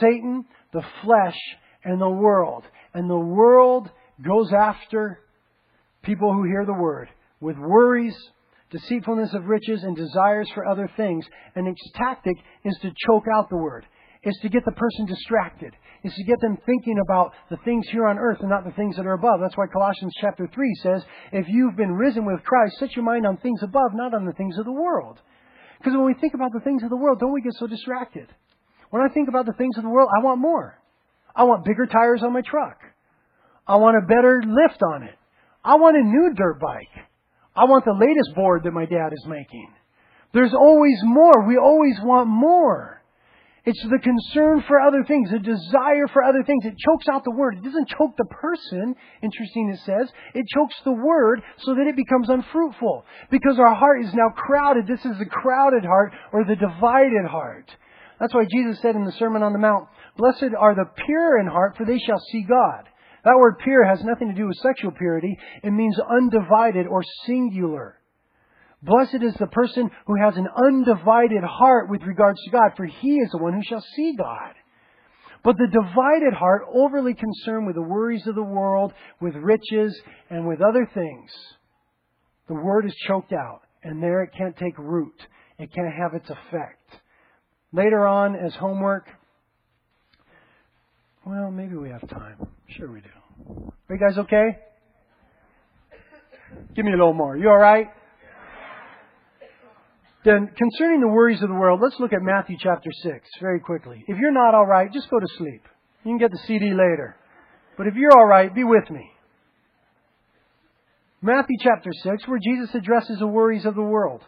Satan, 0.00 0.44
the 0.72 0.82
flesh, 1.02 1.38
and 1.82 2.00
the 2.00 2.10
world. 2.10 2.64
And 2.92 3.08
the 3.08 3.18
world 3.18 3.88
goes 4.22 4.52
after 4.52 5.20
people 6.02 6.32
who 6.32 6.44
hear 6.44 6.66
the 6.66 6.74
Word 6.74 7.08
with 7.40 7.56
worries, 7.56 8.16
deceitfulness 8.70 9.32
of 9.32 9.46
riches, 9.46 9.82
and 9.82 9.96
desires 9.96 10.50
for 10.54 10.66
other 10.66 10.90
things. 10.98 11.24
And 11.54 11.66
its 11.66 11.80
tactic 11.94 12.36
is 12.64 12.76
to 12.82 12.92
choke 13.06 13.24
out 13.34 13.48
the 13.48 13.56
Word. 13.56 13.86
Is 14.24 14.38
to 14.42 14.48
get 14.48 14.64
the 14.64 14.72
person 14.72 15.06
distracted. 15.06 15.74
Is 16.02 16.14
to 16.14 16.24
get 16.24 16.40
them 16.40 16.56
thinking 16.64 16.98
about 17.04 17.32
the 17.50 17.58
things 17.64 17.86
here 17.90 18.06
on 18.06 18.18
earth 18.18 18.38
and 18.40 18.48
not 18.48 18.64
the 18.64 18.72
things 18.72 18.96
that 18.96 19.06
are 19.06 19.12
above. 19.12 19.40
That's 19.40 19.56
why 19.56 19.66
Colossians 19.72 20.14
chapter 20.20 20.48
3 20.52 20.74
says, 20.82 21.02
if 21.32 21.46
you've 21.48 21.76
been 21.76 21.92
risen 21.92 22.24
with 22.24 22.42
Christ, 22.42 22.78
set 22.78 22.96
your 22.96 23.04
mind 23.04 23.26
on 23.26 23.36
things 23.36 23.62
above, 23.62 23.92
not 23.92 24.14
on 24.14 24.24
the 24.24 24.32
things 24.32 24.56
of 24.58 24.64
the 24.64 24.72
world. 24.72 25.18
Because 25.78 25.92
when 25.92 26.06
we 26.06 26.14
think 26.14 26.34
about 26.34 26.52
the 26.52 26.60
things 26.60 26.82
of 26.82 26.90
the 26.90 26.96
world, 26.96 27.20
don't 27.20 27.32
we 27.32 27.42
get 27.42 27.52
so 27.54 27.66
distracted? 27.66 28.28
When 28.90 29.02
I 29.02 29.12
think 29.12 29.28
about 29.28 29.44
the 29.44 29.52
things 29.52 29.76
of 29.76 29.82
the 29.82 29.90
world, 29.90 30.08
I 30.16 30.22
want 30.22 30.40
more. 30.40 30.80
I 31.36 31.44
want 31.44 31.64
bigger 31.64 31.86
tires 31.86 32.22
on 32.22 32.32
my 32.32 32.42
truck. 32.42 32.78
I 33.66 33.76
want 33.76 33.96
a 33.96 34.06
better 34.06 34.42
lift 34.46 34.82
on 34.82 35.02
it. 35.02 35.16
I 35.64 35.76
want 35.76 35.96
a 35.96 36.02
new 36.02 36.32
dirt 36.34 36.60
bike. 36.60 37.04
I 37.56 37.64
want 37.64 37.84
the 37.84 37.92
latest 37.92 38.34
board 38.34 38.62
that 38.64 38.72
my 38.72 38.86
dad 38.86 39.12
is 39.12 39.26
making. 39.26 39.72
There's 40.32 40.54
always 40.54 40.98
more. 41.02 41.46
We 41.46 41.56
always 41.56 41.96
want 42.02 42.28
more. 42.28 43.02
It's 43.66 43.82
the 43.82 43.98
concern 43.98 44.62
for 44.68 44.78
other 44.78 45.04
things, 45.04 45.30
the 45.30 45.38
desire 45.38 46.06
for 46.12 46.22
other 46.22 46.42
things. 46.44 46.66
It 46.66 46.76
chokes 46.76 47.06
out 47.10 47.24
the 47.24 47.34
word. 47.34 47.56
It 47.56 47.64
doesn't 47.64 47.88
choke 47.88 48.14
the 48.18 48.26
person, 48.26 48.94
interesting 49.22 49.70
it 49.70 49.80
says. 49.86 50.12
It 50.34 50.44
chokes 50.54 50.74
the 50.84 50.92
word 50.92 51.40
so 51.58 51.74
that 51.74 51.86
it 51.86 51.96
becomes 51.96 52.28
unfruitful. 52.28 53.06
Because 53.30 53.58
our 53.58 53.74
heart 53.74 54.04
is 54.04 54.12
now 54.12 54.28
crowded. 54.36 54.86
This 54.86 55.04
is 55.06 55.18
the 55.18 55.24
crowded 55.24 55.84
heart 55.84 56.12
or 56.32 56.44
the 56.44 56.56
divided 56.56 57.24
heart. 57.26 57.74
That's 58.20 58.34
why 58.34 58.44
Jesus 58.44 58.80
said 58.82 58.96
in 58.96 59.04
the 59.04 59.12
Sermon 59.12 59.42
on 59.42 59.54
the 59.54 59.58
Mount, 59.58 59.88
Blessed 60.18 60.54
are 60.58 60.74
the 60.74 60.90
pure 61.06 61.40
in 61.40 61.46
heart, 61.46 61.76
for 61.78 61.86
they 61.86 61.98
shall 61.98 62.20
see 62.30 62.42
God. 62.42 62.84
That 63.24 63.38
word 63.38 63.56
pure 63.64 63.84
has 63.86 64.04
nothing 64.04 64.28
to 64.28 64.34
do 64.34 64.46
with 64.46 64.58
sexual 64.58 64.92
purity. 64.92 65.38
It 65.62 65.70
means 65.70 65.98
undivided 65.98 66.86
or 66.86 67.02
singular. 67.24 67.98
Blessed 68.84 69.22
is 69.22 69.34
the 69.38 69.46
person 69.46 69.90
who 70.06 70.14
has 70.20 70.36
an 70.36 70.46
undivided 70.66 71.42
heart 71.42 71.88
with 71.88 72.02
regards 72.02 72.38
to 72.44 72.50
God, 72.50 72.72
for 72.76 72.84
he 72.84 73.16
is 73.16 73.30
the 73.30 73.38
one 73.38 73.54
who 73.54 73.62
shall 73.62 73.82
see 73.96 74.14
God. 74.16 74.52
But 75.42 75.56
the 75.56 75.66
divided 75.66 76.34
heart, 76.34 76.62
overly 76.72 77.14
concerned 77.14 77.66
with 77.66 77.76
the 77.76 77.82
worries 77.82 78.26
of 78.26 78.34
the 78.34 78.42
world, 78.42 78.92
with 79.20 79.34
riches, 79.36 79.98
and 80.28 80.46
with 80.46 80.60
other 80.60 80.88
things, 80.92 81.30
the 82.46 82.54
word 82.54 82.84
is 82.84 82.94
choked 83.06 83.32
out, 83.32 83.62
and 83.82 84.02
there 84.02 84.22
it 84.22 84.32
can't 84.36 84.56
take 84.56 84.76
root. 84.78 85.14
It 85.58 85.72
can't 85.72 85.94
have 85.94 86.14
its 86.14 86.28
effect. 86.28 87.00
Later 87.72 88.06
on, 88.06 88.36
as 88.36 88.54
homework, 88.54 89.06
well, 91.24 91.50
maybe 91.50 91.74
we 91.76 91.88
have 91.88 92.06
time. 92.08 92.36
Sure 92.68 92.90
we 92.90 93.00
do. 93.00 93.72
Are 93.88 93.94
you 93.94 94.00
guys 94.00 94.18
okay? 94.18 94.58
Give 96.76 96.84
me 96.84 96.92
a 96.92 96.96
little 96.96 97.14
more. 97.14 97.36
You 97.36 97.48
alright? 97.48 97.88
Then, 100.24 100.48
concerning 100.56 101.00
the 101.00 101.08
worries 101.08 101.42
of 101.42 101.50
the 101.50 101.54
world, 101.54 101.80
let's 101.82 102.00
look 102.00 102.14
at 102.14 102.22
Matthew 102.22 102.56
chapter 102.58 102.90
6 102.90 103.28
very 103.40 103.60
quickly. 103.60 104.02
If 104.08 104.16
you're 104.18 104.32
not 104.32 104.54
all 104.54 104.64
right, 104.64 104.90
just 104.90 105.10
go 105.10 105.20
to 105.20 105.26
sleep. 105.36 105.62
You 106.02 106.12
can 106.12 106.18
get 106.18 106.30
the 106.30 106.40
CD 106.46 106.70
later. 106.70 107.16
But 107.76 107.88
if 107.88 107.94
you're 107.94 108.12
all 108.12 108.24
right, 108.24 108.54
be 108.54 108.64
with 108.64 108.88
me. 108.90 109.10
Matthew 111.20 111.56
chapter 111.60 111.90
6, 111.92 112.26
where 112.26 112.38
Jesus 112.38 112.74
addresses 112.74 113.18
the 113.18 113.26
worries 113.26 113.66
of 113.66 113.74
the 113.74 113.82
world. 113.82 114.22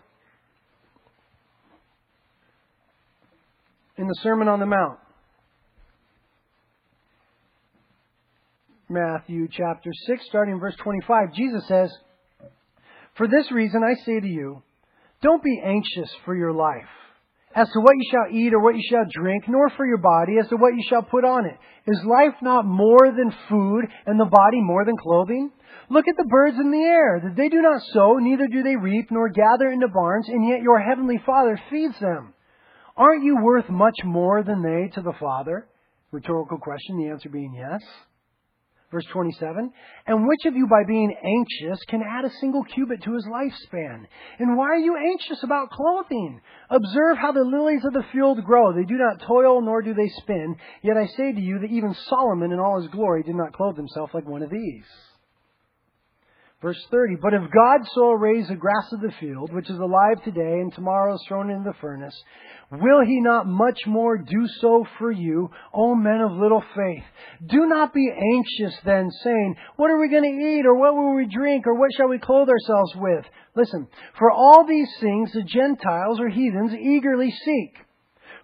In 3.96 4.06
the 4.06 4.16
Sermon 4.22 4.48
on 4.48 4.60
the 4.60 4.66
Mount. 4.66 4.98
Matthew 8.88 9.48
chapter 9.50 9.90
6, 10.06 10.26
starting 10.26 10.54
in 10.54 10.60
verse 10.60 10.76
25, 10.76 11.32
Jesus 11.34 11.66
says, 11.66 11.90
For 13.16 13.26
this 13.26 13.50
reason 13.50 13.82
I 13.82 13.94
say 14.04 14.20
to 14.20 14.28
you, 14.28 14.62
don't 15.26 15.42
be 15.42 15.60
anxious 15.60 16.08
for 16.24 16.36
your 16.36 16.52
life, 16.52 16.86
as 17.52 17.66
to 17.72 17.80
what 17.80 17.96
you 17.98 18.10
shall 18.12 18.36
eat 18.38 18.54
or 18.54 18.60
what 18.60 18.76
you 18.76 18.82
shall 18.88 19.04
drink, 19.10 19.44
nor 19.48 19.70
for 19.70 19.84
your 19.84 19.98
body, 19.98 20.38
as 20.40 20.48
to 20.50 20.56
what 20.56 20.74
you 20.76 20.84
shall 20.88 21.02
put 21.02 21.24
on 21.24 21.46
it. 21.46 21.56
Is 21.90 22.00
life 22.04 22.36
not 22.42 22.64
more 22.64 23.10
than 23.10 23.34
food, 23.48 23.86
and 24.06 24.20
the 24.20 24.24
body 24.24 24.60
more 24.60 24.84
than 24.84 24.96
clothing? 24.96 25.50
Look 25.90 26.06
at 26.08 26.16
the 26.16 26.28
birds 26.30 26.56
in 26.60 26.70
the 26.70 26.78
air, 26.78 27.20
that 27.24 27.34
they 27.36 27.48
do 27.48 27.60
not 27.60 27.82
sow, 27.92 28.18
neither 28.20 28.46
do 28.46 28.62
they 28.62 28.76
reap, 28.76 29.10
nor 29.10 29.28
gather 29.28 29.68
into 29.68 29.88
barns, 29.88 30.28
and 30.28 30.48
yet 30.48 30.62
your 30.62 30.78
heavenly 30.80 31.20
Father 31.26 31.60
feeds 31.70 31.98
them. 32.00 32.32
Aren't 32.96 33.24
you 33.24 33.36
worth 33.42 33.68
much 33.68 33.98
more 34.04 34.44
than 34.44 34.62
they 34.62 34.94
to 34.94 35.02
the 35.02 35.18
Father? 35.18 35.66
Rhetorical 36.12 36.58
question, 36.58 36.98
the 36.98 37.10
answer 37.10 37.28
being 37.28 37.52
yes. 37.52 37.82
Verse 38.92 39.04
27, 39.12 39.72
and 40.06 40.28
which 40.28 40.44
of 40.44 40.54
you 40.54 40.68
by 40.68 40.84
being 40.86 41.12
anxious 41.12 41.84
can 41.88 42.02
add 42.02 42.24
a 42.24 42.30
single 42.40 42.62
cubit 42.62 43.02
to 43.02 43.14
his 43.14 43.26
lifespan? 43.26 44.06
And 44.38 44.56
why 44.56 44.66
are 44.66 44.78
you 44.78 44.96
anxious 44.96 45.42
about 45.42 45.70
clothing? 45.70 46.40
Observe 46.70 47.18
how 47.18 47.32
the 47.32 47.40
lilies 47.40 47.84
of 47.84 47.92
the 47.92 48.04
field 48.12 48.44
grow. 48.44 48.72
They 48.72 48.84
do 48.84 48.96
not 48.96 49.26
toil 49.26 49.60
nor 49.60 49.82
do 49.82 49.92
they 49.92 50.08
spin. 50.22 50.54
Yet 50.82 50.96
I 50.96 51.06
say 51.16 51.32
to 51.32 51.40
you 51.40 51.58
that 51.58 51.72
even 51.72 51.96
Solomon 52.08 52.52
in 52.52 52.60
all 52.60 52.80
his 52.80 52.90
glory 52.92 53.24
did 53.24 53.34
not 53.34 53.54
clothe 53.54 53.76
himself 53.76 54.10
like 54.14 54.28
one 54.28 54.42
of 54.42 54.50
these. 54.50 54.84
Verse 56.62 56.82
30, 56.90 57.16
But 57.20 57.34
if 57.34 57.42
God 57.42 57.86
so 57.92 58.12
arrays 58.12 58.48
the 58.48 58.54
grass 58.54 58.90
of 58.92 59.00
the 59.02 59.12
field, 59.20 59.52
which 59.52 59.68
is 59.68 59.78
alive 59.78 60.24
today 60.24 60.60
and 60.60 60.72
tomorrow 60.72 61.14
is 61.14 61.24
thrown 61.28 61.50
into 61.50 61.64
the 61.70 61.76
furnace, 61.82 62.16
will 62.72 63.04
he 63.04 63.20
not 63.20 63.46
much 63.46 63.80
more 63.86 64.16
do 64.16 64.48
so 64.60 64.86
for 64.98 65.10
you, 65.10 65.50
O 65.74 65.94
men 65.94 66.22
of 66.22 66.32
little 66.32 66.64
faith? 66.74 67.04
Do 67.46 67.66
not 67.66 67.92
be 67.92 68.10
anxious 68.10 68.74
then, 68.86 69.10
saying, 69.22 69.56
What 69.76 69.90
are 69.90 70.00
we 70.00 70.08
going 70.08 70.22
to 70.22 70.46
eat, 70.46 70.64
or 70.64 70.74
what 70.74 70.94
will 70.94 71.14
we 71.14 71.26
drink, 71.26 71.66
or 71.66 71.74
what 71.74 71.90
shall 71.94 72.08
we 72.08 72.18
clothe 72.18 72.48
ourselves 72.48 72.92
with? 72.96 73.26
Listen, 73.54 73.86
for 74.18 74.30
all 74.30 74.66
these 74.66 74.90
things 74.98 75.32
the 75.32 75.42
Gentiles 75.42 76.20
or 76.20 76.30
heathens 76.30 76.72
eagerly 76.72 77.32
seek. 77.44 77.74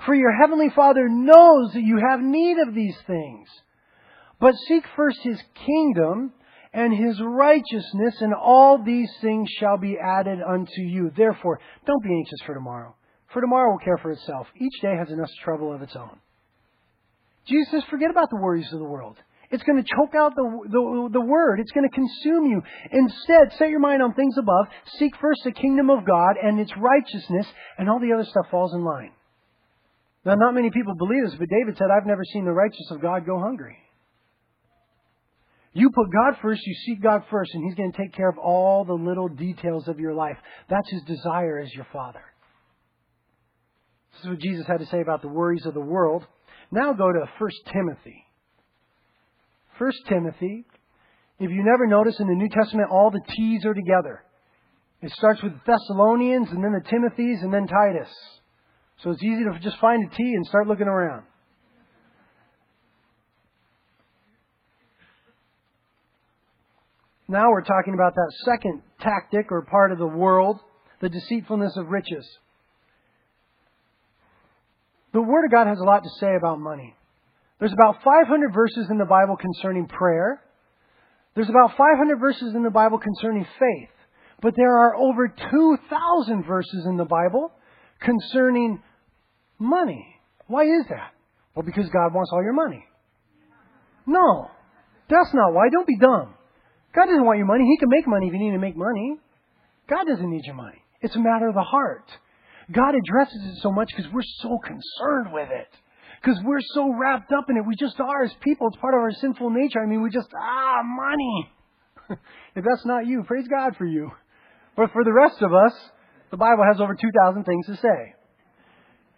For 0.05 0.15
your 0.15 0.33
heavenly 0.33 0.69
Father 0.77 1.09
knows 1.09 1.73
that 1.73 1.83
you 1.83 1.99
have 2.07 2.21
need 2.21 2.59
of 2.59 2.75
these 2.75 2.97
things. 3.07 3.49
But 4.39 4.55
seek 4.69 4.85
first 4.97 5.21
his 5.23 5.41
kingdom, 5.65 6.33
and 6.73 6.93
his 6.95 7.21
righteousness, 7.21 8.15
and 8.21 8.33
all 8.35 8.83
these 8.83 9.11
things 9.21 9.49
shall 9.59 9.77
be 9.77 9.99
added 9.99 10.39
unto 10.43 10.81
you. 10.81 11.11
Therefore, 11.17 11.61
don't 11.87 12.03
be 12.03 12.15
anxious 12.15 12.41
for 12.47 12.55
tomorrow, 12.55 12.95
for 13.33 13.41
tomorrow 13.41 13.73
will 13.73 13.79
care 13.79 13.99
for 13.99 14.11
itself. 14.11 14.47
Each 14.57 14.81
day 14.81 14.97
has 14.97 15.11
enough 15.11 15.31
trouble 15.45 15.73
of 15.73 15.83
its 15.83 15.95
own. 15.97 16.19
Jesus 17.47 17.71
says, 17.71 17.83
forget 17.91 18.11
about 18.11 18.31
the 18.31 18.41
worries 18.41 18.73
of 18.73 18.79
the 18.79 18.85
world. 18.85 19.17
It's 19.51 19.65
going 19.65 19.83
to 19.83 19.89
choke 19.97 20.15
out 20.15 20.35
the, 20.35 20.45
the, 20.65 21.09
the 21.13 21.21
word. 21.21 21.61
It's 21.61 21.73
going 21.73 21.87
to 21.87 21.95
consume 21.95 22.47
you. 22.47 22.63
Instead, 22.91 23.53
set 23.59 23.69
your 23.69 23.81
mind 23.81 24.01
on 24.01 24.15
things 24.15 24.39
above. 24.39 24.67
Seek 24.99 25.15
first 25.21 25.43
the 25.45 25.53
kingdom 25.53 25.91
of 25.91 26.07
God 26.07 26.37
and 26.43 26.59
its 26.59 26.73
righteousness, 26.75 27.47
and 27.77 27.91
all 27.91 28.01
the 28.01 28.15
other 28.15 28.25
stuff 28.25 28.47
falls 28.51 28.73
in 28.73 28.83
line. 28.83 29.13
Now, 30.25 30.37
not 30.37 30.55
many 30.55 30.71
people 30.71 30.95
believe 30.95 31.25
this, 31.25 31.35
but 31.39 31.51
David 31.51 31.77
said, 31.77 31.89
I've 31.91 32.07
never 32.07 32.25
seen 32.33 32.47
the 32.47 32.53
righteous 32.53 32.91
of 32.91 33.03
God 33.03 33.27
go 33.27 33.39
hungry. 33.41 33.77
You 35.75 35.91
put 35.91 36.13
God 36.13 36.39
first, 36.43 36.61
you 36.67 36.75
seek 36.87 37.03
God 37.03 37.23
first, 37.31 37.55
and 37.55 37.65
He's 37.65 37.75
going 37.75 37.93
to 37.93 37.97
take 37.97 38.13
care 38.13 38.29
of 38.29 38.39
all 38.39 38.85
the 38.85 38.93
little 38.93 39.29
details 39.29 39.89
of 39.89 39.99
your 39.99 40.13
life. 40.13 40.37
That's 40.69 40.91
His 40.91 41.03
desire 41.05 41.59
as 41.59 41.73
your 41.73 41.87
Father. 41.93 42.23
This 44.13 44.25
is 44.25 44.29
what 44.29 44.41
Jesus 44.41 44.67
had 44.67 44.81
to 44.81 44.87
say 44.87 45.01
about 45.01 45.23
the 45.23 45.29
worries 45.29 45.65
of 45.65 45.73
the 45.73 45.81
world. 45.81 46.27
Now 46.71 46.93
go 46.93 47.11
to 47.11 47.25
1 47.39 47.51
Timothy. 47.73 48.27
1 49.79 49.91
Timothy, 50.09 50.67
if 51.41 51.51
you 51.51 51.65
never 51.65 51.87
notice 51.87 52.21
in 52.21 52.27
the 52.27 52.35
New 52.35 52.51
Testament, 52.51 52.91
all 52.91 53.11
the 53.11 53.23
T's 53.35 53.65
are 53.65 53.75
together. 53.75 54.23
It 55.01 55.11
starts 55.13 55.43
with 55.43 55.53
Thessalonians, 55.67 56.49
and 56.51 56.63
then 56.63 56.73
the 56.73 56.89
Timothys, 56.89 57.43
and 57.43 57.53
then 57.53 57.67
Titus. 57.67 58.11
So 59.03 59.11
it's 59.11 59.23
easy 59.23 59.43
to 59.45 59.59
just 59.61 59.79
find 59.81 60.07
a 60.07 60.15
T 60.15 60.23
and 60.23 60.47
start 60.47 60.69
looking 60.69 60.87
around. 60.87 61.25
Now 67.33 67.51
we're 67.51 67.65
talking 67.65 67.95
about 67.95 68.15
that 68.15 68.31
second 68.45 68.83
tactic 69.01 69.51
or 69.51 69.63
part 69.63 69.91
of 69.91 69.97
the 69.97 70.07
world, 70.07 70.61
the 71.01 71.09
deceitfulness 71.09 71.79
of 71.79 71.89
riches. 71.89 72.29
The 75.15 75.23
Word 75.23 75.47
of 75.47 75.51
God 75.51 75.67
has 75.67 75.79
a 75.79 75.83
lot 75.83 76.03
to 76.05 76.11
say 76.21 76.37
about 76.37 76.61
money. 76.61 76.95
There's 77.59 77.73
about 77.73 78.03
500 78.05 78.53
verses 78.53 78.89
in 78.91 78.99
the 78.99 79.07
Bible 79.07 79.39
concerning 79.39 79.87
prayer. 79.87 80.43
There's 81.35 81.49
about 81.49 81.71
500 81.71 82.17
verses 82.17 82.55
in 82.55 82.65
the 82.65 82.71
Bible 82.71 82.99
concerning 82.99 83.47
faith. 83.59 83.89
But 84.43 84.53
there 84.55 84.77
are 84.77 84.95
over 84.95 85.29
2,000 85.29 86.45
verses 86.45 86.85
in 86.85 86.99
the 86.99 87.07
Bible 87.07 87.51
concerning 88.01 88.83
money. 89.59 90.21
Why 90.49 90.65
is 90.65 90.85
that? 90.91 91.15
Well, 91.55 91.65
because 91.65 91.89
God 91.89 92.13
wants 92.13 92.31
all 92.31 92.43
your 92.43 92.53
money. 92.53 92.85
No, 94.05 94.51
that's 95.09 95.33
not 95.33 95.55
why. 95.55 95.71
Don't 95.71 95.87
be 95.87 95.97
dumb. 95.97 96.35
God 96.95 97.07
doesn't 97.07 97.25
want 97.25 97.39
your 97.39 97.47
money. 97.47 97.65
He 97.65 97.79
can 97.79 97.89
make 97.89 98.07
money 98.07 98.27
if 98.27 98.33
you 98.33 98.39
need 98.39 98.53
to 98.53 98.59
make 98.59 98.77
money. 98.77 99.17
God 99.89 100.05
doesn't 100.07 100.31
need 100.31 100.45
your 100.45 100.55
money. 100.55 100.81
It's 101.01 101.17
a 101.17 101.21
matter 101.21 101.49
of 101.49 101.55
the 101.55 101.63
heart. 101.63 102.05
God 102.71 102.95
addresses 102.95 103.41
it 103.45 103.63
so 103.63 103.73
much 103.73 103.91
because 103.97 104.11
we're 104.13 104.23
so 104.41 104.59
concerned 104.59 105.33
with 105.33 105.49
it. 105.51 105.69
Because 106.21 106.39
we're 106.45 106.61
so 106.75 106.93
wrapped 106.95 107.33
up 107.33 107.51
in 107.51 107.57
it. 107.57 107.65
We 107.67 107.75
just 107.75 107.99
are 107.99 108.23
as 108.23 108.33
people. 108.41 108.69
It's 108.69 108.77
part 108.77 108.95
of 108.95 109.01
our 109.01 109.11
sinful 109.13 109.51
nature. 109.51 109.81
I 109.83 109.87
mean, 109.87 110.03
we 110.03 110.11
just, 110.11 110.29
ah, 110.39 110.83
money. 110.85 111.51
if 112.55 112.65
that's 112.65 112.87
not 112.87 113.07
you, 113.07 113.25
praise 113.25 113.49
God 113.49 113.77
for 113.77 113.87
you. 113.87 114.11
But 114.77 114.93
for 114.93 115.03
the 115.03 115.13
rest 115.13 115.43
of 115.43 115.53
us, 115.53 115.73
the 116.31 116.37
Bible 116.37 116.65
has 116.71 116.81
over 116.81 116.95
2,000 116.95 117.45
things 117.45 117.67
to 117.67 117.77
say. 117.77 118.15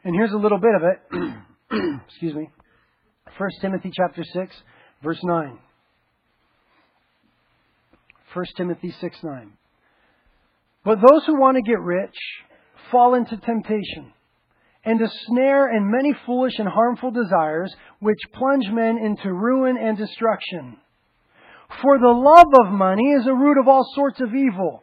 And 0.05 0.15
here's 0.15 0.33
a 0.33 0.37
little 0.37 0.59
bit 0.59 0.75
of 0.75 0.83
it. 0.83 2.01
Excuse 2.09 2.35
me. 2.35 2.49
1 3.37 3.51
Timothy 3.61 3.91
chapter 3.95 4.25
6, 4.25 4.57
verse 5.03 5.21
9. 5.23 5.59
1 8.35 8.45
Timothy 8.57 8.95
6 9.01 9.17
9. 9.23 9.53
But 10.85 10.99
those 11.01 11.25
who 11.27 11.41
want 11.41 11.57
to 11.57 11.63
get 11.63 11.81
rich 11.81 12.17
fall 12.91 13.15
into 13.15 13.37
temptation 13.39 14.13
and 14.85 15.01
a 15.01 15.09
snare 15.27 15.67
and 15.67 15.91
many 15.91 16.13
foolish 16.27 16.59
and 16.59 16.69
harmful 16.69 17.11
desires 17.11 17.75
which 18.01 18.19
plunge 18.35 18.67
men 18.71 18.99
into 18.99 19.33
ruin 19.33 19.77
and 19.79 19.97
destruction. 19.97 20.77
For 21.81 21.99
the 21.99 22.09
love 22.09 22.53
of 22.67 22.73
money 22.73 23.13
is 23.13 23.27
a 23.27 23.33
root 23.35 23.59
of 23.59 23.67
all 23.67 23.87
sorts 23.95 24.21
of 24.21 24.35
evil. 24.35 24.83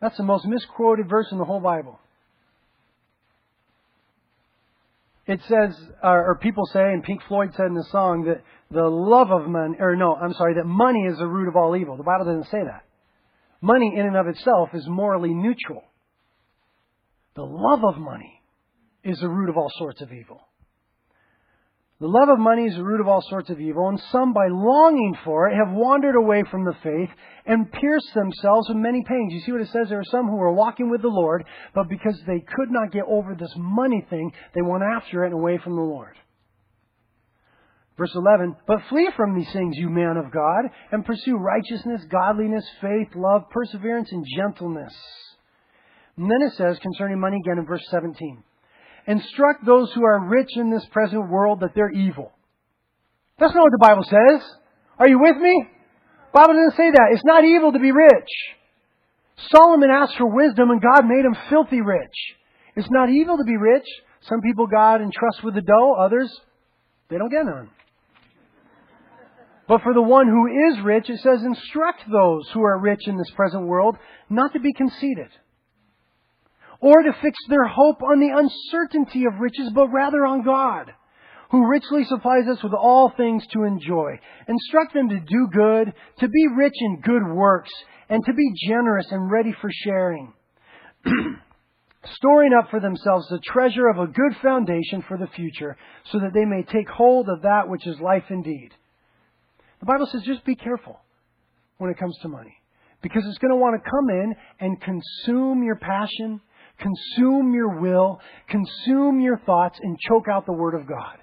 That's 0.00 0.16
the 0.16 0.24
most 0.24 0.46
misquoted 0.46 1.08
verse 1.08 1.28
in 1.30 1.38
the 1.38 1.44
whole 1.44 1.60
Bible. 1.60 2.00
It 5.30 5.38
says, 5.48 5.76
or 6.02 6.36
people 6.42 6.66
say, 6.72 6.80
and 6.80 7.04
Pink 7.04 7.20
Floyd 7.28 7.50
said 7.56 7.66
in 7.66 7.74
the 7.74 7.86
song, 7.92 8.24
that 8.24 8.42
the 8.72 8.88
love 8.88 9.30
of 9.30 9.48
money, 9.48 9.76
or 9.78 9.94
no, 9.94 10.16
I'm 10.16 10.34
sorry, 10.34 10.54
that 10.54 10.66
money 10.66 11.06
is 11.06 11.18
the 11.18 11.26
root 11.28 11.46
of 11.46 11.54
all 11.54 11.76
evil. 11.76 11.96
The 11.96 12.02
Bible 12.02 12.24
doesn't 12.24 12.50
say 12.50 12.64
that. 12.64 12.82
Money 13.60 13.94
in 13.96 14.06
and 14.06 14.16
of 14.16 14.26
itself 14.26 14.70
is 14.74 14.84
morally 14.88 15.32
neutral. 15.32 15.84
The 17.36 17.44
love 17.44 17.84
of 17.84 17.96
money 17.96 18.42
is 19.04 19.20
the 19.20 19.28
root 19.28 19.48
of 19.48 19.56
all 19.56 19.70
sorts 19.78 20.00
of 20.00 20.12
evil. 20.12 20.40
The 22.00 22.08
love 22.08 22.30
of 22.30 22.38
money 22.38 22.64
is 22.64 22.76
the 22.76 22.82
root 22.82 23.02
of 23.02 23.08
all 23.08 23.20
sorts 23.28 23.50
of 23.50 23.60
evil, 23.60 23.88
and 23.88 24.00
some, 24.10 24.32
by 24.32 24.48
longing 24.48 25.14
for 25.22 25.48
it, 25.48 25.54
have 25.54 25.74
wandered 25.74 26.16
away 26.16 26.44
from 26.50 26.64
the 26.64 26.74
faith 26.82 27.10
and 27.44 27.70
pierced 27.70 28.14
themselves 28.14 28.70
with 28.70 28.78
many 28.78 29.04
pains. 29.06 29.34
You 29.34 29.40
see 29.40 29.52
what 29.52 29.60
it 29.60 29.68
says? 29.68 29.90
There 29.90 30.00
are 30.00 30.10
some 30.10 30.26
who 30.26 30.36
were 30.36 30.52
walking 30.52 30.88
with 30.88 31.02
the 31.02 31.08
Lord, 31.08 31.44
but 31.74 31.90
because 31.90 32.18
they 32.26 32.40
could 32.40 32.70
not 32.70 32.90
get 32.90 33.04
over 33.06 33.34
this 33.34 33.52
money 33.54 34.06
thing, 34.08 34.32
they 34.54 34.62
went 34.62 34.82
after 34.82 35.24
it 35.24 35.32
and 35.32 35.34
away 35.34 35.58
from 35.58 35.76
the 35.76 35.82
Lord. 35.82 36.16
Verse 37.98 38.12
11, 38.14 38.56
But 38.66 38.78
flee 38.88 39.10
from 39.14 39.36
these 39.36 39.52
things, 39.52 39.76
you 39.76 39.90
man 39.90 40.16
of 40.16 40.32
God, 40.32 40.70
and 40.92 41.04
pursue 41.04 41.36
righteousness, 41.36 42.00
godliness, 42.10 42.64
faith, 42.80 43.08
love, 43.14 43.42
perseverance, 43.50 44.10
and 44.10 44.24
gentleness. 44.38 44.94
And 46.16 46.30
then 46.30 46.48
it 46.48 46.54
says, 46.54 46.78
concerning 46.80 47.20
money 47.20 47.36
again 47.44 47.58
in 47.58 47.66
verse 47.66 47.84
17, 47.90 48.42
Instruct 49.10 49.66
those 49.66 49.90
who 49.92 50.04
are 50.04 50.28
rich 50.28 50.50
in 50.54 50.70
this 50.70 50.86
present 50.92 51.28
world 51.28 51.60
that 51.60 51.70
they're 51.74 51.90
evil. 51.90 52.30
That's 53.40 53.52
not 53.52 53.62
what 53.62 53.72
the 53.72 53.84
Bible 53.84 54.04
says. 54.04 54.48
Are 55.00 55.08
you 55.08 55.18
with 55.18 55.36
me? 55.36 55.66
Bible 56.32 56.54
doesn't 56.54 56.76
say 56.76 56.92
that. 56.92 57.08
It's 57.10 57.24
not 57.24 57.42
evil 57.42 57.72
to 57.72 57.80
be 57.80 57.90
rich. 57.90 58.28
Solomon 59.50 59.90
asked 59.90 60.16
for 60.16 60.32
wisdom 60.32 60.70
and 60.70 60.80
God 60.80 61.06
made 61.06 61.24
him 61.24 61.36
filthy 61.48 61.80
rich. 61.80 62.14
It's 62.76 62.90
not 62.92 63.10
evil 63.10 63.36
to 63.36 63.42
be 63.42 63.56
rich. 63.56 63.86
Some 64.28 64.42
people 64.42 64.68
God 64.68 65.00
entrusts 65.00 65.42
with 65.42 65.54
the 65.54 65.60
dough, 65.60 65.96
others, 65.98 66.30
they 67.08 67.18
don't 67.18 67.32
get 67.32 67.44
none. 67.44 67.68
But 69.66 69.82
for 69.82 69.92
the 69.92 70.02
one 70.02 70.28
who 70.28 70.46
is 70.70 70.84
rich, 70.84 71.10
it 71.10 71.18
says, 71.18 71.42
instruct 71.42 72.02
those 72.08 72.48
who 72.54 72.62
are 72.62 72.78
rich 72.78 73.08
in 73.08 73.16
this 73.16 73.30
present 73.34 73.66
world 73.66 73.96
not 74.28 74.52
to 74.52 74.60
be 74.60 74.72
conceited, 74.72 75.30
or 76.80 77.02
to 77.02 77.12
fix 77.22 77.38
their 77.48 77.66
hope 77.66 78.02
on 78.02 78.20
the 78.20 78.30
uncertainty 78.34 79.24
of 79.26 79.40
riches, 79.40 79.70
but 79.74 79.88
rather 79.88 80.24
on 80.24 80.42
God, 80.42 80.92
who 81.50 81.68
richly 81.68 82.04
supplies 82.04 82.48
us 82.50 82.62
with 82.62 82.72
all 82.72 83.12
things 83.16 83.46
to 83.52 83.64
enjoy. 83.64 84.18
Instruct 84.48 84.94
them 84.94 85.08
to 85.10 85.20
do 85.20 85.48
good, 85.52 85.92
to 86.20 86.28
be 86.28 86.46
rich 86.56 86.76
in 86.80 87.00
good 87.00 87.26
works, 87.26 87.70
and 88.08 88.24
to 88.24 88.32
be 88.32 88.52
generous 88.66 89.06
and 89.10 89.30
ready 89.30 89.54
for 89.60 89.70
sharing. 89.84 90.32
storing 92.16 92.52
up 92.54 92.70
for 92.70 92.80
themselves 92.80 93.28
the 93.28 93.40
treasure 93.40 93.88
of 93.88 93.98
a 93.98 94.06
good 94.06 94.36
foundation 94.42 95.04
for 95.06 95.18
the 95.18 95.28
future, 95.28 95.76
so 96.10 96.18
that 96.18 96.32
they 96.32 96.44
may 96.44 96.62
take 96.62 96.88
hold 96.88 97.28
of 97.28 97.42
that 97.42 97.68
which 97.68 97.86
is 97.86 98.00
life 98.00 98.24
indeed. 98.30 98.70
The 99.80 99.86
Bible 99.86 100.06
says 100.06 100.22
just 100.24 100.44
be 100.44 100.56
careful 100.56 101.00
when 101.78 101.90
it 101.90 101.98
comes 101.98 102.16
to 102.22 102.28
money. 102.28 102.54
Because 103.02 103.22
it's 103.26 103.38
going 103.38 103.52
to 103.52 103.56
want 103.56 103.82
to 103.82 103.90
come 103.90 104.10
in 104.10 104.34
and 104.60 104.80
consume 104.80 105.62
your 105.62 105.76
passion, 105.76 106.40
consume 106.80 107.52
your 107.54 107.80
will, 107.80 108.20
consume 108.48 109.20
your 109.20 109.38
thoughts, 109.38 109.78
and 109.80 109.98
choke 110.08 110.26
out 110.28 110.46
the 110.46 110.52
Word 110.52 110.74
of 110.74 110.88
God. 110.88 111.16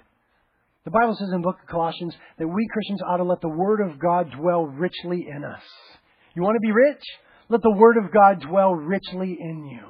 The 0.84 0.90
Bible 0.90 1.14
says 1.16 1.28
in 1.28 1.40
the 1.40 1.46
book 1.46 1.58
of 1.60 1.68
Colossians 1.68 2.16
that 2.38 2.48
we 2.48 2.66
Christians 2.72 3.02
ought 3.06 3.18
to 3.18 3.24
let 3.24 3.40
the 3.40 3.48
Word 3.48 3.80
of 3.80 3.98
God 3.98 4.30
dwell 4.30 4.64
richly 4.64 5.26
in 5.28 5.44
us. 5.44 5.62
You 6.34 6.42
want 6.42 6.56
to 6.56 6.60
be 6.60 6.72
rich? 6.72 7.02
Let 7.48 7.62
the 7.62 7.74
Word 7.74 7.96
of 7.96 8.12
God 8.12 8.40
dwell 8.40 8.74
richly 8.74 9.36
in 9.38 9.66
you. 9.66 9.86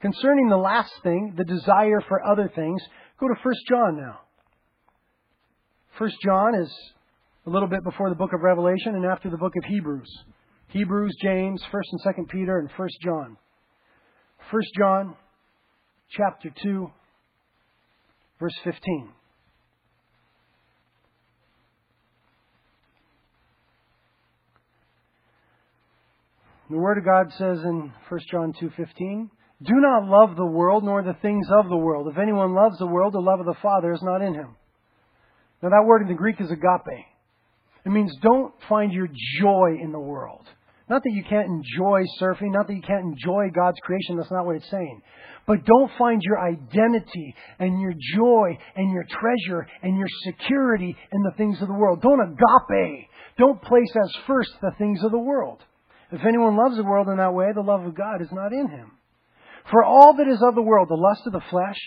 Concerning 0.00 0.48
the 0.48 0.56
last 0.56 0.92
thing, 1.02 1.34
the 1.36 1.44
desire 1.44 2.00
for 2.08 2.26
other 2.26 2.50
things, 2.54 2.82
go 3.18 3.28
to 3.28 3.34
1 3.42 3.54
John 3.68 3.96
now. 3.96 4.20
1 5.98 6.10
John 6.24 6.54
is 6.54 6.74
a 7.46 7.50
little 7.50 7.68
bit 7.68 7.84
before 7.84 8.08
the 8.08 8.16
book 8.16 8.32
of 8.32 8.40
Revelation 8.40 8.94
and 8.94 9.04
after 9.04 9.28
the 9.28 9.36
book 9.36 9.52
of 9.56 9.64
Hebrews. 9.68 10.10
Hebrews, 10.68 11.14
James, 11.22 11.62
1st 11.72 11.92
and 11.92 12.14
2nd 12.16 12.28
Peter, 12.30 12.58
and 12.58 12.70
1st 12.70 13.00
John. 13.02 13.36
1 14.50 14.62
John 14.76 15.14
chapter 16.10 16.50
2, 16.62 16.90
verse 18.40 18.54
15. 18.64 19.10
The 26.70 26.76
Word 26.76 26.98
of 26.98 27.04
God 27.04 27.26
says 27.38 27.58
in 27.64 27.92
1 28.08 28.20
John 28.30 28.52
2.15, 28.60 29.30
Do 29.62 29.74
not 29.74 30.08
love 30.08 30.36
the 30.36 30.46
world 30.46 30.82
nor 30.82 31.02
the 31.02 31.16
things 31.22 31.46
of 31.56 31.68
the 31.68 31.76
world. 31.76 32.08
If 32.10 32.18
anyone 32.18 32.52
loves 32.52 32.78
the 32.78 32.86
world, 32.86 33.12
the 33.12 33.20
love 33.20 33.38
of 33.38 33.46
the 33.46 33.60
Father 33.62 33.92
is 33.92 34.02
not 34.02 34.20
in 34.20 34.34
him. 34.34 34.56
Now 35.62 35.68
that 35.68 35.84
word 35.86 36.02
in 36.02 36.08
the 36.08 36.14
Greek 36.14 36.40
is 36.40 36.50
agape. 36.50 37.06
It 37.84 37.90
means 37.90 38.12
don't 38.20 38.52
find 38.68 38.92
your 38.92 39.08
joy 39.40 39.78
in 39.80 39.92
the 39.92 40.00
world. 40.00 40.46
Not 40.90 41.04
that 41.04 41.12
you 41.12 41.22
can't 41.22 41.46
enjoy 41.46 42.02
surfing, 42.20 42.50
not 42.50 42.66
that 42.66 42.74
you 42.74 42.82
can't 42.82 43.04
enjoy 43.04 43.50
God's 43.54 43.78
creation, 43.84 44.16
that's 44.16 44.32
not 44.32 44.44
what 44.44 44.56
it's 44.56 44.68
saying. 44.68 45.00
But 45.46 45.64
don't 45.64 45.90
find 45.96 46.20
your 46.20 46.40
identity 46.40 47.36
and 47.60 47.80
your 47.80 47.94
joy 48.16 48.58
and 48.74 48.92
your 48.92 49.04
treasure 49.04 49.68
and 49.84 49.96
your 49.96 50.08
security 50.24 50.96
in 51.12 51.22
the 51.22 51.30
things 51.36 51.62
of 51.62 51.68
the 51.68 51.74
world. 51.74 52.02
Don't 52.02 52.20
agape. 52.20 53.06
Don't 53.38 53.62
place 53.62 53.94
as 54.02 54.12
first 54.26 54.50
the 54.60 54.72
things 54.78 55.04
of 55.04 55.12
the 55.12 55.18
world. 55.18 55.62
If 56.10 56.26
anyone 56.26 56.56
loves 56.56 56.76
the 56.76 56.82
world 56.82 57.06
in 57.06 57.18
that 57.18 57.34
way, 57.34 57.52
the 57.54 57.60
love 57.60 57.84
of 57.84 57.94
God 57.94 58.20
is 58.20 58.32
not 58.32 58.52
in 58.52 58.66
him. 58.68 58.90
For 59.70 59.84
all 59.84 60.16
that 60.16 60.26
is 60.26 60.42
of 60.42 60.56
the 60.56 60.62
world, 60.62 60.88
the 60.88 60.94
lust 60.94 61.22
of 61.24 61.32
the 61.32 61.48
flesh, 61.50 61.78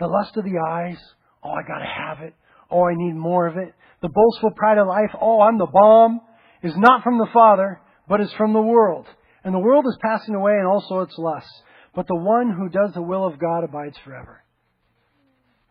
the 0.00 0.08
lust 0.08 0.36
of 0.36 0.44
the 0.44 0.58
eyes, 0.68 0.98
oh, 1.44 1.50
I 1.50 1.62
gotta 1.62 1.86
have 1.86 2.26
it. 2.26 2.34
Oh, 2.72 2.88
I 2.88 2.94
need 2.96 3.14
more 3.14 3.46
of 3.46 3.56
it. 3.56 3.72
The 4.00 4.08
boastful 4.08 4.50
pride 4.56 4.78
of 4.78 4.88
life, 4.88 5.10
oh, 5.20 5.42
I'm 5.42 5.58
the 5.58 5.70
bomb, 5.72 6.20
is 6.64 6.74
not 6.76 7.04
from 7.04 7.18
the 7.18 7.28
Father, 7.32 7.80
but 8.12 8.20
is 8.20 8.32
from 8.36 8.52
the 8.52 8.60
world. 8.60 9.06
And 9.42 9.54
the 9.54 9.58
world 9.58 9.86
is 9.86 9.96
passing 10.02 10.34
away 10.34 10.52
and 10.52 10.66
also 10.66 11.00
its 11.00 11.16
lusts. 11.16 11.62
But 11.94 12.06
the 12.06 12.14
one 12.14 12.50
who 12.50 12.68
does 12.68 12.92
the 12.92 13.00
will 13.00 13.24
of 13.24 13.38
God 13.38 13.64
abides 13.64 13.96
forever. 14.04 14.44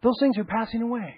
Those 0.01 0.15
things 0.19 0.39
are 0.39 0.43
passing 0.43 0.81
away. 0.81 1.17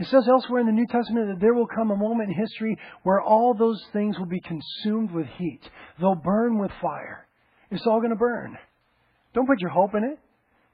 It 0.00 0.08
says 0.08 0.26
elsewhere 0.28 0.58
in 0.58 0.66
the 0.66 0.72
New 0.72 0.88
Testament 0.88 1.28
that 1.28 1.40
there 1.40 1.54
will 1.54 1.68
come 1.68 1.92
a 1.92 1.96
moment 1.96 2.30
in 2.30 2.34
history 2.34 2.76
where 3.04 3.22
all 3.22 3.54
those 3.54 3.80
things 3.92 4.18
will 4.18 4.26
be 4.26 4.40
consumed 4.40 5.12
with 5.12 5.26
heat. 5.38 5.60
They'll 6.00 6.16
burn 6.16 6.58
with 6.58 6.72
fire. 6.82 7.28
It's 7.70 7.86
all 7.86 8.00
going 8.00 8.10
to 8.10 8.16
burn. 8.16 8.58
Don't 9.34 9.46
put 9.46 9.60
your 9.60 9.70
hope 9.70 9.94
in 9.94 10.02
it. 10.02 10.18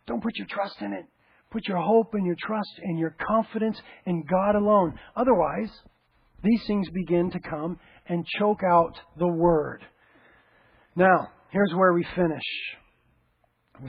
Don't 0.06 0.22
put 0.22 0.38
your 0.38 0.46
trust 0.48 0.76
in 0.80 0.94
it. 0.94 1.04
Put 1.50 1.68
your 1.68 1.82
hope 1.82 2.14
and 2.14 2.24
your 2.24 2.36
trust 2.46 2.80
and 2.82 2.98
your 2.98 3.14
confidence 3.28 3.78
in 4.06 4.24
God 4.24 4.54
alone. 4.54 4.98
Otherwise, 5.14 5.68
these 6.42 6.62
things 6.66 6.88
begin 6.88 7.30
to 7.32 7.40
come 7.40 7.78
and 8.10 8.26
choke 8.38 8.62
out 8.64 8.92
the 9.18 9.28
Word. 9.28 9.82
Now, 10.96 11.28
here's 11.50 11.72
where 11.74 11.92
we 11.92 12.04
finish. 12.16 12.42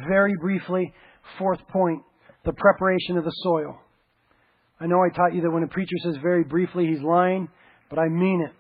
Very 0.07 0.33
briefly, 0.39 0.93
fourth 1.39 1.59
point 1.67 2.03
the 2.45 2.53
preparation 2.53 3.17
of 3.17 3.25
the 3.25 3.33
soil. 3.43 3.79
I 4.79 4.85
know 4.85 5.03
I 5.03 5.09
taught 5.09 5.33
you 5.33 5.41
that 5.41 5.51
when 5.51 5.63
a 5.63 5.67
preacher 5.67 5.95
says 6.03 6.15
very 6.21 6.43
briefly, 6.43 6.87
he's 6.87 7.01
lying, 7.01 7.49
but 7.89 7.99
I 7.99 8.07
mean 8.09 8.47
it. 8.47 8.53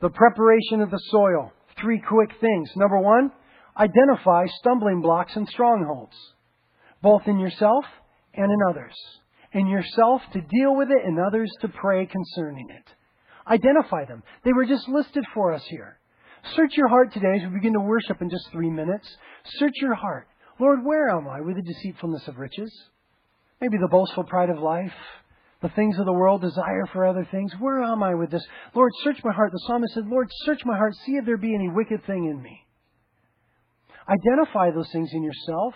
The 0.00 0.10
preparation 0.10 0.80
of 0.80 0.90
the 0.90 1.00
soil. 1.10 1.52
three 1.80 2.00
quick 2.00 2.30
things. 2.40 2.70
Number 2.76 2.98
one, 2.98 3.32
identify 3.76 4.44
stumbling 4.60 5.00
blocks 5.00 5.34
and 5.34 5.48
strongholds, 5.48 6.14
both 7.02 7.22
in 7.26 7.38
yourself 7.38 7.84
and 8.32 8.50
in 8.50 8.58
others. 8.68 8.94
In 9.52 9.66
yourself 9.66 10.22
to 10.32 10.40
deal 10.40 10.76
with 10.76 10.88
it, 10.90 11.04
and 11.04 11.18
others 11.18 11.50
to 11.62 11.68
pray 11.68 12.06
concerning 12.06 12.68
it. 12.70 12.84
Identify 13.46 14.06
them. 14.06 14.22
They 14.44 14.52
were 14.52 14.64
just 14.64 14.88
listed 14.88 15.24
for 15.34 15.52
us 15.52 15.64
here. 15.68 15.98
Search 16.56 16.76
your 16.76 16.88
heart 16.88 17.12
today 17.12 17.36
as 17.36 17.42
we 17.42 17.56
begin 17.56 17.72
to 17.74 17.80
worship 17.80 18.20
in 18.20 18.30
just 18.30 18.50
three 18.52 18.70
minutes. 18.70 19.08
Search 19.58 19.72
your 19.80 19.94
heart. 19.94 20.28
Lord, 20.58 20.84
where 20.84 21.10
am 21.10 21.26
I 21.28 21.40
with 21.40 21.56
the 21.56 21.62
deceitfulness 21.62 22.28
of 22.28 22.38
riches? 22.38 22.72
Maybe 23.60 23.76
the 23.78 23.88
boastful 23.88 24.24
pride 24.24 24.50
of 24.50 24.58
life, 24.58 24.92
the 25.62 25.70
things 25.70 25.98
of 25.98 26.04
the 26.04 26.12
world, 26.12 26.42
desire 26.42 26.86
for 26.92 27.06
other 27.06 27.26
things. 27.30 27.52
Where 27.58 27.82
am 27.82 28.02
I 28.02 28.14
with 28.14 28.30
this? 28.30 28.44
Lord, 28.74 28.92
search 29.02 29.18
my 29.24 29.32
heart. 29.32 29.52
The 29.52 29.62
psalmist 29.66 29.94
said, 29.94 30.06
Lord, 30.06 30.28
search 30.44 30.60
my 30.64 30.76
heart, 30.76 30.94
see 31.06 31.12
if 31.12 31.24
there 31.24 31.36
be 31.36 31.54
any 31.54 31.70
wicked 31.70 32.04
thing 32.06 32.26
in 32.26 32.42
me. 32.42 32.60
Identify 34.06 34.70
those 34.70 34.90
things 34.92 35.10
in 35.12 35.22
yourself 35.22 35.74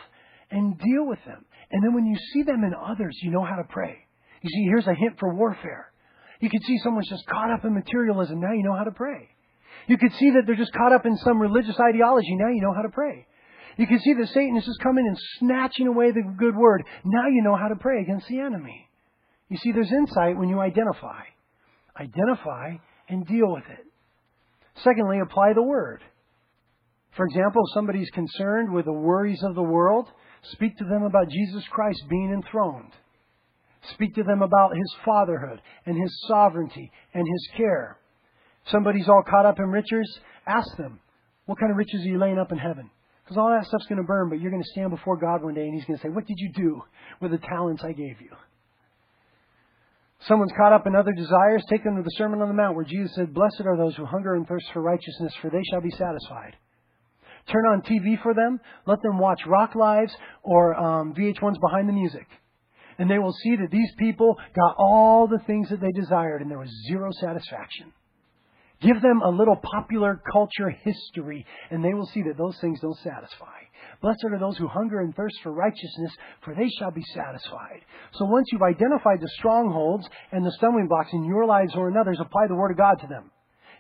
and 0.51 0.79
deal 0.79 1.07
with 1.07 1.19
them. 1.27 1.45
And 1.71 1.83
then 1.83 1.95
when 1.95 2.07
you 2.07 2.17
see 2.33 2.43
them 2.43 2.63
in 2.65 2.73
others, 2.75 3.19
you 3.23 3.31
know 3.31 3.45
how 3.45 3.57
to 3.57 3.65
pray. 3.69 3.97
You 4.43 4.51
see, 4.51 4.65
here's 4.65 4.87
a 4.87 4.95
hint 4.95 5.19
for 5.19 5.35
warfare. 5.35 5.91
You 6.41 6.51
can 6.51 6.63
see 6.63 6.79
someone's 6.79 7.09
just 7.09 7.27
caught 7.27 7.51
up 7.51 7.65
in 7.65 7.75
materialism. 7.75 8.41
Now 8.41 8.53
you 8.53 8.63
know 8.63 8.77
how 8.77 8.85
to 8.85 8.93
pray. 8.93 9.29
You 9.89 9.99
could 9.99 10.13
see 10.15 10.31
that 10.31 10.43
they're 10.47 10.57
just 10.57 10.73
caught 10.73 10.93
up 10.93 11.07
in 11.07 11.17
some 11.17 11.41
religious 11.41 11.77
ideology. 11.81 12.37
Now 12.37 12.49
you 12.49 12.61
know 12.61 12.75
how 12.75 12.83
to 12.83 12.91
pray. 12.91 13.27
You 13.77 13.87
can 13.87 14.01
see 14.01 14.15
that 14.15 14.29
Satan 14.29 14.57
is 14.57 14.67
just 14.67 14.81
coming 14.81 15.07
and 15.07 15.17
snatching 15.39 15.87
away 15.87 16.11
the 16.11 16.23
good 16.37 16.57
word. 16.57 16.85
Now 17.05 17.29
you 17.29 17.43
know 17.43 17.57
how 17.57 17.69
to 17.69 17.77
pray 17.77 18.03
against 18.03 18.29
the 18.29 18.41
enemy. 18.41 18.89
You 19.49 19.57
see, 19.57 19.73
there's 19.73 19.93
insight 19.93 20.37
when 20.37 20.49
you 20.49 20.61
identify. 20.61 21.23
Identify 21.99 22.77
and 23.09 23.27
deal 23.27 23.51
with 23.51 23.65
it. 23.71 23.87
Secondly, 24.83 25.21
apply 25.21 25.55
the 25.55 25.63
word. 25.63 26.03
For 27.17 27.25
example, 27.25 27.63
if 27.67 27.75
somebody's 27.75 28.11
concerned 28.11 28.73
with 28.73 28.85
the 28.85 28.93
worries 28.93 29.43
of 29.43 29.55
the 29.55 29.63
world, 29.63 30.09
speak 30.53 30.77
to 30.79 30.85
them 30.85 31.03
about 31.03 31.31
Jesus 31.31 31.65
Christ 31.71 32.03
being 32.11 32.33
enthroned. 32.33 32.93
Speak 33.95 34.15
to 34.17 34.23
them 34.23 34.43
about 34.43 34.77
his 34.77 34.95
fatherhood 35.05 35.61
and 35.87 36.01
his 36.01 36.25
sovereignty 36.29 36.91
and 37.15 37.27
his 37.27 37.49
care. 37.57 37.99
Somebody's 38.67 39.09
all 39.09 39.23
caught 39.29 39.47
up 39.47 39.59
in 39.59 39.67
riches, 39.67 40.19
ask 40.47 40.77
them, 40.77 41.01
what 41.47 41.59
kind 41.59 41.71
of 41.71 41.79
riches 41.79 42.01
are 42.03 42.09
you 42.09 42.19
laying 42.19 42.39
up 42.39 42.53
in 42.53 42.59
heaven? 42.59 42.91
Because 43.25 43.39
all 43.39 43.51
that 43.51 43.67
stuff's 43.67 43.87
going 43.87 44.01
to 44.01 44.07
burn, 44.07 44.29
but 44.29 44.41
you're 44.41 44.51
going 44.51 44.63
to 44.63 44.71
stand 44.73 44.91
before 44.91 45.17
God 45.17 45.43
one 45.43 45.55
day 45.55 45.63
and 45.63 45.75
he's 45.75 45.85
going 45.85 45.99
to 45.99 46.03
say, 46.03 46.09
what 46.09 46.27
did 46.27 46.39
you 46.39 46.53
do 46.55 46.83
with 47.21 47.31
the 47.31 47.39
talents 47.39 47.83
I 47.85 47.93
gave 47.93 48.21
you? 48.21 48.31
Someone's 50.23 50.53
caught 50.57 50.73
up 50.73 50.87
in 50.87 50.97
other 50.97 51.13
desires, 51.13 51.65
take 51.71 51.85
them 51.85 51.97
to 51.97 52.03
the 52.03 52.11
Sermon 52.17 52.43
on 52.43 52.49
the 52.49 52.55
Mount 52.55 52.75
where 52.75 52.85
Jesus 52.85 53.15
said, 53.15 53.33
Blessed 53.33 53.63
are 53.65 53.77
those 53.77 53.95
who 53.97 54.05
hunger 54.05 54.35
and 54.35 54.47
thirst 54.47 54.67
for 54.73 54.83
righteousness, 54.83 55.33
for 55.41 55.51
they 55.51 55.63
shall 55.71 55.81
be 55.81 55.91
satisfied. 55.91 56.57
Turn 57.51 57.65
on 57.67 57.83
TV 57.83 58.21
for 58.23 58.35
them, 58.35 58.61
let 58.87 59.01
them 59.03 59.19
watch 59.19 59.41
Rock 59.47 59.75
Lives 59.75 60.13
or 60.43 60.75
um, 60.75 61.15
VH1's 61.15 61.59
Behind 61.61 61.89
the 61.89 61.93
Music. 61.93 62.27
And 62.99 63.11
they 63.11 63.19
will 63.19 63.33
see 63.33 63.57
that 63.57 63.71
these 63.71 63.93
people 63.99 64.37
got 64.55 64.75
all 64.79 65.29
the 65.29 65.43
things 65.47 65.69
that 65.71 65.81
they 65.81 65.93
desired 65.93 66.43
and 66.43 66.51
there 66.51 66.59
was 66.59 66.71
zero 66.89 67.11
satisfaction. 67.13 67.93
Give 68.81 69.01
them 69.01 69.23
a 69.23 69.31
little 69.31 69.57
popular 69.57 70.21
culture 70.33 70.71
history 70.71 71.47
and 71.71 71.85
they 71.85 71.95
will 71.95 72.07
see 72.07 72.23
that 72.23 72.37
those 72.37 72.57
things 72.61 72.81
don't 72.81 72.99
satisfy. 72.99 73.59
Blessed 74.01 74.25
are 74.33 74.39
those 74.39 74.57
who 74.57 74.69
hunger 74.69 75.01
and 75.01 75.15
thirst 75.15 75.37
for 75.43 75.53
righteousness, 75.53 76.13
for 76.45 76.55
they 76.55 76.69
shall 76.79 76.93
be 76.93 77.03
satisfied. 77.15 77.81
So 78.13 78.27
once 78.27 78.47
you've 78.53 78.63
identified 78.63 79.21
the 79.21 79.31
strongholds 79.39 80.09
and 80.31 80.47
the 80.47 80.53
stumbling 80.53 80.87
blocks 80.87 81.13
in 81.13 81.25
your 81.25 81.47
lives 81.47 81.75
or 81.75 81.89
in 81.89 81.97
others, 81.97 82.19
apply 82.21 82.47
the 82.47 82.55
Word 82.55 82.71
of 82.71 82.77
God 82.77 83.01
to 83.01 83.09
them. 83.09 83.31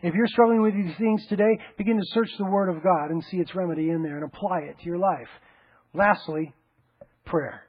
If 0.02 0.14
you're 0.14 0.28
struggling 0.28 0.62
with 0.62 0.74
these 0.74 0.96
things 0.96 1.24
today, 1.28 1.58
begin 1.76 1.96
to 1.96 2.06
search 2.12 2.30
the 2.38 2.44
Word 2.44 2.68
of 2.68 2.82
God 2.82 3.10
and 3.10 3.22
see 3.24 3.38
its 3.38 3.54
remedy 3.54 3.90
in 3.90 4.02
there 4.02 4.16
and 4.16 4.24
apply 4.24 4.60
it 4.60 4.78
to 4.80 4.86
your 4.86 4.98
life. 4.98 5.28
Lastly, 5.94 6.52
prayer. 7.24 7.67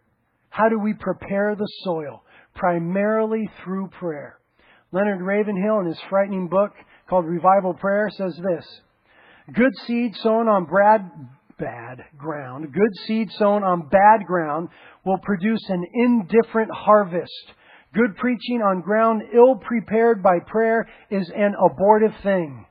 How 0.49 0.69
do 0.69 0.79
we 0.79 0.93
prepare 0.93 1.55
the 1.55 1.67
soil? 1.83 2.23
Primarily 2.55 3.49
through 3.63 3.89
prayer. 3.99 4.39
Leonard 4.91 5.21
Ravenhill, 5.21 5.79
in 5.81 5.85
his 5.85 5.99
frightening 6.09 6.47
book 6.47 6.71
called 7.07 7.25
Revival 7.25 7.73
Prayer, 7.75 8.09
says 8.09 8.35
this 8.35 8.65
Good 9.53 9.75
seed 9.85 10.15
sown 10.17 10.47
on 10.47 10.65
bad, 11.57 12.05
ground, 12.17 12.73
good 12.73 12.95
seed 13.05 13.29
sown 13.37 13.63
on 13.63 13.89
bad 13.89 14.25
ground 14.25 14.69
will 15.05 15.17
produce 15.17 15.63
an 15.69 15.85
indifferent 15.93 16.71
harvest. 16.71 17.53
Good 17.93 18.17
preaching 18.17 18.61
on 18.61 18.81
ground 18.81 19.23
ill 19.33 19.55
prepared 19.55 20.21
by 20.21 20.39
prayer 20.45 20.87
is 21.09 21.29
an 21.35 21.55
abortive 21.55 22.13
thing. 22.21 22.65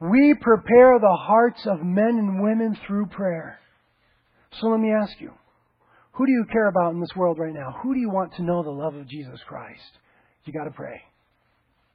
We 0.00 0.34
prepare 0.40 0.98
the 0.98 1.16
hearts 1.18 1.66
of 1.66 1.82
men 1.82 2.18
and 2.18 2.42
women 2.42 2.76
through 2.86 3.06
prayer. 3.06 3.58
So 4.60 4.68
let 4.68 4.80
me 4.80 4.90
ask 4.92 5.20
you 5.20 5.32
who 6.14 6.26
do 6.26 6.32
you 6.32 6.44
care 6.50 6.68
about 6.68 6.94
in 6.94 7.00
this 7.00 7.14
world 7.16 7.38
right 7.38 7.54
now? 7.54 7.76
Who 7.82 7.94
do 7.94 8.00
you 8.00 8.10
want 8.10 8.34
to 8.36 8.42
know 8.42 8.62
the 8.62 8.70
love 8.70 8.94
of 8.94 9.08
Jesus 9.08 9.40
Christ? 9.46 9.98
You 10.44 10.52
got 10.52 10.64
to 10.64 10.70
pray. 10.70 11.00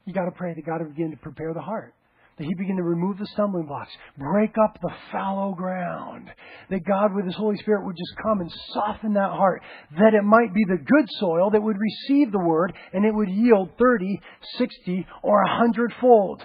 You 0.06 0.14
got 0.14 0.26
to 0.26 0.32
pray 0.32 0.54
that 0.54 0.66
God 0.66 0.82
will 0.82 0.90
begin 0.90 1.12
to 1.12 1.18
prepare 1.18 1.54
the 1.54 1.62
heart 1.62 1.94
that 2.40 2.46
He 2.46 2.54
begin 2.56 2.78
to 2.78 2.84
remove 2.84 3.18
the 3.20 3.28
stumbling 3.34 3.66
blocks, 3.66 3.92
break 4.18 4.56
up 4.58 4.80
the 4.82 4.92
fallow 5.12 5.54
ground, 5.54 6.30
that 6.70 6.86
God 6.86 7.14
with 7.14 7.26
His 7.26 7.36
Holy 7.36 7.58
Spirit 7.58 7.86
would 7.86 7.98
just 7.98 8.16
come 8.24 8.40
and 8.40 8.52
soften 8.74 9.14
that 9.14 9.32
heart, 9.32 9.62
that 10.00 10.14
it 10.14 10.24
might 10.24 10.54
be 10.54 10.64
the 10.68 10.78
good 10.78 11.06
soil 11.20 11.52
that 11.52 11.62
would 11.62 11.76
receive 11.78 12.32
the 12.32 12.40
Word 12.40 12.74
and 12.94 13.06
it 13.06 13.14
would 13.14 13.30
yield 13.30 13.72
30, 13.78 14.22
60, 14.58 15.06
or 15.22 15.44
100 15.44 15.94
fold. 16.00 16.42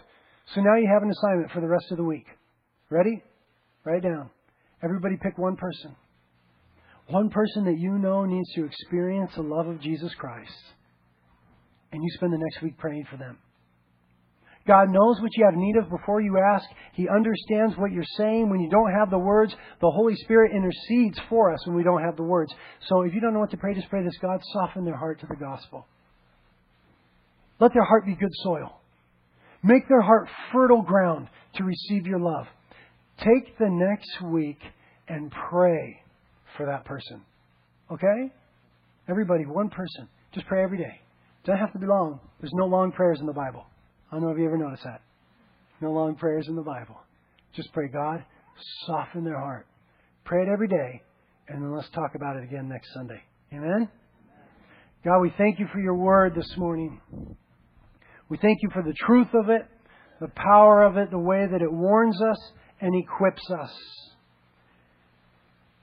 So 0.55 0.61
now 0.61 0.77
you 0.77 0.91
have 0.93 1.03
an 1.03 1.11
assignment 1.11 1.53
for 1.53 1.61
the 1.61 1.69
rest 1.69 1.87
of 1.93 1.97
the 1.97 2.05
week. 2.05 2.27
Ready? 2.91 3.23
Write 3.85 4.03
down. 4.03 4.31
Everybody 4.83 5.17
pick 5.17 5.39
one 5.39 5.57
person. 5.57 5.95
One 7.09 7.29
person 7.29 7.65
that 7.65 7.79
you 7.79 7.99
know 7.99 8.25
needs 8.25 8.53
to 8.55 8.65
experience 8.65 9.33
the 9.35 9.43
love 9.43 9.67
of 9.67 9.81
Jesus 9.81 10.13
Christ. 10.15 10.53
And 11.93 12.03
you 12.03 12.09
spend 12.15 12.33
the 12.33 12.39
next 12.39 12.63
week 12.63 12.79
praying 12.79 13.07
for 13.11 13.17
them. 13.17 13.39
God 14.67 14.89
knows 14.89 15.21
what 15.21 15.37
you 15.37 15.45
have 15.45 15.55
need 15.55 15.77
of 15.77 15.91
before 15.91 16.23
you 16.23 16.39
ask. 16.39 16.65
He 16.95 17.07
understands 17.09 17.77
what 17.77 17.93
you're 17.93 18.03
saying 18.17 18.49
when 18.49 18.61
you 18.61 18.71
don't 18.71 18.93
have 18.99 19.11
the 19.11 19.19
words. 19.19 19.55
The 19.81 19.91
Holy 19.91 20.17
Spirit 20.17 20.53
intercedes 20.53 21.21
for 21.29 21.53
us 21.53 21.67
when 21.67 21.77
we 21.77 21.83
don't 21.83 22.03
have 22.03 22.17
the 22.17 22.23
words. 22.23 22.53
So 22.89 23.03
if 23.03 23.13
you 23.13 23.21
don't 23.21 23.35
know 23.35 23.41
what 23.41 23.51
to 23.51 23.59
pray, 23.59 23.75
just 23.75 23.91
pray 23.91 24.03
this 24.03 24.17
God 24.23 24.41
soften 24.55 24.87
their 24.87 24.97
heart 24.97 25.21
to 25.21 25.27
the 25.27 25.37
gospel. 25.37 25.87
Let 27.61 27.75
their 27.75 27.85
heart 27.85 28.07
be 28.07 28.15
good 28.15 28.33
soil. 28.43 28.81
Make 29.63 29.87
their 29.89 30.01
heart 30.01 30.29
fertile 30.53 30.83
ground 30.83 31.29
to 31.57 31.65
receive 31.65 32.07
your 32.07 32.21
love. 32.21 32.47
Take 33.19 33.59
the 33.59 33.69
next 33.69 34.23
week 34.23 34.61
and 35.09 35.31
pray 35.51 36.04
for 36.57 36.67
that 36.67 36.85
person. 36.85 37.23
Okay? 37.91 38.33
Everybody, 39.09 39.45
one 39.45 39.69
person. 39.69 40.09
Just 40.33 40.47
pray 40.47 40.63
every 40.63 40.79
day. 40.79 41.01
Doesn't 41.45 41.61
have 41.61 41.73
to 41.73 41.79
be 41.79 41.87
long. 41.87 42.21
There's 42.41 42.53
no 42.55 42.67
long 42.67 42.93
prayers 42.93 43.19
in 43.21 43.27
the 43.27 43.33
Bible. 43.33 43.67
I 44.11 44.17
don't 44.17 44.25
know 44.25 44.31
if 44.31 44.39
you 44.39 44.47
ever 44.47 44.57
noticed 44.57 44.85
that. 44.85 45.03
No 45.81 45.93
long 45.93 46.15
prayers 46.15 46.47
in 46.49 46.57
the 46.57 46.63
Bible. 46.63 46.97
Just 47.55 47.73
pray, 47.73 47.89
God, 47.89 48.25
soften 48.87 49.25
their 49.25 49.39
heart. 49.39 49.67
Pray 50.25 50.43
it 50.43 50.49
every 50.49 50.69
day, 50.69 51.03
and 51.49 51.63
then 51.63 51.75
let's 51.75 51.91
talk 51.91 52.15
about 52.15 52.37
it 52.37 52.45
again 52.45 52.69
next 52.69 52.93
Sunday. 52.95 53.23
Amen? 53.53 53.89
God, 55.05 55.21
we 55.21 55.33
thank 55.37 55.59
you 55.59 55.67
for 55.73 55.81
your 55.81 55.95
word 55.95 56.35
this 56.35 56.51
morning. 56.57 56.99
We 58.31 58.39
thank 58.39 58.59
you 58.63 58.71
for 58.73 58.83
the 58.83 58.95
truth 59.07 59.29
of 59.35 59.51
it, 59.51 59.67
the 60.21 60.33
power 60.35 60.83
of 60.83 60.97
it, 60.97 61.11
the 61.11 61.19
way 61.19 61.47
that 61.51 61.61
it 61.61 61.71
warns 61.71 62.21
us 62.23 62.39
and 62.81 62.95
equips 62.95 63.43
us. 63.51 63.71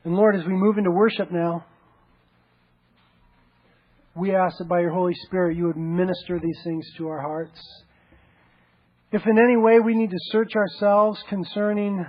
And 0.04 0.16
Lord, 0.16 0.36
as 0.36 0.46
we 0.46 0.54
move 0.54 0.78
into 0.78 0.92
worship 0.92 1.32
now, 1.32 1.66
we 4.16 4.36
ask 4.36 4.58
that 4.58 4.68
by 4.68 4.82
your 4.82 4.92
Holy 4.92 5.14
Spirit 5.26 5.56
you 5.56 5.68
would 5.68 5.78
minister 5.78 6.40
these 6.40 6.60
things 6.64 6.86
to 6.98 7.08
our 7.08 7.22
hearts. 7.22 7.60
If 9.12 9.26
in 9.26 9.38
any 9.38 9.58
way 9.58 9.80
we 9.80 9.96
need 9.96 10.10
to 10.10 10.20
search 10.32 10.54
ourselves 10.56 11.22
concerning 11.30 12.06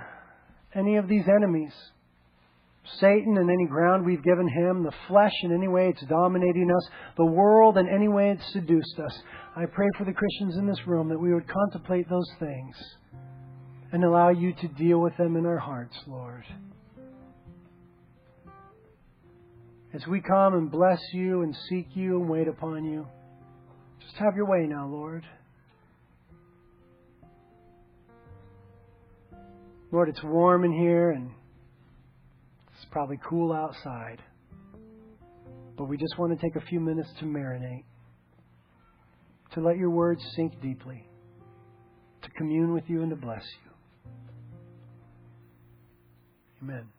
any 0.73 0.95
of 0.97 1.07
these 1.07 1.25
enemies, 1.27 1.73
Satan 2.99 3.37
and 3.37 3.49
any 3.49 3.67
ground 3.67 4.05
we've 4.05 4.23
given 4.23 4.47
him, 4.47 4.83
the 4.83 4.91
flesh 5.07 5.33
in 5.43 5.53
any 5.53 5.67
way 5.67 5.89
it's 5.89 6.03
dominating 6.07 6.69
us, 6.69 6.89
the 7.15 7.25
world 7.25 7.77
in 7.77 7.87
any 7.87 8.07
way 8.07 8.31
it's 8.31 8.53
seduced 8.53 8.99
us, 8.99 9.17
I 9.55 9.65
pray 9.65 9.87
for 9.97 10.03
the 10.03 10.13
Christians 10.13 10.57
in 10.57 10.67
this 10.67 10.85
room 10.85 11.09
that 11.09 11.19
we 11.19 11.33
would 11.33 11.47
contemplate 11.47 12.09
those 12.09 12.29
things 12.39 12.75
and 13.91 14.03
allow 14.03 14.29
you 14.29 14.53
to 14.53 14.67
deal 14.69 14.99
with 14.99 15.15
them 15.17 15.37
in 15.37 15.45
our 15.45 15.59
hearts, 15.59 15.95
Lord. 16.07 16.43
As 19.93 20.07
we 20.07 20.21
come 20.21 20.55
and 20.55 20.71
bless 20.71 20.99
you 21.13 21.43
and 21.43 21.55
seek 21.69 21.89
you 21.93 22.19
and 22.19 22.27
wait 22.27 22.47
upon 22.47 22.83
you, 22.83 23.05
just 23.99 24.15
have 24.15 24.35
your 24.35 24.47
way 24.47 24.65
now, 24.65 24.87
Lord. 24.87 25.23
Lord, 29.91 30.09
it's 30.09 30.23
warm 30.23 30.65
in 30.65 30.73
here 30.73 31.11
and 31.11 31.29
it's 32.75 32.85
probably 32.89 33.19
cool 33.29 33.53
outside. 33.53 34.19
But 35.77 35.85
we 35.85 35.97
just 35.97 36.17
want 36.17 36.37
to 36.37 36.43
take 36.43 36.55
a 36.55 36.65
few 36.65 36.79
minutes 36.79 37.09
to 37.19 37.25
marinate, 37.25 37.83
to 39.53 39.61
let 39.61 39.77
your 39.77 39.91
words 39.91 40.23
sink 40.35 40.59
deeply, 40.59 41.07
to 42.23 42.29
commune 42.31 42.73
with 42.73 42.85
you 42.87 43.03
and 43.03 43.11
to 43.11 43.15
bless 43.15 43.43
you. 43.43 43.71
Amen. 46.63 46.92